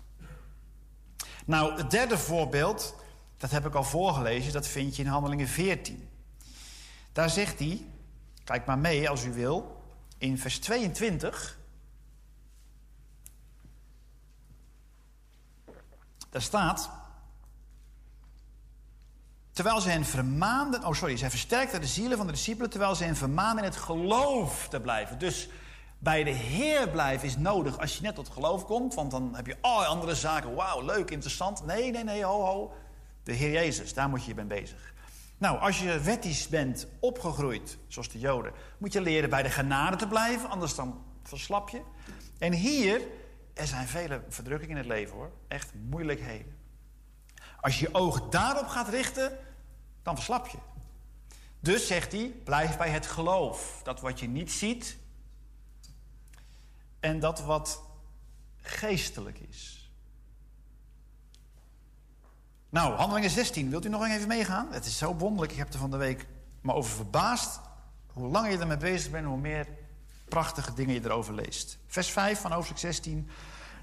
Nou, 1.45 1.77
het 1.77 1.91
derde 1.91 2.17
voorbeeld, 2.17 2.95
dat 3.37 3.51
heb 3.51 3.65
ik 3.65 3.73
al 3.73 3.83
voorgelezen, 3.83 4.53
dat 4.53 4.67
vind 4.67 4.95
je 4.95 5.03
in 5.03 5.09
Handelingen 5.09 5.47
14. 5.47 6.09
Daar 7.11 7.29
zegt 7.29 7.59
hij, 7.59 7.85
kijk 8.43 8.65
maar 8.65 8.77
mee 8.77 9.09
als 9.09 9.23
u 9.23 9.33
wil, 9.33 9.83
in 10.17 10.37
vers 10.37 10.59
22. 10.59 11.57
Daar 16.29 16.41
staat. 16.41 16.89
Terwijl 19.51 19.81
ze 19.81 19.89
hen 19.89 20.05
vermaanden. 20.05 20.85
Oh, 20.85 20.93
sorry. 20.93 21.17
Zij 21.17 21.29
versterkten 21.29 21.81
de 21.81 21.87
zielen 21.87 22.17
van 22.17 22.25
de 22.25 22.33
discipelen. 22.33 22.69
Terwijl 22.69 22.95
ze 22.95 23.03
hen 23.03 23.15
vermaanden 23.15 23.63
in 23.63 23.69
het 23.69 23.79
geloof 23.79 24.67
te 24.67 24.79
blijven. 24.79 25.19
Dus 25.19 25.49
bij 25.99 26.23
de 26.23 26.29
Heer 26.29 26.89
blijven 26.89 27.27
is 27.27 27.37
nodig 27.37 27.79
als 27.79 27.95
je 27.95 28.01
net 28.01 28.15
tot 28.15 28.29
geloof 28.29 28.65
komt. 28.65 28.93
Want 28.93 29.11
dan 29.11 29.35
heb 29.35 29.47
je 29.47 29.57
allerlei 29.61 29.89
andere 29.89 30.15
zaken. 30.15 30.55
Wauw, 30.55 30.81
leuk, 30.81 31.11
interessant. 31.11 31.65
Nee, 31.65 31.91
nee, 31.91 32.03
nee, 32.03 32.23
ho, 32.23 32.41
ho. 32.41 32.73
De 33.23 33.33
Heer 33.33 33.51
Jezus, 33.51 33.93
daar 33.93 34.09
moet 34.09 34.23
je 34.23 34.29
je 34.29 34.35
mee 34.35 34.45
bezig. 34.45 34.93
Nou, 35.37 35.59
als 35.59 35.79
je 35.79 35.99
wettisch 35.99 36.47
bent 36.47 36.87
opgegroeid, 36.99 37.77
zoals 37.87 38.09
de 38.09 38.19
Joden, 38.19 38.53
moet 38.77 38.93
je 38.93 39.01
leren 39.01 39.29
bij 39.29 39.43
de 39.43 39.49
genade 39.49 39.95
te 39.95 40.07
blijven, 40.07 40.49
anders 40.49 40.75
dan 40.75 41.03
verslap 41.23 41.69
je. 41.69 41.81
En 42.37 42.53
hier, 42.53 43.01
er 43.53 43.67
zijn 43.67 43.87
vele 43.87 44.21
verdrukkingen 44.29 44.75
in 44.75 44.83
het 44.83 44.91
leven 44.91 45.15
hoor, 45.15 45.31
echt 45.47 45.71
moeilijkheden. 45.89 46.57
Als 47.61 47.79
je 47.79 47.87
je 47.87 47.93
oog 47.93 48.29
daarop 48.29 48.67
gaat 48.67 48.89
richten, 48.89 49.37
dan 50.03 50.15
verslap 50.15 50.47
je. 50.47 50.57
Dus 51.59 51.87
zegt 51.87 52.11
hij, 52.11 52.33
blijf 52.43 52.77
bij 52.77 52.89
het 52.89 53.05
geloof. 53.05 53.81
Dat 53.83 54.01
wat 54.01 54.19
je 54.19 54.27
niet 54.27 54.51
ziet 54.51 54.97
en 56.99 57.19
dat 57.19 57.41
wat 57.41 57.81
geestelijk 58.61 59.39
is. 59.39 59.91
Nou, 62.69 62.93
handelingen 62.93 63.29
16, 63.29 63.69
wilt 63.69 63.85
u 63.85 63.89
nog 63.89 64.05
even 64.05 64.27
meegaan? 64.27 64.67
Het 64.71 64.85
is 64.85 64.97
zo 64.97 65.15
wonderlijk, 65.15 65.51
ik 65.51 65.57
heb 65.57 65.73
er 65.73 65.79
van 65.79 65.91
de 65.91 65.97
week 65.97 66.27
me 66.61 66.73
over 66.73 66.91
verbaasd. 66.91 67.59
Hoe 68.13 68.27
langer 68.27 68.51
je 68.51 68.57
ermee 68.57 68.77
bezig 68.77 69.11
bent, 69.11 69.25
hoe 69.25 69.37
meer 69.37 69.67
prachtige 70.27 70.73
dingen 70.73 70.93
je 70.93 71.03
erover 71.03 71.33
leest. 71.33 71.77
Vers 71.87 72.09
5 72.09 72.39
van 72.39 72.51
hoofdstuk 72.51 72.77
16. 72.77 73.29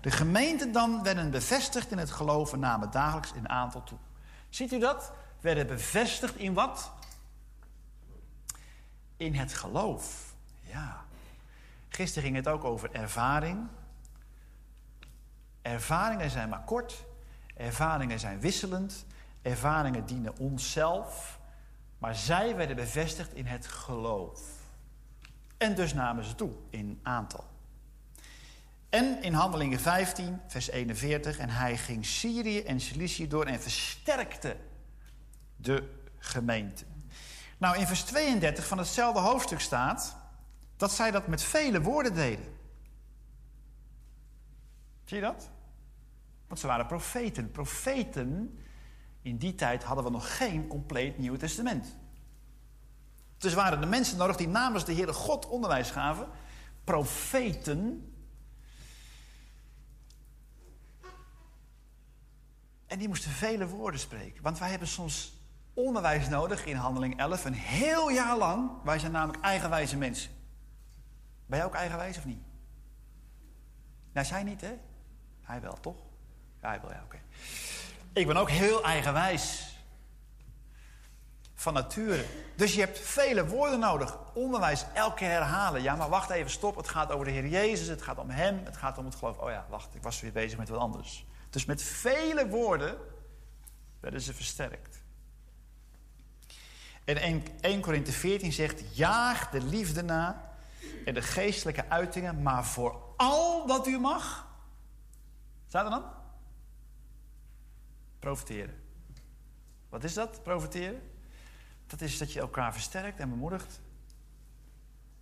De 0.01 0.11
gemeenten 0.11 0.73
dan 0.73 1.03
werden 1.03 1.31
bevestigd 1.31 1.91
in 1.91 1.99
het 1.99 2.11
geloof 2.11 2.53
en 2.53 2.59
namen 2.59 2.91
dagelijks 2.91 3.33
in 3.33 3.49
aantal 3.49 3.85
toe. 3.85 3.99
Ziet 4.49 4.73
u 4.73 4.79
dat? 4.79 5.13
Werden 5.41 5.67
bevestigd 5.67 6.37
in 6.37 6.55
wat? 6.55 6.93
In 9.17 9.35
het 9.35 9.55
geloof. 9.55 10.35
Ja. 10.61 11.06
Gisteren 11.97 12.23
ging 12.23 12.37
het 12.37 12.49
ook 12.49 12.65
over 12.65 12.93
ervaring. 12.93 13.69
Ervaringen 15.63 16.31
zijn 16.31 16.49
maar 16.49 16.65
kort. 16.65 17.05
Ervaringen 17.55 18.21
zijn 18.21 18.41
wisselend. 18.41 19.05
Ervaringen 19.43 20.07
dienen 20.07 20.39
onszelf. 20.39 21.39
Maar 21.99 22.15
zij 22.15 22.57
werden 22.57 22.77
bevestigd 22.77 23.35
in 23.35 23.47
het 23.47 23.67
geloof. 23.67 24.41
En 25.57 25.75
dus 25.75 25.95
namen 25.95 26.25
ze 26.25 26.35
toe 26.35 26.53
in 26.71 27.01
aantal. 27.03 27.45
En 28.89 29.23
in 29.23 29.33
Handelingen 29.33 29.81
15, 29.81 30.41
vers 30.47 30.69
41, 30.69 31.39
en 31.39 31.49
hij 31.49 31.77
ging 31.77 32.07
Syrië 32.07 32.63
en 32.63 32.81
Cilicië 32.81 33.29
door 33.29 33.45
en 33.45 33.61
versterkte 33.61 34.57
de 35.57 36.01
gemeente. 36.19 36.85
Nou, 37.59 37.77
in 37.77 37.87
vers 37.87 38.03
32 38.03 38.67
van 38.67 38.79
hetzelfde 38.79 39.21
hoofdstuk 39.21 39.61
staat 39.61 40.25
dat 40.77 40.93
zij 40.93 41.11
dat 41.11 41.27
met 41.27 41.43
vele 41.43 41.81
woorden 41.83 42.15
deden. 42.15 42.55
Zie 45.05 45.17
je 45.17 45.23
dat? 45.23 45.51
Want 46.47 46.61
ze 46.61 46.67
waren 46.67 46.87
profeten. 46.87 47.51
Profeten, 47.51 48.59
in 49.23 49.37
die 49.37 49.55
tijd 49.55 49.83
hadden 49.83 50.05
we 50.05 50.11
nog 50.11 50.37
geen 50.37 50.67
compleet 50.67 51.19
Nieuw 51.19 51.37
Testament. 51.37 51.97
Dus 53.39 53.55
waren 53.55 53.81
de 53.81 53.87
mensen 53.87 54.17
nodig 54.17 54.37
die 54.37 54.49
namens 54.49 54.85
de 54.85 54.95
Heere 54.95 55.13
God 55.13 55.47
onderwijs 55.47 55.91
gaven. 55.91 56.29
Profeten. 56.85 58.13
En 62.87 62.99
die 62.99 63.09
moesten 63.09 63.31
vele 63.31 63.67
woorden 63.67 64.01
spreken. 64.01 64.43
Want 64.43 64.59
wij 64.59 64.71
hebben 64.71 64.89
soms 64.89 65.41
onderwijs 65.75 66.29
nodig 66.29 66.67
in 66.67 66.77
handeling 66.77 67.19
11. 67.19 67.45
Een 67.45 67.53
heel 67.53 68.11
jaar 68.11 68.37
lang. 68.37 68.71
Wij 68.85 68.99
zijn 68.99 69.13
namelijk 69.13 69.45
eigenwijze 69.45 69.97
mensen. 69.97 70.36
Ben 71.47 71.59
jij 71.59 71.67
ook 71.67 71.75
eigenwijs 71.75 72.19
of 72.19 72.25
niet? 72.25 72.43
Nou, 74.13 74.27
zij 74.27 74.43
niet, 74.43 74.61
hè? 74.61 74.79
Hij 75.43 75.61
wel, 75.61 75.81
toch? 75.81 75.97
Ja, 76.63 76.69
hij 76.69 76.81
wel, 76.81 76.93
ja, 76.93 77.03
oké. 77.05 77.19
Ik 78.13 78.27
ben 78.27 78.37
ook 78.37 78.51
heel 78.51 78.85
eigenwijs. 78.85 79.75
Van 81.55 81.75
nature. 81.75 82.25
Dus 82.57 82.75
je 82.75 82.81
hebt 82.81 82.99
vele 82.99 83.47
woorden 83.47 83.79
nodig. 83.79 84.19
Onderwijs 84.35 84.85
elke 84.95 85.25
herhalen. 85.25 85.83
Ja, 85.83 85.97
maar 85.97 86.09
wacht 86.09 86.31
even, 86.31 86.51
stop. 86.51 86.77
Het 86.77 86.89
gaat 86.89 87.13
over 87.13 87.25
de 87.25 87.31
Heer 87.31 87.47
Jezus. 87.47 87.87
Het 87.87 88.03
gaat 88.03 88.19
om 88.19 88.31
Hem. 88.31 88.61
Het 88.65 88.77
gaat 88.77 88.99
om 88.99 89.05
het 89.05 89.15
geloof. 89.15 89.39
Oh 89.39 89.51
ja, 89.51 89.67
wacht. 89.69 89.95
Ik 89.95 90.03
was 90.03 90.21
weer 90.21 90.33
bezig 90.33 90.59
met 90.59 90.69
wat 90.69 90.81
anders. 90.81 91.27
Dus 91.51 91.65
met 91.65 91.83
vele 91.83 92.49
woorden 92.49 92.99
werden 94.01 94.21
ze 94.21 94.35
versterkt. 94.35 95.03
En 97.05 97.17
1, 97.17 97.43
1 97.61 97.81
Korinthe 97.81 98.13
14 98.13 98.53
zegt: 98.53 98.97
Jaag 98.97 99.51
de 99.51 99.63
liefde 99.63 100.03
na 100.03 100.56
en 101.05 101.15
de 101.15 101.23
geestelijke 101.23 101.89
uitingen, 101.89 102.43
maar 102.43 102.65
voor 102.65 103.01
al 103.17 103.67
wat 103.67 103.87
u 103.87 103.99
mag. 103.99 104.47
Staat 105.69 105.85
er 105.85 105.91
dan? 105.91 106.05
Profiteren. 108.19 108.83
Wat 109.89 110.05
is 110.05 110.15
dat, 110.15 110.43
profiteren? 110.43 111.11
Dat 111.87 112.01
is 112.01 112.19
dat 112.19 112.33
je 112.33 112.41
elkaar 112.41 112.73
versterkt 112.73 113.21
en 113.21 113.31
bemoedigt. 113.31 113.81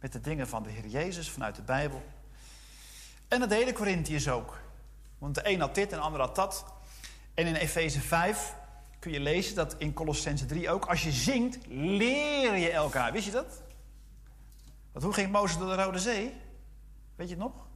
Met 0.01 0.13
de 0.13 0.21
dingen 0.21 0.49
van 0.49 0.63
de 0.63 0.71
Heer 0.71 0.87
Jezus 0.87 1.31
vanuit 1.31 1.57
de 1.57 1.63
Bijbel. 1.63 2.03
En 3.29 3.41
dat 3.41 3.49
deden 3.49 3.75
Corinthiërs 3.75 4.29
ook. 4.29 4.61
Want 5.19 5.35
de 5.35 5.49
een 5.49 5.61
had 5.61 5.75
dit 5.75 5.93
en 5.93 5.99
de 5.99 6.05
ander 6.05 6.21
had 6.21 6.35
dat. 6.35 6.65
En 7.35 7.47
in 7.47 7.55
Efeze 7.55 8.01
5 8.01 8.55
kun 8.99 9.13
je 9.13 9.21
lezen 9.21 9.55
dat 9.55 9.75
in 9.79 9.93
Colossense 9.93 10.47
3 10.47 10.71
ook. 10.71 10.85
Als 10.85 11.03
je 11.03 11.13
zingt, 11.13 11.59
leer 11.69 12.57
je 12.57 12.71
elkaar. 12.71 13.13
Wist 13.13 13.25
je 13.25 13.31
dat? 13.31 13.63
Want 14.95 15.07
hoe 15.07 15.15
ging 15.15 15.33
Mozes 15.33 15.59
door 15.59 15.77
de 15.77 15.83
Rode 15.83 15.99
Zee? 15.99 16.41
Weet 17.15 17.29
je 17.29 17.35
het 17.35 17.43
nog? 17.43 17.67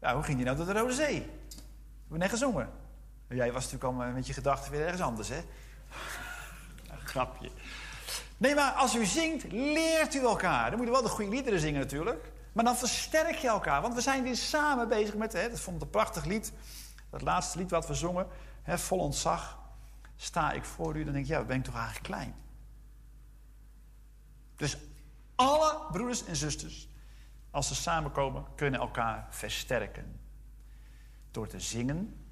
Ja, 0.00 0.14
hoe 0.14 0.22
ging 0.22 0.36
hij 0.36 0.44
nou 0.44 0.56
door 0.56 0.66
de 0.66 0.80
Rode 0.80 0.92
Zee? 0.92 1.20
We 1.20 2.00
hebben 2.00 2.18
net 2.18 2.30
gezongen. 2.30 2.70
Jij 3.28 3.52
was 3.52 3.70
natuurlijk 3.70 4.02
al 4.02 4.12
met 4.12 4.26
je 4.26 4.32
gedachten 4.32 4.70
weer 4.72 4.80
ergens 4.80 5.02
anders, 5.02 5.28
hè? 5.28 5.40
Grapje. 7.04 7.50
Nee, 8.36 8.54
maar 8.54 8.72
als 8.72 8.94
u 8.94 9.04
zingt, 9.04 9.52
leert 9.52 10.14
u 10.14 10.20
elkaar. 10.20 10.68
Dan 10.68 10.78
moet 10.78 10.86
je 10.86 10.92
wel 10.92 11.02
de 11.02 11.08
goede 11.08 11.30
liederen 11.30 11.60
zingen 11.60 11.80
natuurlijk. 11.80 12.32
Maar 12.52 12.64
dan 12.64 12.76
versterk 12.76 13.34
je 13.34 13.48
elkaar. 13.48 13.82
Want 13.82 13.94
we 13.94 14.00
zijn 14.00 14.22
weer 14.22 14.36
samen 14.36 14.88
bezig 14.88 15.14
met... 15.14 15.32
Hè, 15.32 15.50
dat 15.50 15.60
vond 15.60 15.76
ik 15.76 15.82
een 15.82 15.90
prachtig 15.90 16.24
lied. 16.24 16.52
Dat 17.10 17.22
laatste 17.22 17.58
lied 17.58 17.70
wat 17.70 17.86
we 17.86 17.94
zongen. 17.94 18.26
Hè, 18.62 18.78
vol 18.78 18.98
ontzag. 18.98 19.58
Sta 20.16 20.52
ik 20.52 20.64
voor 20.64 20.96
u. 20.96 21.04
Dan 21.04 21.12
denk 21.12 21.24
ik, 21.24 21.30
ja, 21.30 21.44
ben 21.44 21.56
ik 21.56 21.64
toch 21.64 21.74
eigenlijk 21.74 22.04
klein. 22.04 22.34
Dus 24.56 24.76
alle 25.42 25.80
broeders 25.90 26.24
en 26.24 26.36
zusters, 26.36 26.88
als 27.50 27.68
ze 27.68 27.74
samenkomen, 27.74 28.44
kunnen 28.54 28.80
elkaar 28.80 29.26
versterken. 29.30 30.20
Door 31.30 31.46
te 31.46 31.60
zingen, 31.60 32.26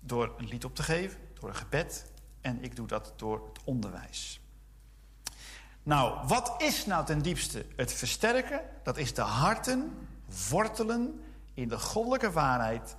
door 0.00 0.34
een 0.38 0.48
lied 0.48 0.64
op 0.64 0.74
te 0.74 0.82
geven, 0.82 1.18
door 1.40 1.48
een 1.48 1.54
gebed. 1.54 2.12
En 2.40 2.62
ik 2.62 2.76
doe 2.76 2.86
dat 2.86 3.12
door 3.16 3.48
het 3.48 3.64
onderwijs. 3.64 4.40
Nou, 5.82 6.26
wat 6.26 6.62
is 6.62 6.86
nou 6.86 7.06
ten 7.06 7.22
diepste 7.22 7.66
het 7.76 7.92
versterken? 7.92 8.60
Dat 8.82 8.96
is 8.96 9.14
de 9.14 9.22
harten 9.22 10.08
wortelen 10.50 11.24
in 11.54 11.68
de 11.68 11.78
goddelijke 11.78 12.30
waarheid 12.30 12.96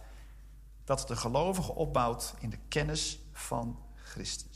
dat 0.83 1.07
de 1.07 1.15
gelovige 1.15 1.75
opbouwt 1.75 2.33
in 2.39 2.49
de 2.49 2.59
kennis 2.67 3.19
van 3.31 3.79
Christus. 3.95 4.48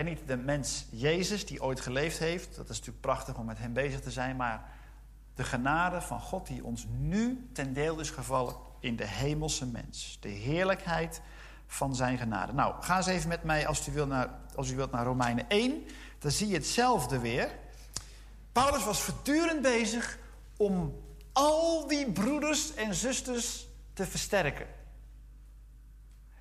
En 0.00 0.06
niet 0.06 0.20
de 0.26 0.36
mens 0.36 0.86
Jezus 0.90 1.46
die 1.46 1.62
ooit 1.62 1.80
geleefd 1.80 2.18
heeft. 2.18 2.56
Dat 2.56 2.68
is 2.68 2.76
natuurlijk 2.76 3.00
prachtig 3.00 3.36
om 3.36 3.46
met 3.46 3.58
hem 3.58 3.72
bezig 3.72 4.00
te 4.00 4.10
zijn. 4.10 4.36
Maar 4.36 4.68
de 5.34 5.44
genade 5.44 6.00
van 6.00 6.20
God 6.20 6.46
die 6.46 6.64
ons 6.64 6.86
nu 6.98 7.48
ten 7.52 7.72
deel 7.72 8.00
is 8.00 8.10
gevallen 8.10 8.54
in 8.78 8.96
de 8.96 9.06
hemelse 9.06 9.66
mens. 9.66 10.18
De 10.20 10.28
heerlijkheid 10.28 11.20
van 11.66 11.94
zijn 11.94 12.18
genade. 12.18 12.52
Nou, 12.52 12.82
ga 12.82 12.96
eens 12.96 13.06
even 13.06 13.28
met 13.28 13.44
mij, 13.44 13.66
als 13.66 13.88
u 13.88 13.92
wilt, 13.92 14.08
naar, 14.08 14.38
als 14.54 14.70
u 14.70 14.76
wilt, 14.76 14.90
naar 14.90 15.04
Romeinen 15.04 15.48
1. 15.48 15.84
Dan 16.18 16.30
zie 16.30 16.48
je 16.48 16.54
hetzelfde 16.54 17.18
weer. 17.18 17.50
Paulus 18.52 18.84
was 18.84 19.00
voortdurend 19.00 19.62
bezig 19.62 20.18
om 20.56 20.94
al 21.32 21.86
die 21.86 22.12
broeders 22.12 22.74
en 22.74 22.94
zusters 22.94 23.68
te 23.92 24.06
versterken. 24.06 24.66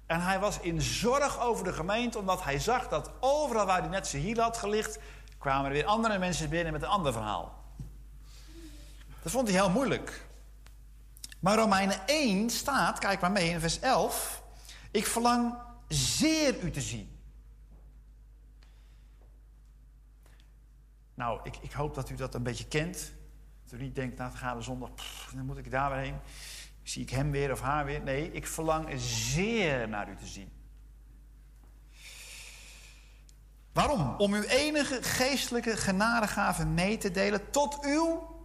En 0.10 0.22
hij 0.22 0.40
was 0.40 0.60
in 0.60 0.82
zorg 0.82 1.40
over 1.40 1.64
de 1.64 1.74
gemeente, 1.74 2.18
omdat 2.18 2.44
hij 2.44 2.60
zag 2.60 2.88
dat 2.88 3.12
overal 3.20 3.66
waar 3.66 3.80
hij 3.80 3.90
net 3.90 4.08
zijn 4.08 4.22
hiel 4.22 4.40
had 4.40 4.58
gelicht, 4.58 5.00
kwamen 5.38 5.66
er 5.66 5.72
weer 5.72 5.86
andere 5.86 6.18
mensen 6.18 6.50
binnen 6.50 6.74
met 6.74 6.82
een 6.82 6.88
ander 6.88 7.14
verhaal. 7.14 7.64
Dat 9.22 9.32
vond 9.32 9.48
hij 9.48 9.58
heel 9.58 9.70
moeilijk. 9.70 10.26
Maar 11.40 11.58
Romeinen 11.58 12.08
1 12.08 12.50
staat, 12.50 13.00
kijk 13.00 13.22
maar 13.22 13.32
mee 13.32 13.50
in 13.50 13.60
vers 13.60 13.80
11. 13.80 14.44
Ik 14.92 15.06
verlang 15.08 15.54
zeer 15.88 16.64
u 16.64 16.72
te 16.72 16.82
zien. 16.82 17.20
Nou, 21.14 21.40
ik, 21.44 21.58
ik 21.62 21.72
hoop 21.72 21.96
dat 21.96 22.10
u 22.10 22.16
dat 22.16 22.36
een 22.36 22.44
beetje 22.44 22.68
kent. 22.68 23.12
Dat 23.64 23.80
u 23.80 23.84
niet 23.84 23.96
denkt, 23.96 24.18
nou, 24.18 24.32
we 24.32 24.38
gaan 24.38 24.64
zondag, 24.64 24.94
pff, 24.94 25.32
dan 25.36 25.46
moet 25.46 25.58
ik 25.58 25.72
daar 25.72 25.90
weer 25.90 26.00
heen. 26.00 26.20
Zie 26.90 27.02
ik 27.02 27.10
hem 27.10 27.32
weer 27.32 27.52
of 27.52 27.62
haar 27.62 27.86
weer? 27.86 28.02
Nee, 28.02 28.32
ik 28.32 28.48
verlang 28.48 28.94
zeer 29.02 29.90
naar 29.90 30.10
u 30.10 30.16
te 30.16 30.26
zien. 30.26 30.52
Waarom? 33.72 34.16
Om 34.18 34.34
uw 34.34 34.42
enige 34.42 35.04
geestelijke 35.04 35.78
genadegave 35.78 36.66
mee 36.66 36.98
te 36.98 37.12
delen 37.12 37.50
tot 37.52 37.86
uw 37.86 38.36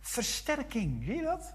versterking. 0.00 1.04
Zie 1.04 1.16
je 1.16 1.22
dat? 1.22 1.54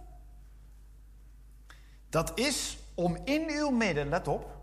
Dat 2.10 2.40
is 2.40 2.78
om 2.94 3.18
in 3.24 3.50
uw 3.50 3.70
midden, 3.70 4.10
let 4.10 4.28
op, 4.28 4.58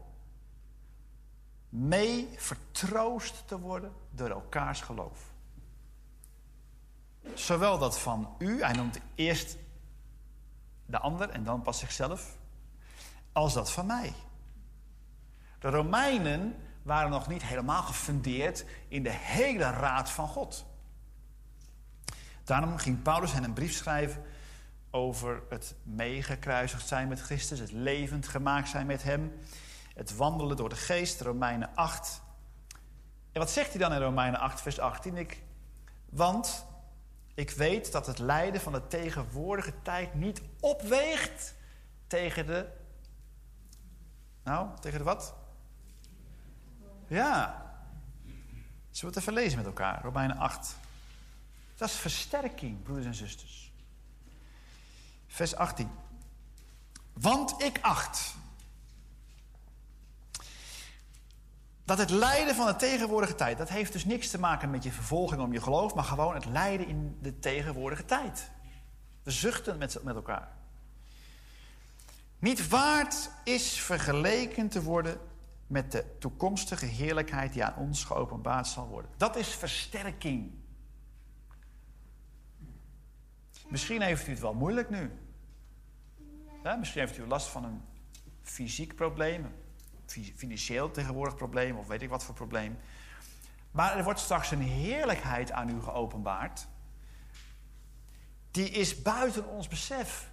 mee 1.69 2.29
vertroost 2.37 3.49
te 3.49 3.61
worden 3.61 3.93
door 4.11 4.31
elkaars 4.31 4.81
geloof. 4.81 5.33
Zowel 7.35 7.79
dat 7.79 7.99
van 7.99 8.35
u, 8.39 8.63
hij 8.63 8.73
noemt 8.73 9.01
eerst 9.15 9.57
de 10.89 10.99
ander 10.99 11.31
en 11.31 11.45
dan 11.45 11.63
pas 11.63 11.79
zichzelf, 11.79 12.37
als 13.33 13.55
dat 13.55 13.73
van 13.73 13.87
mij. 13.87 14.13
De 15.59 15.69
Romeinen 15.69 16.57
waren 16.83 17.11
nog 17.11 17.29
niet 17.29 17.43
helemaal 17.43 17.83
gefundeerd 17.83 18.65
in 18.89 19.03
de 19.03 19.11
hele 19.11 19.71
raad 19.71 20.11
van 20.11 20.29
God. 20.29 20.67
Daarom 22.45 22.77
ging 22.77 23.03
Paulus 23.03 23.33
hen 23.33 23.45
een 23.45 23.53
brief 23.53 23.73
schrijven 23.73 24.23
over 24.91 25.43
het 25.49 25.75
meegekruisigd 25.83 26.89
zijn 26.89 27.09
met 27.09 27.21
Christus, 27.21 27.59
het 27.59 27.73
levend 27.73 28.29
gemaakt 28.29 28.69
zijn 28.69 28.87
met 28.87 29.03
Hem, 29.03 29.33
het 29.95 30.17
wandelen 30.17 30.57
door 30.57 30.69
de 30.69 30.77
geest, 30.77 31.21
Romeinen 31.21 31.75
8. 31.75 32.23
En 33.33 33.41
wat 33.41 33.51
zegt 33.51 33.71
hij 33.71 33.79
dan 33.79 33.93
in 33.93 34.01
Romeinen 34.01 34.41
8, 34.41 34.61
vers 34.61 34.79
18? 34.79 35.17
Ik, 35.17 35.43
want 36.11 36.67
ik 37.39 37.51
weet 37.51 37.93
dat 37.93 38.07
het 38.07 38.19
lijden 38.19 38.61
van 38.61 38.73
de 38.73 38.87
tegenwoordige 38.87 39.73
tijd 39.83 40.15
niet 40.15 40.41
opweegt 40.61 41.55
tegen 42.07 42.47
de. 42.47 42.67
Nou, 44.43 44.69
tegen 44.81 44.99
de 44.99 45.05
wat? 45.05 45.35
Ja. 47.07 47.67
Zullen 48.91 49.15
we 49.15 49.21
het 49.21 49.29
even 49.29 49.43
lezen 49.43 49.57
met 49.57 49.67
elkaar? 49.67 50.03
Romeinen 50.03 50.37
8. 50.37 50.77
Dat 51.77 51.89
is 51.89 51.95
versterking, 51.95 52.83
broeders 52.83 53.07
en 53.07 53.15
zusters. 53.15 53.73
Vers 55.27 55.55
18. 55.55 55.91
Want 57.13 57.63
ik 57.63 57.79
acht 57.81 58.35
dat 61.89 61.99
het 61.99 62.11
lijden 62.11 62.55
van 62.55 62.67
de 62.67 62.77
tegenwoordige 62.77 63.35
tijd, 63.35 63.59
dat 63.59 63.69
heeft 63.69 63.93
dus 63.93 64.05
niks 64.05 64.31
te 64.31 64.39
maken 64.39 64.71
met 64.71 64.83
je 64.83 64.93
vervolging 64.93 65.41
om 65.41 65.53
je 65.53 65.61
geloof, 65.61 65.95
maar 65.95 66.05
gewoon 66.05 66.35
het 66.35 66.45
lijden 66.45 66.87
in 66.87 67.19
de 67.23 67.39
tegenwoordige 67.39 68.05
tijd. 68.05 68.51
We 69.23 69.31
zuchten 69.31 69.79
met, 69.79 70.03
elkaar. 70.07 70.49
Niet 72.39 72.69
waard 72.69 73.31
is 73.45 73.81
vergeleken 73.81 74.69
te 74.69 74.83
worden 74.83 75.21
met 75.67 75.93
de 75.93 76.05
toekomstige 76.19 76.87
heerlijkheid 76.87 77.53
die 77.53 77.65
aan 77.65 77.77
ons 77.77 78.05
geopenbaard 78.05 78.67
zal 78.67 78.87
worden. 78.87 79.11
Dat 79.17 79.37
is 79.37 79.49
versterking. 79.49 80.53
Misschien 83.69 84.03
heeft 84.03 84.27
u 84.27 84.31
het 84.31 84.41
wel 84.41 84.55
moeilijk 84.55 84.91
nu. 84.91 85.11
Ja, 86.63 86.77
misschien 86.77 87.01
heeft 87.01 87.19
u 87.19 87.27
last 87.27 87.47
van 87.47 87.65
een 87.65 87.81
fysiek 88.43 88.95
probleem, 88.95 89.47
financieel 90.37 90.91
tegenwoordig 90.91 91.37
probleem 91.37 91.77
of 91.77 91.87
weet 91.87 92.03
ik 92.03 92.09
wat 92.09 92.25
voor 92.25 92.35
probleem. 92.35 92.79
Maar 93.71 93.97
er 93.97 94.05
wordt 94.05 94.21
straks 94.21 94.51
een 94.51 94.63
heerlijkheid 94.63 95.53
aan 95.53 95.69
u 95.69 95.81
geopenbaard. 95.81 96.67
Die 98.51 98.71
is 98.71 99.03
buiten 99.03 99.49
ons 99.49 99.69
besef 99.69 100.31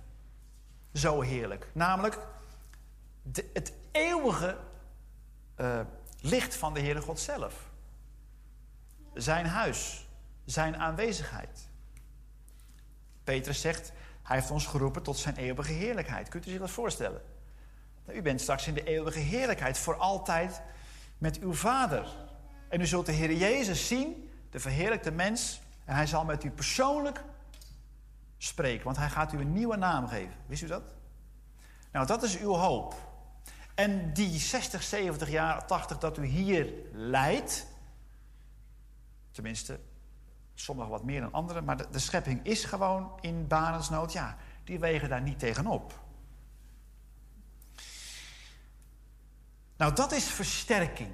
zo 0.93 1.21
heerlijk. 1.21 1.67
Namelijk 1.73 2.19
het 3.53 3.73
eeuwige 3.91 4.57
eh, 5.55 5.79
licht 6.21 6.55
van 6.55 6.73
de 6.73 6.79
Heere 6.79 7.01
God 7.01 7.19
zelf. 7.19 7.69
Zijn 9.13 9.45
huis, 9.45 10.07
zijn 10.45 10.77
aanwezigheid. 10.77 11.69
Petrus 13.23 13.61
zegt, 13.61 13.91
hij 14.23 14.35
heeft 14.35 14.51
ons 14.51 14.65
geroepen 14.65 15.03
tot 15.03 15.17
zijn 15.17 15.35
eeuwige 15.35 15.71
heerlijkheid. 15.71 16.29
Kunt 16.29 16.47
u 16.47 16.49
zich 16.49 16.59
dat 16.59 16.71
voorstellen? 16.71 17.21
Nou, 18.05 18.17
U 18.17 18.21
bent 18.21 18.41
straks 18.41 18.67
in 18.67 18.73
de 18.73 18.83
eeuwige 18.83 19.19
heerlijkheid 19.19 19.77
voor 19.77 19.95
altijd 19.95 20.61
met 21.17 21.39
uw 21.39 21.53
Vader. 21.53 22.07
En 22.69 22.81
u 22.81 22.85
zult 22.85 23.05
de 23.05 23.11
Heer 23.11 23.33
Jezus 23.33 23.87
zien, 23.87 24.29
de 24.49 24.59
verheerlijkte 24.59 25.11
mens, 25.11 25.61
en 25.85 25.95
hij 25.95 26.07
zal 26.07 26.25
met 26.25 26.43
u 26.43 26.49
persoonlijk 26.49 27.23
spreken, 28.37 28.85
want 28.85 28.97
hij 28.97 29.09
gaat 29.09 29.33
u 29.33 29.39
een 29.39 29.53
nieuwe 29.53 29.75
naam 29.75 30.07
geven. 30.07 30.35
Wist 30.45 30.61
u 30.63 30.67
dat? 30.67 30.83
Nou, 31.91 32.07
dat 32.07 32.23
is 32.23 32.37
uw 32.37 32.53
hoop. 32.53 32.95
En 33.75 34.13
die 34.13 34.39
60, 34.39 34.83
70 34.83 35.29
jaar, 35.29 35.65
80 35.65 35.97
dat 35.97 36.17
u 36.17 36.25
hier 36.25 36.73
lijdt, 36.91 37.67
tenminste, 39.31 39.79
sommigen 40.53 40.91
wat 40.91 41.03
meer 41.03 41.21
dan 41.21 41.31
anderen, 41.31 41.63
maar 41.63 41.77
de, 41.77 41.87
de 41.91 41.99
schepping 41.99 42.45
is 42.45 42.63
gewoon 42.63 43.11
in 43.21 43.47
barensnood, 43.47 44.13
ja, 44.13 44.37
die 44.63 44.79
wegen 44.79 45.09
daar 45.09 45.21
niet 45.21 45.39
tegenop. 45.39 46.03
Nou, 49.77 49.93
dat 49.93 50.11
is 50.11 50.25
versterking. 50.25 51.11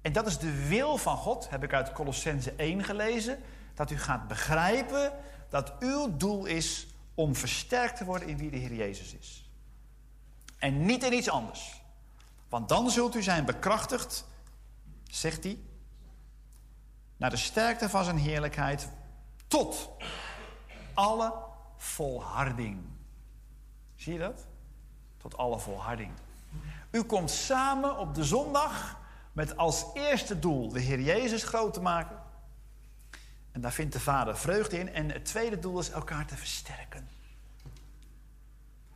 En 0.00 0.12
dat 0.12 0.26
is 0.26 0.38
de 0.38 0.68
wil 0.68 0.96
van 0.96 1.16
God, 1.16 1.50
heb 1.50 1.64
ik 1.64 1.72
uit 1.72 1.92
Colossense 1.92 2.52
1 2.52 2.84
gelezen, 2.84 3.42
dat 3.74 3.90
u 3.90 3.98
gaat 3.98 4.28
begrijpen 4.28 5.12
dat 5.48 5.72
uw 5.78 6.16
doel 6.16 6.46
is 6.46 6.86
om 7.14 7.36
versterkt 7.36 7.96
te 7.96 8.04
worden 8.04 8.28
in 8.28 8.36
wie 8.36 8.50
de 8.50 8.56
Heer 8.56 8.74
Jezus 8.74 9.14
is. 9.14 9.50
En 10.58 10.86
niet 10.86 11.04
in 11.04 11.12
iets 11.12 11.30
anders. 11.30 11.82
Want 12.48 12.68
dan 12.68 12.90
zult 12.90 13.14
u 13.14 13.22
zijn 13.22 13.44
bekrachtigd, 13.44 14.24
zegt 15.10 15.44
hij, 15.44 15.58
naar 17.16 17.30
de 17.30 17.36
sterkte 17.36 17.88
van 17.88 18.04
zijn 18.04 18.18
heerlijkheid, 18.18 18.88
tot 19.46 19.90
alle 20.94 21.34
volharding. 21.76 22.82
Zie 23.96 24.12
je 24.12 24.18
dat? 24.18 24.46
Tot 25.18 25.36
alle 25.36 25.58
volharding. 25.58 26.12
U 26.90 27.02
komt 27.02 27.30
samen 27.30 27.98
op 27.98 28.14
de 28.14 28.24
zondag 28.24 28.98
met 29.32 29.56
als 29.56 29.86
eerste 29.94 30.38
doel 30.38 30.68
de 30.68 30.80
Heer 30.80 31.00
Jezus 31.00 31.42
groot 31.42 31.74
te 31.74 31.80
maken. 31.80 32.16
En 33.52 33.60
daar 33.60 33.72
vindt 33.72 33.92
de 33.92 34.00
Vader 34.00 34.38
vreugde 34.38 34.78
in. 34.78 34.92
En 34.92 35.10
het 35.10 35.24
tweede 35.24 35.58
doel 35.58 35.78
is 35.78 35.90
elkaar 35.90 36.26
te 36.26 36.36
versterken. 36.36 37.08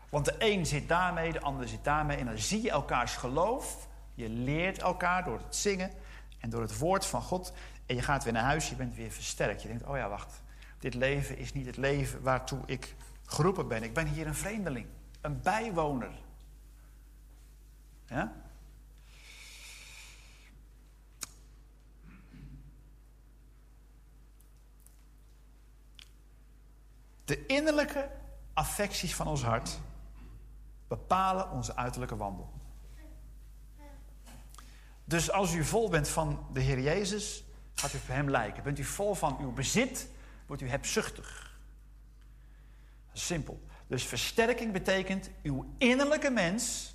Want 0.08 0.24
de 0.24 0.34
een 0.38 0.66
zit 0.66 0.88
daarmee, 0.88 1.32
de 1.32 1.40
ander 1.40 1.68
zit 1.68 1.84
daarmee. 1.84 2.16
En 2.16 2.26
dan 2.26 2.38
zie 2.38 2.62
je 2.62 2.70
elkaars 2.70 3.16
geloof. 3.16 3.88
Je 4.14 4.28
leert 4.28 4.78
elkaar 4.78 5.24
door 5.24 5.38
het 5.38 5.56
zingen 5.56 5.90
en 6.38 6.50
door 6.50 6.60
het 6.60 6.78
woord 6.78 7.06
van 7.06 7.22
God. 7.22 7.52
En 7.86 7.94
je 7.94 8.02
gaat 8.02 8.24
weer 8.24 8.32
naar 8.32 8.42
huis, 8.42 8.68
je 8.68 8.74
bent 8.74 8.94
weer 8.94 9.10
versterkt. 9.10 9.62
Je 9.62 9.68
denkt, 9.68 9.86
oh 9.86 9.96
ja, 9.96 10.08
wacht. 10.08 10.42
Dit 10.78 10.94
leven 10.94 11.38
is 11.38 11.52
niet 11.52 11.66
het 11.66 11.76
leven 11.76 12.22
waartoe 12.22 12.60
ik 12.66 12.94
geroepen 13.24 13.68
ben. 13.68 13.82
Ik 13.82 13.94
ben 13.94 14.06
hier 14.06 14.26
een 14.26 14.34
vreemdeling, 14.34 14.86
een 15.20 15.40
bijwoner. 15.42 16.10
Ja? 18.06 18.32
De 27.24 27.47
innerlijke 27.47 28.10
affecties 28.52 29.14
van 29.14 29.26
ons 29.26 29.43
hart 29.43 29.81
bepalen 30.89 31.51
onze 31.51 31.76
uiterlijke 31.76 32.16
wandel. 32.16 32.52
Dus 35.05 35.31
als 35.31 35.55
u 35.55 35.64
vol 35.64 35.89
bent 35.89 36.09
van 36.09 36.47
de 36.52 36.60
Heer 36.60 36.81
Jezus, 36.81 37.44
gaat 37.74 37.93
u 37.93 37.98
voor 37.98 38.14
Hem 38.14 38.31
lijken. 38.31 38.62
Bent 38.62 38.78
u 38.78 38.85
vol 38.85 39.14
van 39.14 39.39
uw 39.40 39.52
bezit, 39.52 40.09
wordt 40.47 40.62
u 40.62 40.68
hebzuchtig. 40.68 41.59
Simpel. 43.12 43.62
Dus 43.86 44.05
versterking 44.05 44.72
betekent 44.72 45.31
uw 45.43 45.74
innerlijke 45.78 46.31
mens 46.31 46.93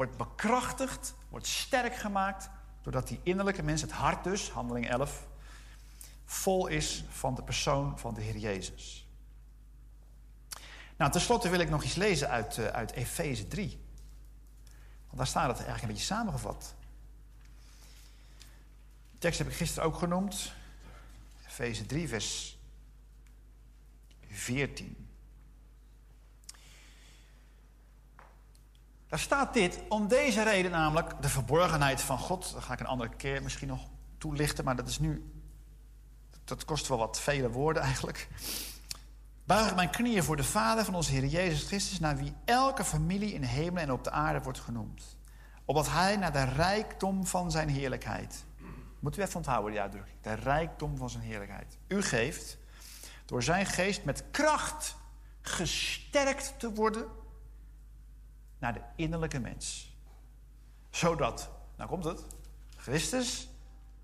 wordt 0.00 0.16
bekrachtigd, 0.16 1.14
wordt 1.28 1.46
sterk 1.46 1.96
gemaakt, 1.96 2.50
doordat 2.82 3.08
die 3.08 3.20
innerlijke 3.22 3.62
mens, 3.62 3.80
het 3.80 3.92
hart 3.92 4.24
dus, 4.24 4.50
handeling 4.50 4.88
11, 4.88 5.26
vol 6.24 6.66
is 6.66 7.04
van 7.10 7.34
de 7.34 7.42
persoon 7.42 7.98
van 7.98 8.14
de 8.14 8.20
Heer 8.20 8.36
Jezus. 8.36 9.08
Nou, 10.96 11.10
tenslotte 11.10 11.48
wil 11.48 11.60
ik 11.60 11.70
nog 11.70 11.82
iets 11.82 11.94
lezen 11.94 12.28
uit, 12.28 12.56
uh, 12.56 12.66
uit 12.66 12.90
Efeze 12.90 13.48
3. 13.48 13.80
Want 15.06 15.16
daar 15.16 15.26
staat 15.26 15.48
het 15.48 15.56
eigenlijk 15.56 15.82
een 15.82 15.88
beetje 15.88 16.14
samengevat. 16.14 16.74
De 19.10 19.18
tekst 19.18 19.38
heb 19.38 19.48
ik 19.48 19.54
gisteren 19.54 19.88
ook 19.88 19.96
genoemd. 19.96 20.52
Efeze 21.46 21.86
3, 21.86 22.08
vers 22.08 22.58
14. 24.28 24.99
Daar 29.10 29.18
staat 29.18 29.54
dit, 29.54 29.80
om 29.88 30.08
deze 30.08 30.42
reden 30.42 30.70
namelijk, 30.70 31.22
de 31.22 31.28
verborgenheid 31.28 32.00
van 32.00 32.18
God. 32.18 32.52
Dat 32.52 32.62
ga 32.62 32.72
ik 32.72 32.80
een 32.80 32.86
andere 32.86 33.10
keer 33.16 33.42
misschien 33.42 33.68
nog 33.68 33.88
toelichten, 34.18 34.64
maar 34.64 34.76
dat 34.76 34.88
is 34.88 34.98
nu. 34.98 35.32
Dat 36.44 36.64
kost 36.64 36.88
wel 36.88 36.98
wat 36.98 37.20
vele 37.20 37.50
woorden 37.50 37.82
eigenlijk. 37.82 38.28
Buig 39.44 39.74
mijn 39.74 39.90
knieën 39.90 40.24
voor 40.24 40.36
de 40.36 40.44
Vader 40.44 40.84
van 40.84 40.94
onze 40.94 41.12
Heer 41.12 41.26
Jezus 41.26 41.66
Christus, 41.66 41.98
naar 41.98 42.16
wie 42.16 42.34
elke 42.44 42.84
familie 42.84 43.32
in 43.32 43.40
de 43.40 43.46
hemel 43.46 43.82
en 43.82 43.92
op 43.92 44.04
de 44.04 44.10
aarde 44.10 44.42
wordt 44.42 44.60
genoemd. 44.60 45.16
Opdat 45.64 45.90
hij 45.90 46.16
naar 46.16 46.32
de 46.32 46.44
rijkdom 46.44 47.26
van 47.26 47.50
zijn 47.50 47.68
heerlijkheid. 47.68 48.44
Moet 49.00 49.18
u 49.18 49.22
even 49.22 49.36
onthouden 49.36 49.70
die 49.72 49.80
uitdrukking. 49.80 50.16
De 50.22 50.34
rijkdom 50.34 50.96
van 50.96 51.10
zijn 51.10 51.24
heerlijkheid. 51.24 51.78
U 51.88 52.02
geeft 52.02 52.58
door 53.24 53.42
zijn 53.42 53.66
geest 53.66 54.04
met 54.04 54.24
kracht 54.30 54.96
gesterkt 55.40 56.54
te 56.58 56.72
worden 56.72 57.06
naar 58.60 58.72
de 58.72 58.82
innerlijke 58.96 59.38
mens. 59.38 59.96
Zodat, 60.90 61.50
nou 61.76 61.88
komt 61.88 62.04
het, 62.04 62.26
Christus 62.76 63.48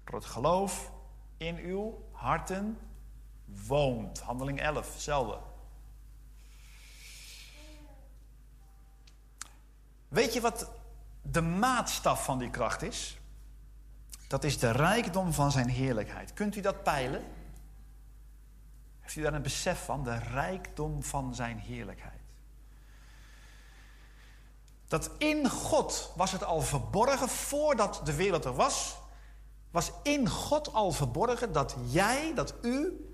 door 0.04 0.14
het 0.14 0.24
geloof 0.24 0.92
in 1.36 1.56
uw 1.56 2.04
harten 2.12 2.78
woont. 3.44 4.20
Handeling 4.20 4.60
11, 4.60 4.92
hetzelfde. 4.92 5.38
Weet 10.08 10.32
je 10.32 10.40
wat 10.40 10.70
de 11.22 11.40
maatstaf 11.40 12.24
van 12.24 12.38
die 12.38 12.50
kracht 12.50 12.82
is? 12.82 13.18
Dat 14.28 14.44
is 14.44 14.58
de 14.58 14.70
rijkdom 14.70 15.32
van 15.32 15.52
zijn 15.52 15.68
heerlijkheid. 15.68 16.32
Kunt 16.32 16.56
u 16.56 16.60
dat 16.60 16.82
peilen? 16.82 17.24
Heeft 19.00 19.16
u 19.16 19.22
daar 19.22 19.34
een 19.34 19.42
besef 19.42 19.84
van? 19.84 20.04
De 20.04 20.18
rijkdom 20.18 21.02
van 21.02 21.34
zijn 21.34 21.58
heerlijkheid. 21.58 22.15
Dat 24.88 25.10
in 25.18 25.50
God 25.50 26.12
was 26.16 26.32
het 26.32 26.44
al 26.44 26.60
verborgen 26.60 27.28
voordat 27.28 28.00
de 28.04 28.14
wereld 28.14 28.44
er 28.44 28.54
was. 28.54 28.96
Was 29.70 29.92
in 30.02 30.28
God 30.28 30.72
al 30.72 30.92
verborgen 30.92 31.52
dat 31.52 31.76
jij, 31.86 32.34
dat 32.34 32.54
u 32.62 33.06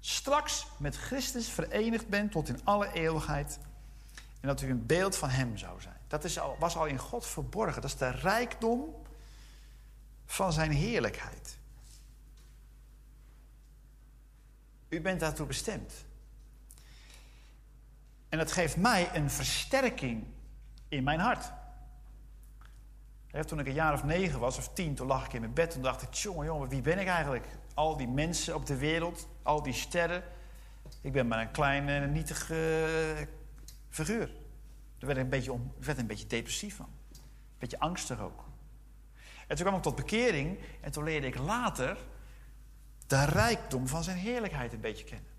straks 0.00 0.66
met 0.78 0.96
Christus 0.96 1.48
verenigd 1.48 2.08
bent 2.08 2.32
tot 2.32 2.48
in 2.48 2.64
alle 2.64 2.92
eeuwigheid. 2.92 3.58
En 4.40 4.48
dat 4.48 4.60
u 4.60 4.70
een 4.70 4.86
beeld 4.86 5.16
van 5.16 5.28
Hem 5.28 5.56
zou 5.56 5.80
zijn. 5.80 6.00
Dat 6.08 6.24
is 6.24 6.38
was 6.58 6.76
al 6.76 6.86
in 6.86 6.98
God 6.98 7.26
verborgen. 7.26 7.82
Dat 7.82 7.90
is 7.90 7.96
de 7.96 8.10
rijkdom 8.10 8.94
van 10.26 10.52
zijn 10.52 10.70
heerlijkheid. 10.70 11.58
U 14.88 15.00
bent 15.00 15.20
daartoe 15.20 15.46
bestemd. 15.46 15.92
En 18.28 18.38
dat 18.38 18.52
geeft 18.52 18.76
mij 18.76 19.14
een 19.14 19.30
versterking 19.30 20.33
in 20.96 21.04
mijn 21.04 21.20
hart. 21.20 21.52
toen 23.46 23.58
ik 23.58 23.66
een 23.66 23.72
jaar 23.72 23.92
of 23.92 24.04
negen 24.04 24.40
was, 24.40 24.58
of 24.58 24.68
tien, 24.68 24.94
toen 24.94 25.06
lag 25.06 25.26
ik 25.26 25.32
in 25.32 25.40
mijn 25.40 25.52
bed 25.52 25.74
en 25.74 25.82
dacht 25.82 26.02
ik: 26.02 26.14
jongen, 26.14 26.46
jongen, 26.46 26.68
wie 26.68 26.80
ben 26.80 26.98
ik 26.98 27.06
eigenlijk? 27.06 27.46
Al 27.74 27.96
die 27.96 28.08
mensen 28.08 28.54
op 28.54 28.66
de 28.66 28.76
wereld, 28.76 29.28
al 29.42 29.62
die 29.62 29.72
sterren. 29.72 30.22
Ik 31.00 31.12
ben 31.12 31.28
maar 31.28 31.40
een 31.40 31.50
klein, 31.50 31.88
uh, 31.88 32.08
nietig 32.08 32.50
uh, 32.50 32.58
figuur. 33.88 34.26
Daar 34.98 35.06
werd 35.06 35.16
ik 35.16 35.24
een 35.24 35.30
beetje, 35.30 35.52
om, 35.52 35.72
werd 35.78 35.98
een 35.98 36.06
beetje 36.06 36.26
depressief 36.26 36.76
van. 36.76 36.88
Een 37.12 37.58
beetje 37.58 37.78
angstig 37.78 38.20
ook. 38.20 38.44
En 39.46 39.56
toen 39.56 39.66
kwam 39.66 39.76
ik 39.76 39.82
tot 39.82 39.96
bekering 39.96 40.58
en 40.80 40.92
toen 40.92 41.04
leerde 41.04 41.26
ik 41.26 41.38
later 41.38 41.98
de 43.06 43.24
rijkdom 43.24 43.88
van 43.88 44.02
zijn 44.02 44.16
heerlijkheid 44.16 44.72
een 44.72 44.80
beetje 44.80 45.04
kennen. 45.04 45.32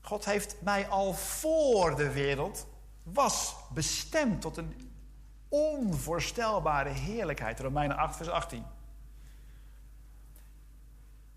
God 0.00 0.24
heeft 0.24 0.62
mij 0.62 0.88
al 0.88 1.14
voor 1.14 1.96
de 1.96 2.12
wereld 2.12 2.66
was 3.04 3.56
bestemd 3.70 4.40
tot 4.40 4.56
een 4.56 4.90
onvoorstelbare 5.48 6.88
heerlijkheid. 6.88 7.60
Romeinen 7.60 7.96
8, 7.96 8.16
vers 8.16 8.28
18. 8.28 8.64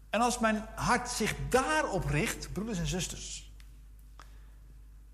En 0.10 0.22
als 0.22 0.39
mijn 0.39 0.65
hart 0.76 1.10
zich 1.10 1.35
daarop 1.49 2.06
richt, 2.06 2.53
broeders 2.53 2.80
en 2.80 2.88
zusters, 2.88 3.52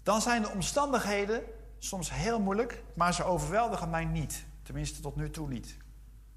dan 0.04 0.22
zijn 0.22 0.42
de 0.42 0.50
omstandigheden 0.50 1.44
soms 1.80 2.12
heel 2.12 2.40
moeilijk, 2.40 2.84
maar 2.94 3.14
ze 3.14 3.24
overweldigen 3.24 3.90
mij 3.90 4.06
niet. 4.06 4.46
Tenminste, 4.64 5.02
tot 5.02 5.16
nu 5.16 5.30
toe 5.30 5.48
niet. 5.48 5.78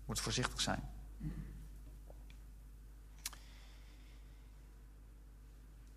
Moet 0.04 0.20
voorzichtig 0.20 0.60
zijn. 0.60 0.88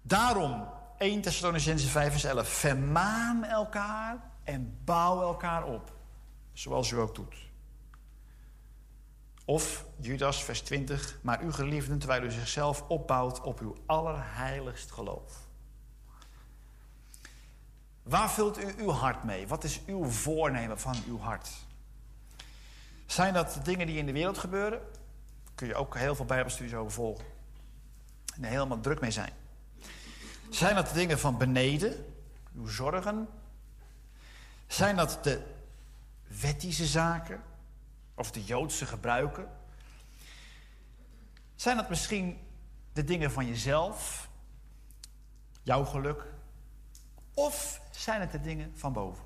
Daarom, 0.02 0.68
1 1.00 1.22
Thessalonicense 1.22 1.88
5 1.88 2.12
vers 2.12 2.24
11. 2.24 2.50
Vermaan 2.50 3.44
elkaar 3.44 4.32
en 4.44 4.80
bouw 4.84 5.22
elkaar 5.22 5.64
op. 5.64 5.94
Zoals 6.54 6.92
u 6.92 6.98
ook 6.98 7.16
doet. 7.16 7.36
Of 9.46 9.86
Judas 10.00 10.44
vers 10.44 10.62
20. 10.62 11.20
Maar 11.22 11.44
u 11.44 11.52
geliefden 11.52 12.00
terwijl 12.00 12.24
u 12.24 12.32
zichzelf 12.32 12.84
opbouwt 12.88 13.42
op 13.42 13.60
uw 13.60 13.76
allerheiligst 13.86 14.92
geloof. 14.92 15.34
Waar 18.04 18.32
vult 18.32 18.58
u 18.58 18.74
uw 18.78 18.92
hart 18.92 19.24
mee? 19.24 19.48
Wat 19.48 19.64
is 19.64 19.82
uw 19.86 20.06
voornemen 20.06 20.80
van 20.80 20.96
uw 21.08 21.20
hart? 21.20 21.50
Zijn 23.06 23.34
dat 23.34 23.60
dingen 23.64 23.88
die 23.88 23.98
in 23.98 24.06
de 24.06 24.12
wereld 24.12 24.38
gebeuren? 24.38 24.82
Kun 25.56 25.68
je 25.68 25.76
ook 25.76 25.98
heel 25.98 26.16
veel 26.16 26.26
Bijbelstudies 26.26 26.74
over 26.74 26.92
volgen. 26.92 27.26
En 28.36 28.44
er 28.44 28.50
helemaal 28.50 28.80
druk 28.80 29.00
mee 29.00 29.12
zijn. 29.12 29.39
Zijn 30.50 30.76
dat 30.76 30.88
de 30.88 30.94
dingen 30.94 31.20
van 31.20 31.38
beneden? 31.38 32.14
Uw 32.56 32.68
zorgen? 32.68 33.28
Zijn 34.68 34.96
dat 34.96 35.20
de 35.24 35.42
wettische 36.42 36.86
zaken? 36.86 37.44
Of 38.16 38.32
de 38.32 38.44
Joodse 38.44 38.86
gebruiken? 38.86 39.50
Zijn 41.56 41.78
dat 41.78 41.90
misschien 41.90 42.40
de 42.94 43.04
dingen 43.04 43.32
van 43.32 43.48
jezelf? 43.48 44.30
Jouw 45.62 45.86
geluk? 45.86 46.26
Of 47.34 47.82
zijn 47.92 48.22
het 48.22 48.32
de 48.32 48.42
dingen 48.42 48.72
van 48.76 48.94
boven? 48.94 49.24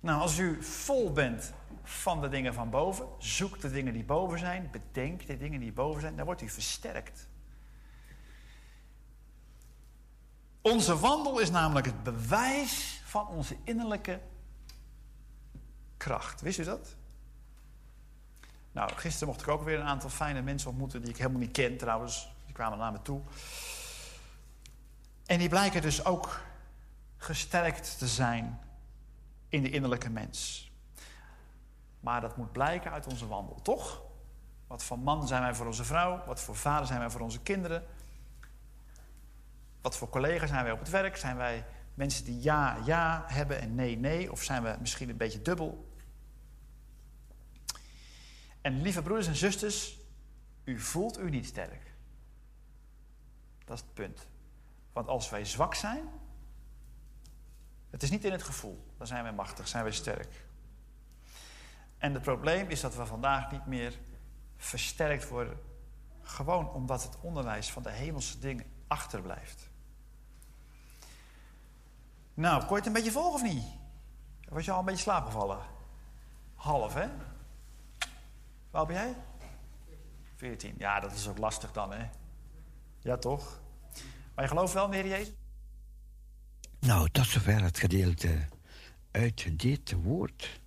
Nou, 0.00 0.20
als 0.20 0.38
u 0.38 0.62
vol 0.62 1.12
bent 1.12 1.52
van 1.82 2.20
de 2.20 2.28
dingen 2.28 2.54
van 2.54 2.70
boven, 2.70 3.06
zoek 3.18 3.60
de 3.60 3.70
dingen 3.70 3.92
die 3.92 4.04
boven 4.04 4.38
zijn, 4.38 4.68
bedenk 4.70 5.26
de 5.26 5.36
dingen 5.36 5.60
die 5.60 5.72
boven 5.72 6.00
zijn, 6.00 6.16
dan 6.16 6.24
wordt 6.24 6.42
u 6.42 6.48
versterkt. 6.48 7.28
Onze 10.62 10.98
wandel 10.98 11.38
is 11.38 11.50
namelijk 11.50 11.86
het 11.86 12.02
bewijs 12.02 13.02
van 13.04 13.26
onze 13.26 13.56
innerlijke 13.64 14.20
kracht. 15.96 16.40
Wist 16.40 16.58
u 16.58 16.64
dat? 16.64 16.96
Nou, 18.72 18.92
gisteren 18.92 19.28
mocht 19.28 19.40
ik 19.40 19.48
ook 19.48 19.62
weer 19.62 19.80
een 19.80 19.86
aantal 19.86 20.10
fijne 20.10 20.42
mensen 20.42 20.70
ontmoeten 20.70 21.00
die 21.00 21.10
ik 21.10 21.16
helemaal 21.16 21.40
niet 21.40 21.52
ken 21.52 21.76
trouwens. 21.76 22.28
Die 22.44 22.54
kwamen 22.54 22.78
naar 22.78 22.92
me 22.92 23.02
toe. 23.02 23.20
En 25.26 25.38
die 25.38 25.48
blijken 25.48 25.82
dus 25.82 26.04
ook 26.04 26.40
gesterkt 27.16 27.98
te 27.98 28.08
zijn 28.08 28.60
in 29.48 29.62
de 29.62 29.70
innerlijke 29.70 30.10
mens. 30.10 30.70
Maar 32.00 32.20
dat 32.20 32.36
moet 32.36 32.52
blijken 32.52 32.90
uit 32.90 33.06
onze 33.06 33.26
wandel, 33.26 33.62
toch? 33.62 34.02
Wat 34.66 34.82
voor 34.82 34.98
man 34.98 35.26
zijn 35.26 35.42
wij 35.42 35.54
voor 35.54 35.66
onze 35.66 35.84
vrouw? 35.84 36.24
Wat 36.26 36.40
voor 36.40 36.56
vader 36.56 36.86
zijn 36.86 36.98
wij 36.98 37.10
voor 37.10 37.20
onze 37.20 37.40
kinderen? 37.40 37.86
Wat 39.80 39.96
voor 39.96 40.08
collega's 40.08 40.48
zijn 40.48 40.64
wij 40.64 40.72
op 40.72 40.78
het 40.78 40.90
werk? 40.90 41.16
Zijn 41.16 41.36
wij 41.36 41.64
mensen 41.94 42.24
die 42.24 42.42
ja, 42.42 42.78
ja 42.84 43.24
hebben 43.26 43.60
en 43.60 43.74
nee, 43.74 43.96
nee? 43.96 44.32
Of 44.32 44.42
zijn 44.42 44.62
we 44.62 44.76
misschien 44.80 45.08
een 45.08 45.16
beetje 45.16 45.42
dubbel? 45.42 45.88
En 48.60 48.82
lieve 48.82 49.02
broeders 49.02 49.26
en 49.26 49.36
zusters, 49.36 49.98
u 50.64 50.78
voelt 50.78 51.18
u 51.18 51.30
niet 51.30 51.46
sterk. 51.46 51.92
Dat 53.64 53.76
is 53.76 53.84
het 53.84 53.94
punt. 53.94 54.26
Want 54.92 55.08
als 55.08 55.30
wij 55.30 55.44
zwak 55.44 55.74
zijn, 55.74 56.04
het 57.90 58.02
is 58.02 58.10
niet 58.10 58.24
in 58.24 58.32
het 58.32 58.42
gevoel, 58.42 58.86
dan 58.98 59.06
zijn 59.06 59.22
wij 59.22 59.32
machtig, 59.32 59.68
zijn 59.68 59.82
wij 59.82 59.92
sterk. 59.92 60.44
En 61.98 62.14
het 62.14 62.22
probleem 62.22 62.68
is 62.68 62.80
dat 62.80 62.94
we 62.96 63.06
vandaag 63.06 63.50
niet 63.50 63.66
meer 63.66 63.98
versterkt 64.56 65.28
worden, 65.28 65.58
gewoon 66.22 66.70
omdat 66.72 67.02
het 67.02 67.20
onderwijs 67.20 67.70
van 67.70 67.82
de 67.82 67.90
hemelse 67.90 68.38
dingen 68.38 68.64
achterblijft. 68.86 69.69
Nou, 72.34 72.64
kon 72.64 72.76
het 72.76 72.86
een 72.86 72.92
beetje 72.92 73.10
volgen 73.10 73.32
of 73.32 73.42
niet? 73.42 73.64
Was 74.48 74.64
je 74.64 74.70
al 74.70 74.78
een 74.78 74.84
beetje 74.84 75.02
slaapgevallen? 75.02 75.58
Half, 76.54 76.94
hè? 76.94 77.08
Waar 78.70 78.86
ben 78.86 78.94
jij? 78.96 79.16
14. 80.36 80.74
Ja, 80.78 81.00
dat 81.00 81.12
is 81.12 81.28
ook 81.28 81.38
lastig 81.38 81.72
dan, 81.72 81.92
hè? 81.92 82.08
Ja, 83.00 83.16
toch? 83.16 83.60
Maar 84.34 84.44
je 84.44 84.50
gelooft 84.50 84.72
wel 84.72 84.90
Heer 84.90 85.06
Jezus? 85.06 85.32
Nou, 86.78 87.10
tot 87.10 87.26
zover 87.26 87.62
het 87.62 87.78
gedeelte 87.78 88.48
uit 89.10 89.58
dit 89.60 89.92
woord. 90.02 90.60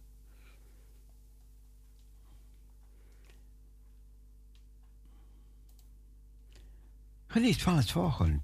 Geniet 7.27 7.61
van 7.61 7.77
het 7.77 7.91
volgende 7.91 8.41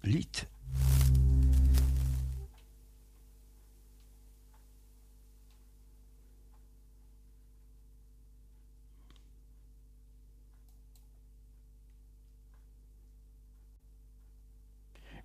lied. 0.00 0.46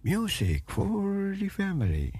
Music 0.09 0.63
for 0.65 1.35
the 1.39 1.47
family. 1.49 2.11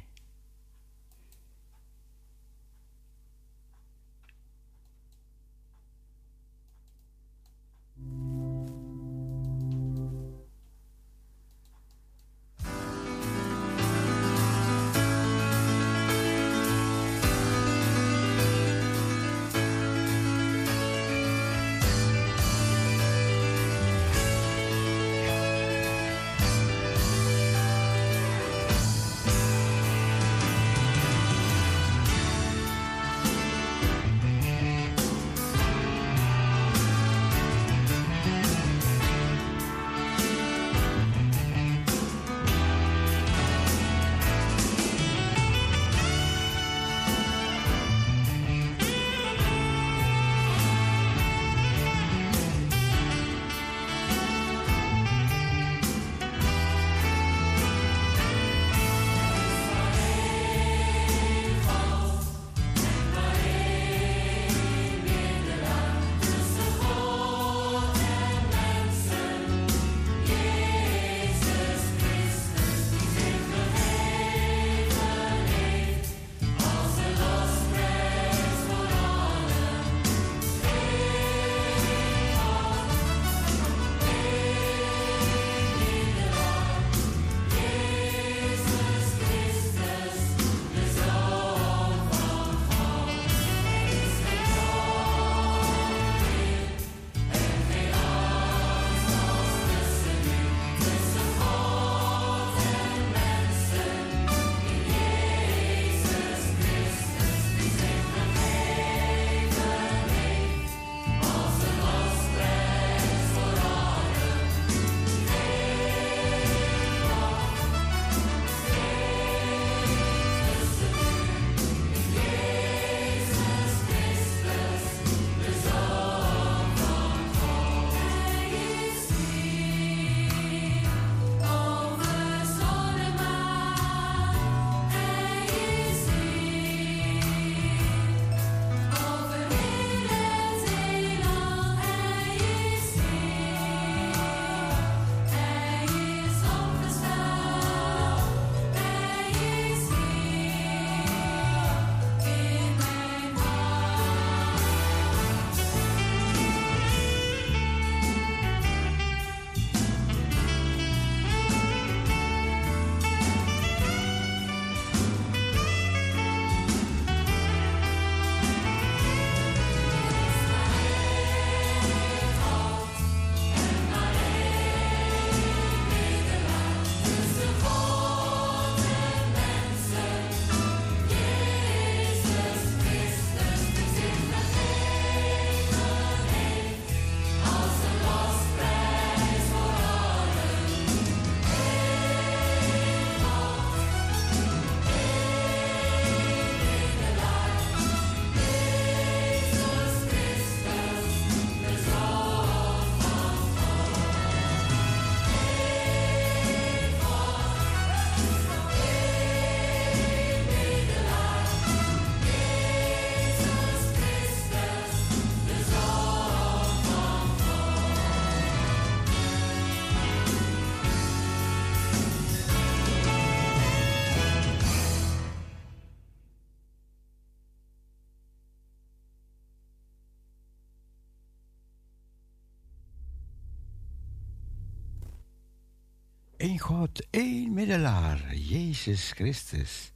God 236.79 237.07
één 237.09 237.53
middelaar, 237.53 238.35
Jezus 238.35 239.11
Christus. 239.11 239.91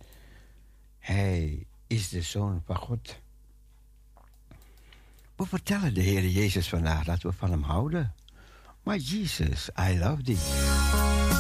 Hij 1.00 1.66
is 1.88 2.10
de 2.10 2.22
Zoon 2.22 2.62
van 2.66 2.76
God. 2.76 3.20
We 5.36 5.46
vertellen 5.46 5.94
de 5.94 6.02
Heer 6.02 6.28
Jezus 6.28 6.70
vandaag 6.70 7.04
dat 7.04 7.22
we 7.22 7.32
van 7.32 7.52
hem 7.52 7.64
houden. 7.64 8.14
Maar 8.84 8.98
Jesus, 8.98 9.70
I 9.80 9.98
love 9.98 10.22
thee. 10.22 11.33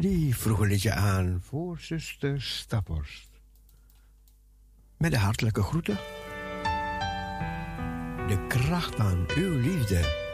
Die 0.00 0.36
vroeg 0.36 0.58
een 0.58 0.68
liedje 0.68 0.92
aan 0.92 1.40
voor 1.44 1.78
zuster 1.80 2.42
Staphorst. 2.42 3.28
Met 4.96 5.10
de 5.10 5.18
hartelijke 5.18 5.62
groeten. 5.62 5.96
De 8.28 8.44
kracht 8.48 8.94
van 8.94 9.26
uw 9.36 9.60
liefde. 9.60 10.27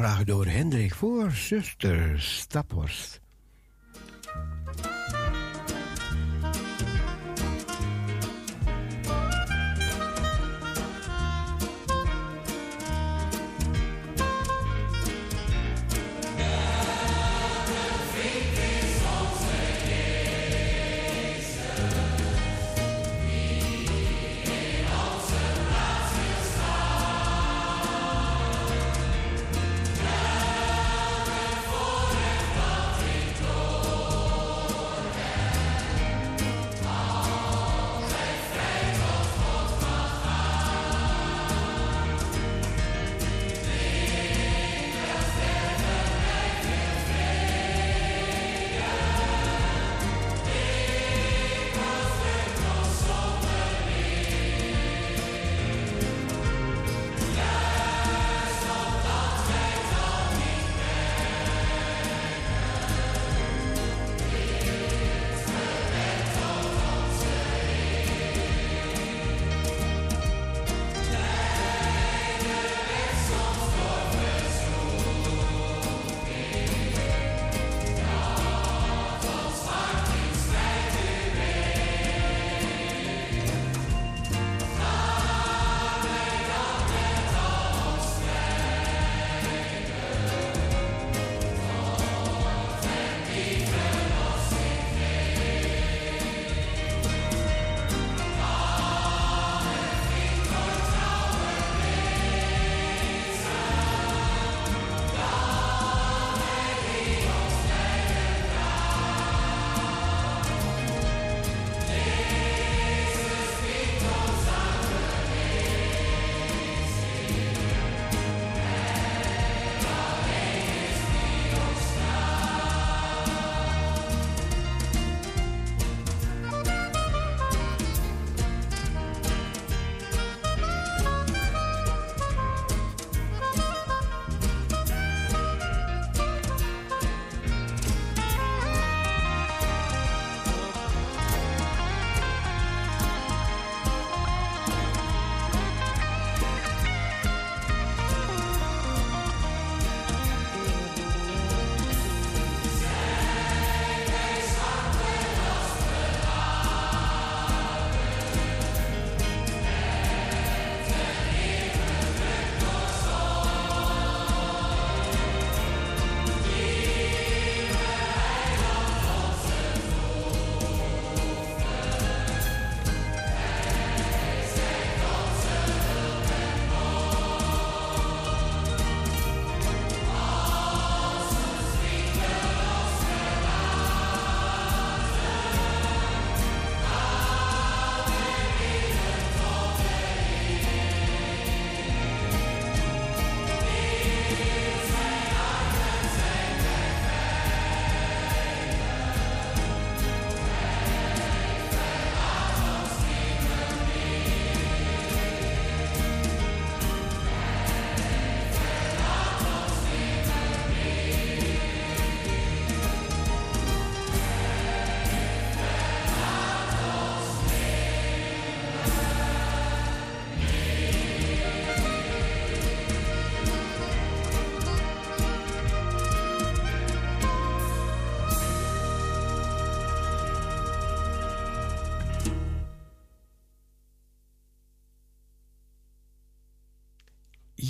Aangevraagd 0.00 0.26
door 0.26 0.46
Hendrik 0.46 0.94
voor 0.94 1.30
zuster 1.30 2.20
Staphorst. 2.20 3.09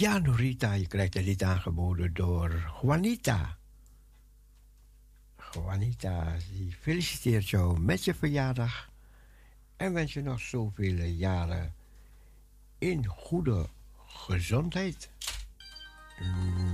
Ja, 0.01 0.19
Norita, 0.19 0.73
je 0.73 0.87
krijgt 0.87 1.17
een 1.17 1.25
lied 1.25 1.43
aangeboden 1.43 2.15
door 2.15 2.73
Juanita. 2.83 3.59
Juanita, 5.53 6.37
die 6.53 6.73
feliciteert 6.73 7.49
jou 7.49 7.81
met 7.81 8.05
je 8.05 8.15
verjaardag 8.15 8.91
en 9.77 9.93
wens 9.93 10.13
je 10.13 10.23
nog 10.23 10.41
zoveel 10.41 11.05
jaren 11.05 11.75
in 12.79 13.07
goede 13.07 13.69
gezondheid. 14.07 15.11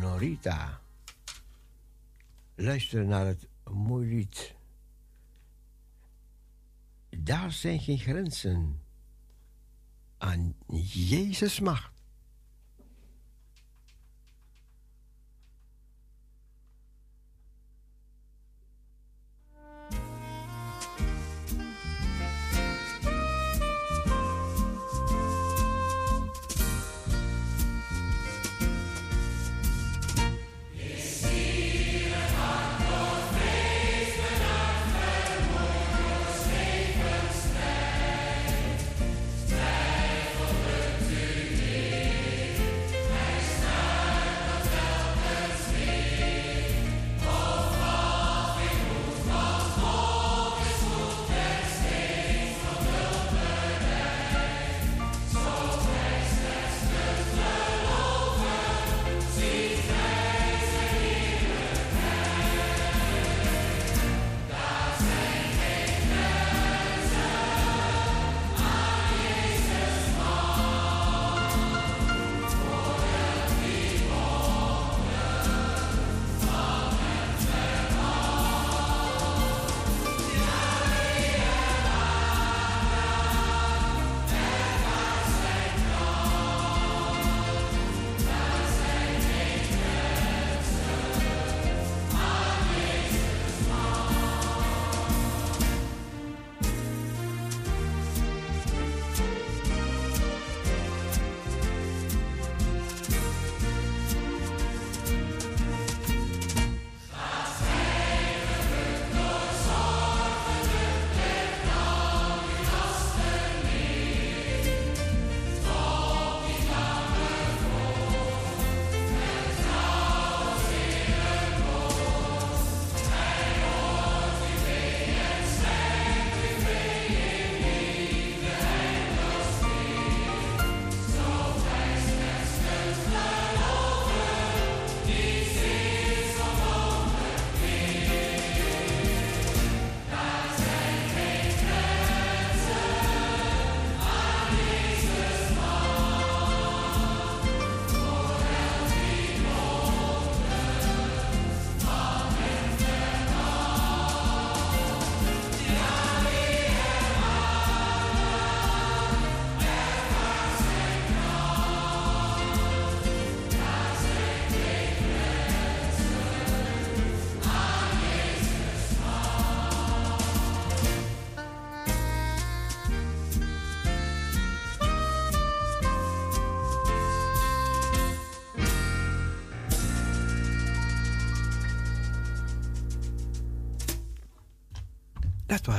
Norita. 0.00 0.80
Luister 2.54 3.04
naar 3.04 3.26
het 3.26 3.46
mooie 3.64 4.06
lied. 4.06 4.54
Daar 7.08 7.52
zijn 7.52 7.80
geen 7.80 7.98
grenzen 7.98 8.80
aan 10.18 10.54
Jezus 11.08 11.60
macht. 11.60 11.95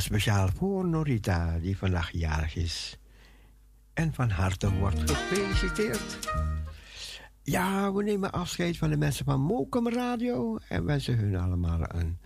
Speciaal 0.08 0.48
voor 0.48 0.86
Norita, 0.86 1.60
die 1.60 1.78
vandaag 1.78 2.12
jarig 2.12 2.56
is. 2.56 2.98
En 3.94 4.14
van 4.14 4.30
harte 4.30 4.74
wordt 4.74 5.12
gefeliciteerd. 5.12 6.30
Ja, 7.44 7.94
we 7.94 8.04
nemen 8.04 8.32
afscheid 8.32 8.78
van 8.78 8.90
de 8.90 8.98
mensen 8.98 9.26
van 9.26 9.40
Mokum 9.40 9.90
Radio 9.90 10.58
en 10.70 10.86
wensen 10.86 11.18
hun 11.18 11.36
allemaal 11.36 11.80
een 11.96 12.20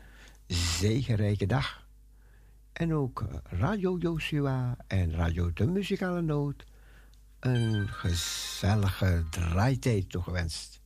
zegenrijke 0.48 1.46
dag. 1.46 1.88
En 2.74 2.94
ook 2.94 3.26
Radio 3.44 3.98
Joshua 3.98 4.78
en 4.88 5.12
Radio 5.12 5.54
De 5.54 5.68
Muzikale 5.68 6.22
Noot 6.22 6.66
een 7.40 7.88
gezellige 7.88 9.24
draaitijd 9.30 10.10
toegewenst. 10.10 10.81